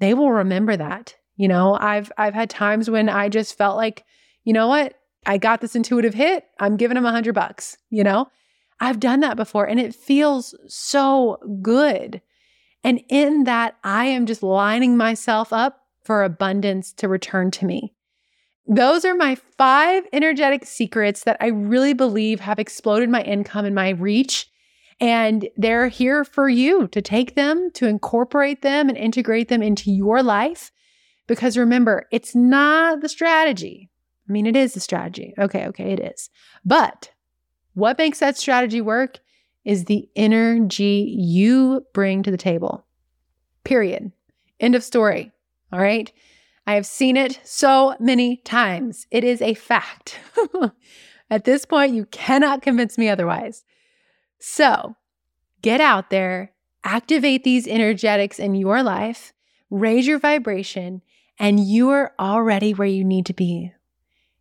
they 0.00 0.14
will 0.14 0.32
remember 0.32 0.76
that. 0.76 1.14
You 1.36 1.48
know, 1.48 1.76
I've 1.80 2.10
I've 2.16 2.34
had 2.34 2.50
times 2.50 2.90
when 2.90 3.08
I 3.08 3.28
just 3.28 3.56
felt 3.56 3.76
like, 3.76 4.04
you 4.44 4.52
know 4.52 4.68
what? 4.68 4.94
I 5.26 5.38
got 5.38 5.60
this 5.60 5.76
intuitive 5.76 6.14
hit. 6.14 6.44
I'm 6.60 6.76
giving 6.76 6.94
them 6.94 7.04
a 7.04 7.10
hundred 7.10 7.34
bucks, 7.34 7.76
you 7.90 8.04
know? 8.04 8.28
I've 8.78 9.00
done 9.00 9.20
that 9.20 9.36
before 9.36 9.64
and 9.64 9.80
it 9.80 9.94
feels 9.94 10.54
so 10.68 11.38
good. 11.62 12.20
And 12.84 13.02
in 13.08 13.44
that, 13.44 13.76
I 13.82 14.04
am 14.06 14.26
just 14.26 14.42
lining 14.42 14.96
myself 14.96 15.52
up 15.52 15.86
for 16.04 16.22
abundance 16.22 16.92
to 16.94 17.08
return 17.08 17.50
to 17.52 17.64
me. 17.64 17.95
Those 18.68 19.04
are 19.04 19.14
my 19.14 19.36
five 19.56 20.04
energetic 20.12 20.64
secrets 20.64 21.24
that 21.24 21.36
I 21.40 21.48
really 21.48 21.92
believe 21.92 22.40
have 22.40 22.58
exploded 22.58 23.08
my 23.08 23.22
income 23.22 23.64
and 23.64 23.74
my 23.74 23.90
reach. 23.90 24.48
And 24.98 25.48
they're 25.56 25.88
here 25.88 26.24
for 26.24 26.48
you 26.48 26.88
to 26.88 27.02
take 27.02 27.34
them, 27.34 27.70
to 27.74 27.86
incorporate 27.86 28.62
them, 28.62 28.88
and 28.88 28.96
integrate 28.96 29.48
them 29.48 29.62
into 29.62 29.90
your 29.90 30.22
life. 30.22 30.72
Because 31.26 31.58
remember, 31.58 32.06
it's 32.10 32.34
not 32.34 33.00
the 33.02 33.08
strategy. 33.08 33.90
I 34.28 34.32
mean, 34.32 34.46
it 34.46 34.56
is 34.56 34.74
the 34.74 34.80
strategy. 34.80 35.34
Okay, 35.38 35.66
okay, 35.66 35.92
it 35.92 36.00
is. 36.00 36.30
But 36.64 37.10
what 37.74 37.98
makes 37.98 38.20
that 38.20 38.36
strategy 38.36 38.80
work 38.80 39.18
is 39.64 39.84
the 39.84 40.08
energy 40.16 41.14
you 41.18 41.84
bring 41.92 42.22
to 42.22 42.30
the 42.30 42.36
table. 42.36 42.86
Period. 43.64 44.12
End 44.60 44.74
of 44.74 44.82
story. 44.82 45.32
All 45.72 45.80
right. 45.80 46.10
I 46.66 46.74
have 46.74 46.86
seen 46.86 47.16
it 47.16 47.40
so 47.44 47.94
many 48.00 48.38
times. 48.38 49.06
It 49.10 49.22
is 49.22 49.40
a 49.40 49.54
fact. 49.54 50.18
At 51.30 51.44
this 51.44 51.64
point, 51.64 51.94
you 51.94 52.06
cannot 52.06 52.62
convince 52.62 52.98
me 52.98 53.08
otherwise. 53.08 53.64
So 54.40 54.96
get 55.62 55.80
out 55.80 56.10
there, 56.10 56.52
activate 56.82 57.44
these 57.44 57.68
energetics 57.68 58.38
in 58.38 58.54
your 58.54 58.82
life, 58.82 59.32
raise 59.70 60.06
your 60.06 60.18
vibration, 60.18 61.02
and 61.38 61.60
you 61.60 61.90
are 61.90 62.12
already 62.18 62.74
where 62.74 62.88
you 62.88 63.04
need 63.04 63.26
to 63.26 63.34
be. 63.34 63.72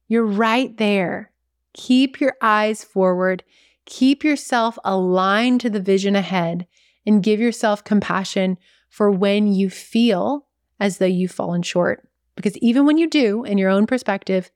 You're 0.08 0.26
right 0.26 0.76
there. 0.78 1.32
Keep 1.74 2.22
your 2.22 2.36
eyes 2.42 2.84
forward, 2.84 3.44
keep 3.86 4.24
yourself 4.24 4.80
aligned 4.86 5.60
to 5.62 5.70
the 5.70 5.82
vision 5.82 6.16
ahead, 6.16 6.68
and 7.06 7.22
give 7.22 7.40
yourself 7.40 7.84
compassion 7.84 8.58
for 8.90 9.12
when 9.12 9.48
you 9.48 9.70
feel 9.70 10.48
as 10.80 10.98
though 10.98 11.06
you've 11.06 11.32
fallen 11.32 11.62
short. 11.62 12.08
Because 12.36 12.58
even 12.58 12.86
when 12.86 12.98
you 12.98 13.10
do, 13.10 13.44
in 13.44 13.58
your 13.58 13.70
own 13.70 13.88
perspective, 13.88 14.52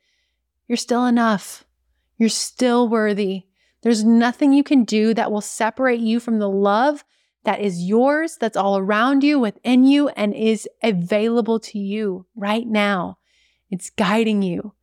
you're 0.67 0.77
still 0.77 1.05
enough. 1.05 1.63
You're 2.17 2.30
still 2.30 2.88
worthy. 2.88 3.45
There's 3.82 4.03
nothing 4.03 4.53
you 4.53 4.63
can 4.63 4.84
do 4.84 5.13
that 5.13 5.32
will 5.32 5.41
separate 5.41 6.01
you 6.01 6.19
from 6.19 6.39
the 6.39 6.49
love 6.49 7.03
that 7.45 7.61
is 7.61 7.84
yours, 7.84 8.38
that's 8.39 8.57
all 8.57 8.77
around 8.77 9.23
you, 9.23 9.39
within 9.39 9.86
you, 9.86 10.09
and 10.09 10.34
is 10.34 10.67
available 10.84 11.59
to 11.61 11.80
you 11.80 12.25
right 12.36 12.67
now. 12.67 13.17
It's 13.71 13.89
guiding 13.89 14.41
you. 14.41 14.73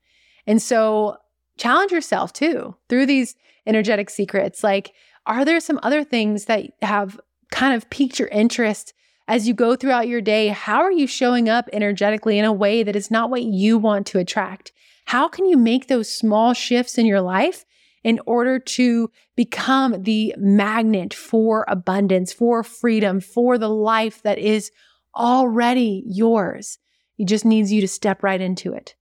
And 0.46 0.62
so 0.62 1.18
challenge 1.58 1.92
yourself 1.92 2.32
too 2.32 2.76
through 2.88 3.06
these 3.06 3.34
energetic 3.66 4.08
secrets. 4.08 4.64
Like, 4.64 4.94
are 5.26 5.44
there 5.44 5.60
some 5.60 5.80
other 5.82 6.04
things 6.04 6.46
that 6.46 6.70
have 6.82 7.20
kind 7.50 7.74
of 7.74 7.90
piqued 7.90 8.18
your 8.18 8.28
interest 8.28 8.94
as 9.28 9.48
you 9.48 9.54
go 9.54 9.74
throughout 9.74 10.08
your 10.08 10.20
day, 10.20 10.48
how 10.48 10.82
are 10.82 10.92
you 10.92 11.06
showing 11.06 11.48
up 11.48 11.68
energetically 11.72 12.38
in 12.38 12.44
a 12.44 12.52
way 12.52 12.82
that 12.82 12.96
is 12.96 13.10
not 13.10 13.30
what 13.30 13.42
you 13.42 13.76
want 13.76 14.06
to 14.08 14.18
attract? 14.18 14.72
How 15.06 15.28
can 15.28 15.46
you 15.46 15.56
make 15.56 15.88
those 15.88 16.12
small 16.12 16.52
shifts 16.52 16.98
in 16.98 17.06
your 17.06 17.20
life 17.20 17.64
in 18.04 18.20
order 18.26 18.58
to 18.58 19.10
become 19.34 20.02
the 20.02 20.34
magnet 20.38 21.12
for 21.12 21.64
abundance, 21.68 22.32
for 22.32 22.62
freedom, 22.62 23.20
for 23.20 23.58
the 23.58 23.68
life 23.68 24.22
that 24.22 24.38
is 24.38 24.70
already 25.14 26.04
yours? 26.06 26.78
It 27.18 27.26
just 27.26 27.44
needs 27.44 27.72
you 27.72 27.80
to 27.80 27.88
step 27.88 28.22
right 28.22 28.40
into 28.40 28.74
it. 28.74 28.94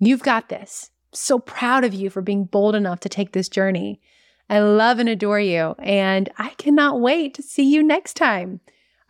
You've 0.00 0.22
got 0.22 0.48
this. 0.48 0.90
So 1.12 1.38
proud 1.38 1.84
of 1.84 1.94
you 1.94 2.10
for 2.10 2.22
being 2.22 2.44
bold 2.44 2.74
enough 2.74 3.00
to 3.00 3.08
take 3.08 3.32
this 3.32 3.48
journey. 3.48 4.00
I 4.48 4.60
love 4.60 4.98
and 4.98 5.08
adore 5.08 5.40
you, 5.40 5.76
and 5.78 6.28
I 6.38 6.50
cannot 6.50 7.00
wait 7.00 7.34
to 7.34 7.42
see 7.42 7.72
you 7.72 7.82
next 7.84 8.14
time. 8.14 8.60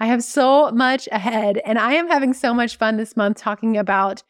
I 0.01 0.07
have 0.07 0.25
so 0.25 0.71
much 0.71 1.09
ahead, 1.13 1.59
and 1.59 1.79
I 1.79 1.93
am 1.93 2.09
having 2.09 2.33
so 2.33 2.55
much 2.55 2.77
fun 2.77 2.97
this 2.97 3.19
month 3.19 3.37
talking 3.37 3.77
about 3.77 4.23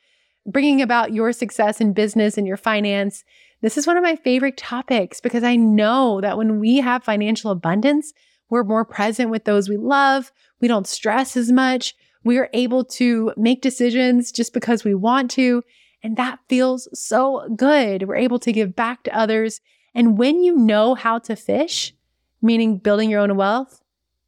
bringing 0.45 0.83
about 0.83 1.13
your 1.13 1.33
success 1.33 1.81
in 1.81 1.93
business 1.93 2.37
and 2.37 2.45
your 2.45 2.57
finance. 2.57 3.25
This 3.61 3.79
is 3.79 3.87
one 3.87 3.97
of 3.97 4.03
my 4.03 4.17
favorite 4.17 4.57
topics 4.57 5.21
because 5.21 5.45
I 5.45 5.55
know 5.55 6.21
that 6.23 6.37
when 6.37 6.59
we 6.59 6.79
have 6.79 7.05
financial 7.05 7.53
abundance, 7.53 8.13
we're 8.49 8.65
more 8.65 8.85
present 8.85 9.31
with 9.31 9.45
those 9.45 9.69
we 9.69 9.77
love. 9.77 10.33
We 10.61 10.67
don't 10.67 10.89
stress 10.89 11.37
as 11.37 11.53
much. 11.53 11.95
We 12.25 12.39
are 12.39 12.51
able 12.53 12.85
to 12.85 13.33
make 13.37 13.63
decisions 13.63 14.33
just 14.33 14.53
because 14.53 14.83
we 14.83 14.95
want 14.95 15.31
to. 15.33 15.63
And 16.03 16.17
that 16.17 16.41
feels 16.49 16.89
so 16.99 17.49
good. 17.55 18.09
We're 18.09 18.17
able 18.17 18.41
to 18.41 18.53
give 18.53 18.75
back 18.75 19.05
to 19.05 19.17
others. 19.17 19.61
And 19.95 20.19
when 20.19 20.43
you 20.43 20.57
know 20.57 20.95
how 20.95 21.21
to 21.21 21.37
fish, 21.37 21.95
meaning 22.43 22.79
building 22.79 23.11
your 23.11 23.21
own 23.21 23.37
wealth, 23.37 23.80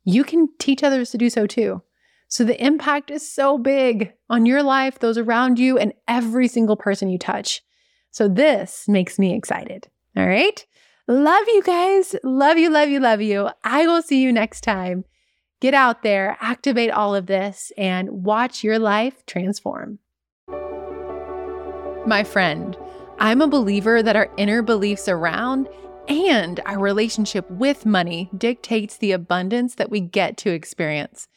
you 0.05 0.25
can 0.25 0.49
teach 0.59 0.83
others 0.83 1.11
to 1.11 1.19
do 1.19 1.31
so 1.31 1.47
too. 1.47 1.83
So 2.29 2.45
the 2.45 2.65
impact 2.65 3.11
is 3.11 3.31
so 3.31 3.59
big 3.59 4.13
on 4.31 4.47
your 4.47 4.63
life, 4.63 4.99
those 4.99 5.19
around 5.19 5.59
you, 5.59 5.77
and 5.77 5.93
every 6.09 6.49
single 6.49 6.77
person 6.77 7.11
you 7.11 7.19
touch. 7.19 7.63
So 8.11 8.27
this 8.27 8.87
makes 8.89 9.19
me 9.19 9.35
excited. 9.35 9.89
All 10.17 10.27
right. 10.27 10.65
Love 11.09 11.45
you 11.49 11.63
guys. 11.63 12.15
Love 12.23 12.59
you, 12.59 12.71
love 12.71 12.89
you, 12.89 13.01
love 13.01 13.21
you. 13.21 13.51
I 13.65 13.87
will 13.87 14.03
see 14.03 14.23
you 14.23 14.33
next 14.33 14.63
time. 14.63 15.05
Get 15.61 15.75
out 15.75 16.03
there, 16.03 16.37
activate 16.41 16.91
all 16.91 17.15
of 17.15 17.27
this, 17.27 17.71
and 17.77 18.25
watch 18.25 18.65
your 18.65 18.79
life 18.79 19.25
transform. 19.27 19.99
My 22.07 22.25
friend, 22.25 22.77
I'm 23.19 23.41
a 23.41 23.47
believer 23.47 24.03
that 24.03 24.17
our 24.17 24.29
inner 24.37 24.63
beliefs 24.63 25.09
around 25.09 25.69
and 26.09 26.61
our 26.67 26.79
relationship 26.79 27.49
with 27.51 27.87
money 27.87 28.31
dictates 28.37 28.97
the 28.97 29.13
abundance 29.13 29.77
that 29.77 29.91
we 29.91 30.01
get 30.01 30.37
to 30.39 30.51
experience. 30.51 31.29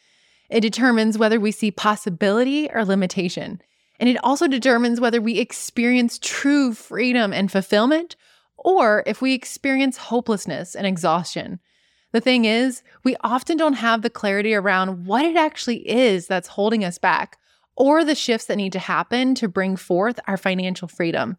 It 0.50 0.60
determines 0.60 1.18
whether 1.18 1.40
we 1.40 1.52
see 1.52 1.70
possibility 1.70 2.70
or 2.70 2.84
limitation. 2.84 3.60
And 3.98 4.08
it 4.08 4.22
also 4.22 4.46
determines 4.46 5.00
whether 5.00 5.20
we 5.20 5.38
experience 5.38 6.18
true 6.18 6.74
freedom 6.74 7.32
and 7.32 7.50
fulfillment 7.50 8.16
or 8.56 9.02
if 9.06 9.22
we 9.22 9.32
experience 9.32 9.96
hopelessness 9.96 10.74
and 10.74 10.86
exhaustion. 10.86 11.60
The 12.12 12.20
thing 12.20 12.44
is, 12.44 12.82
we 13.04 13.16
often 13.22 13.56
don't 13.56 13.74
have 13.74 14.02
the 14.02 14.10
clarity 14.10 14.54
around 14.54 15.06
what 15.06 15.24
it 15.24 15.36
actually 15.36 15.88
is 15.88 16.26
that's 16.26 16.48
holding 16.48 16.84
us 16.84 16.98
back 16.98 17.38
or 17.76 18.04
the 18.04 18.14
shifts 18.14 18.46
that 18.46 18.56
need 18.56 18.72
to 18.72 18.78
happen 18.78 19.34
to 19.36 19.48
bring 19.48 19.76
forth 19.76 20.18
our 20.26 20.36
financial 20.36 20.88
freedom. 20.88 21.36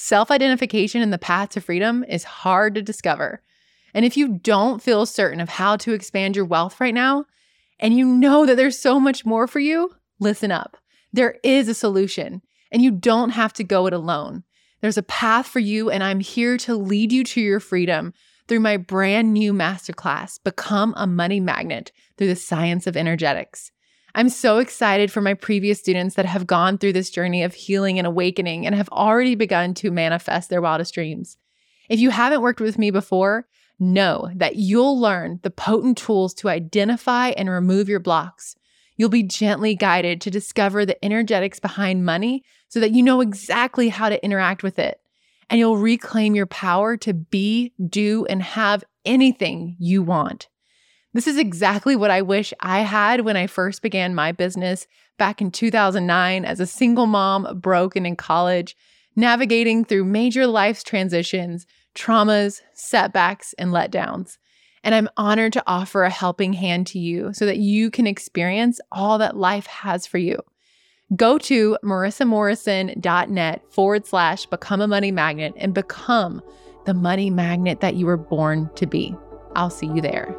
Self 0.00 0.30
identification 0.30 1.02
in 1.02 1.10
the 1.10 1.18
path 1.18 1.48
to 1.50 1.60
freedom 1.60 2.04
is 2.08 2.22
hard 2.22 2.76
to 2.76 2.82
discover. 2.82 3.42
And 3.92 4.04
if 4.04 4.16
you 4.16 4.38
don't 4.38 4.80
feel 4.80 5.04
certain 5.06 5.40
of 5.40 5.48
how 5.48 5.76
to 5.78 5.92
expand 5.92 6.36
your 6.36 6.44
wealth 6.44 6.80
right 6.80 6.94
now, 6.94 7.24
and 7.80 7.98
you 7.98 8.06
know 8.06 8.46
that 8.46 8.56
there's 8.56 8.78
so 8.78 9.00
much 9.00 9.26
more 9.26 9.48
for 9.48 9.58
you, 9.58 9.90
listen 10.20 10.52
up. 10.52 10.76
There 11.12 11.38
is 11.42 11.66
a 11.66 11.74
solution, 11.74 12.42
and 12.70 12.80
you 12.80 12.92
don't 12.92 13.30
have 13.30 13.52
to 13.54 13.64
go 13.64 13.88
it 13.88 13.92
alone. 13.92 14.44
There's 14.82 14.98
a 14.98 15.02
path 15.02 15.48
for 15.48 15.58
you, 15.58 15.90
and 15.90 16.04
I'm 16.04 16.20
here 16.20 16.56
to 16.58 16.76
lead 16.76 17.10
you 17.10 17.24
to 17.24 17.40
your 17.40 17.58
freedom 17.58 18.14
through 18.46 18.60
my 18.60 18.76
brand 18.76 19.34
new 19.34 19.52
masterclass, 19.52 20.38
Become 20.44 20.94
a 20.96 21.08
Money 21.08 21.40
Magnet 21.40 21.90
through 22.16 22.28
the 22.28 22.36
Science 22.36 22.86
of 22.86 22.96
Energetics. 22.96 23.72
I'm 24.14 24.28
so 24.28 24.58
excited 24.58 25.12
for 25.12 25.20
my 25.20 25.34
previous 25.34 25.78
students 25.78 26.14
that 26.16 26.26
have 26.26 26.46
gone 26.46 26.78
through 26.78 26.94
this 26.94 27.10
journey 27.10 27.42
of 27.42 27.54
healing 27.54 27.98
and 27.98 28.06
awakening 28.06 28.66
and 28.66 28.74
have 28.74 28.88
already 28.88 29.34
begun 29.34 29.74
to 29.74 29.90
manifest 29.90 30.50
their 30.50 30.62
wildest 30.62 30.94
dreams. 30.94 31.36
If 31.88 32.00
you 32.00 32.10
haven't 32.10 32.42
worked 32.42 32.60
with 32.60 32.78
me 32.78 32.90
before, 32.90 33.46
know 33.78 34.30
that 34.34 34.56
you'll 34.56 34.98
learn 34.98 35.40
the 35.42 35.50
potent 35.50 35.98
tools 35.98 36.34
to 36.34 36.48
identify 36.48 37.28
and 37.30 37.48
remove 37.48 37.88
your 37.88 38.00
blocks. 38.00 38.56
You'll 38.96 39.08
be 39.08 39.22
gently 39.22 39.74
guided 39.74 40.20
to 40.22 40.30
discover 40.30 40.84
the 40.84 41.02
energetics 41.04 41.60
behind 41.60 42.04
money 42.04 42.42
so 42.68 42.80
that 42.80 42.90
you 42.90 43.02
know 43.02 43.20
exactly 43.20 43.88
how 43.88 44.08
to 44.08 44.22
interact 44.24 44.62
with 44.62 44.78
it. 44.78 45.00
And 45.48 45.58
you'll 45.58 45.78
reclaim 45.78 46.34
your 46.34 46.46
power 46.46 46.96
to 46.98 47.14
be, 47.14 47.72
do, 47.88 48.26
and 48.26 48.42
have 48.42 48.84
anything 49.04 49.76
you 49.78 50.02
want. 50.02 50.48
This 51.18 51.26
is 51.26 51.36
exactly 51.36 51.96
what 51.96 52.12
I 52.12 52.22
wish 52.22 52.54
I 52.60 52.82
had 52.82 53.22
when 53.22 53.36
I 53.36 53.48
first 53.48 53.82
began 53.82 54.14
my 54.14 54.30
business 54.30 54.86
back 55.18 55.40
in 55.40 55.50
2009 55.50 56.44
as 56.44 56.60
a 56.60 56.66
single 56.66 57.06
mom, 57.06 57.58
broken 57.58 58.06
in 58.06 58.14
college, 58.14 58.76
navigating 59.16 59.84
through 59.84 60.04
major 60.04 60.46
life's 60.46 60.84
transitions, 60.84 61.66
traumas, 61.96 62.62
setbacks, 62.72 63.52
and 63.58 63.72
letdowns. 63.72 64.38
And 64.84 64.94
I'm 64.94 65.08
honored 65.16 65.54
to 65.54 65.64
offer 65.66 66.04
a 66.04 66.08
helping 66.08 66.52
hand 66.52 66.86
to 66.88 67.00
you 67.00 67.32
so 67.32 67.46
that 67.46 67.58
you 67.58 67.90
can 67.90 68.06
experience 68.06 68.80
all 68.92 69.18
that 69.18 69.36
life 69.36 69.66
has 69.66 70.06
for 70.06 70.18
you. 70.18 70.38
Go 71.16 71.36
to 71.38 71.76
marissamorrison.net 71.82 73.62
forward 73.72 74.06
slash 74.06 74.46
become 74.46 74.80
a 74.80 74.86
money 74.86 75.10
magnet 75.10 75.54
and 75.56 75.74
become 75.74 76.40
the 76.86 76.94
money 76.94 77.28
magnet 77.28 77.80
that 77.80 77.96
you 77.96 78.06
were 78.06 78.16
born 78.16 78.70
to 78.76 78.86
be. 78.86 79.16
I'll 79.56 79.68
see 79.68 79.88
you 79.88 80.00
there. 80.00 80.32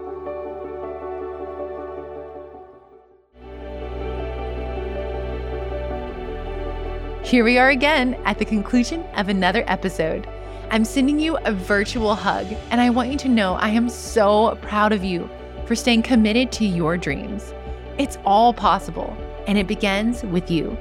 Here 7.30 7.44
we 7.44 7.60
are 7.60 7.70
again 7.70 8.16
at 8.26 8.40
the 8.40 8.44
conclusion 8.44 9.04
of 9.16 9.30
another 9.30 9.64
episode. 9.68 10.28
I'm 10.72 10.84
sending 10.84 11.20
you 11.20 11.38
a 11.46 11.54
virtual 11.54 12.16
hug, 12.16 12.48
and 12.72 12.82
I 12.82 12.90
want 12.90 13.12
you 13.12 13.20
to 13.20 13.30
know 13.30 13.54
I 13.54 13.70
am 13.70 13.88
so 13.88 14.58
proud 14.64 14.94
of 14.94 15.04
you 15.04 15.30
for 15.68 15.76
staying 15.76 16.02
committed 16.02 16.52
to 16.54 16.66
your 16.66 16.98
dreams. 16.98 17.54
It's 18.00 18.18
all 18.26 18.52
possible, 18.52 19.16
and 19.46 19.60
it 19.60 19.68
begins 19.68 20.24
with 20.24 20.50
you. 20.50 20.76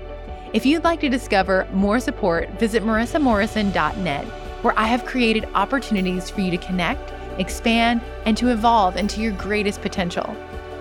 If 0.55 0.65
you'd 0.65 0.85
like 0.85 1.01
to 1.01 1.11
discover 1.11 1.69
more 1.75 2.01
support, 2.01 2.49
visit 2.59 2.83
marissamorrison.net, 2.83 4.25
where 4.63 4.79
I 4.79 4.87
have 4.87 5.05
created 5.05 5.47
opportunities 5.55 6.31
for 6.31 6.41
you 6.41 6.51
to 6.51 6.67
connect, 6.67 7.13
expand, 7.39 8.01
and 8.25 8.39
to 8.39 8.49
evolve 8.49 8.97
into 8.97 9.21
your 9.21 9.33
greatest 9.33 9.83
potential. 9.83 10.35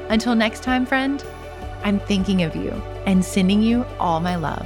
Until 0.07 0.34
next 0.34 0.63
time, 0.63 0.86
friend, 0.86 1.22
I'm 1.84 1.99
thinking 1.99 2.43
of 2.43 2.55
you 2.55 2.72
and 3.05 3.24
sending 3.24 3.61
you 3.61 3.86
all 3.99 4.22
my 4.22 4.38
love. 4.38 4.65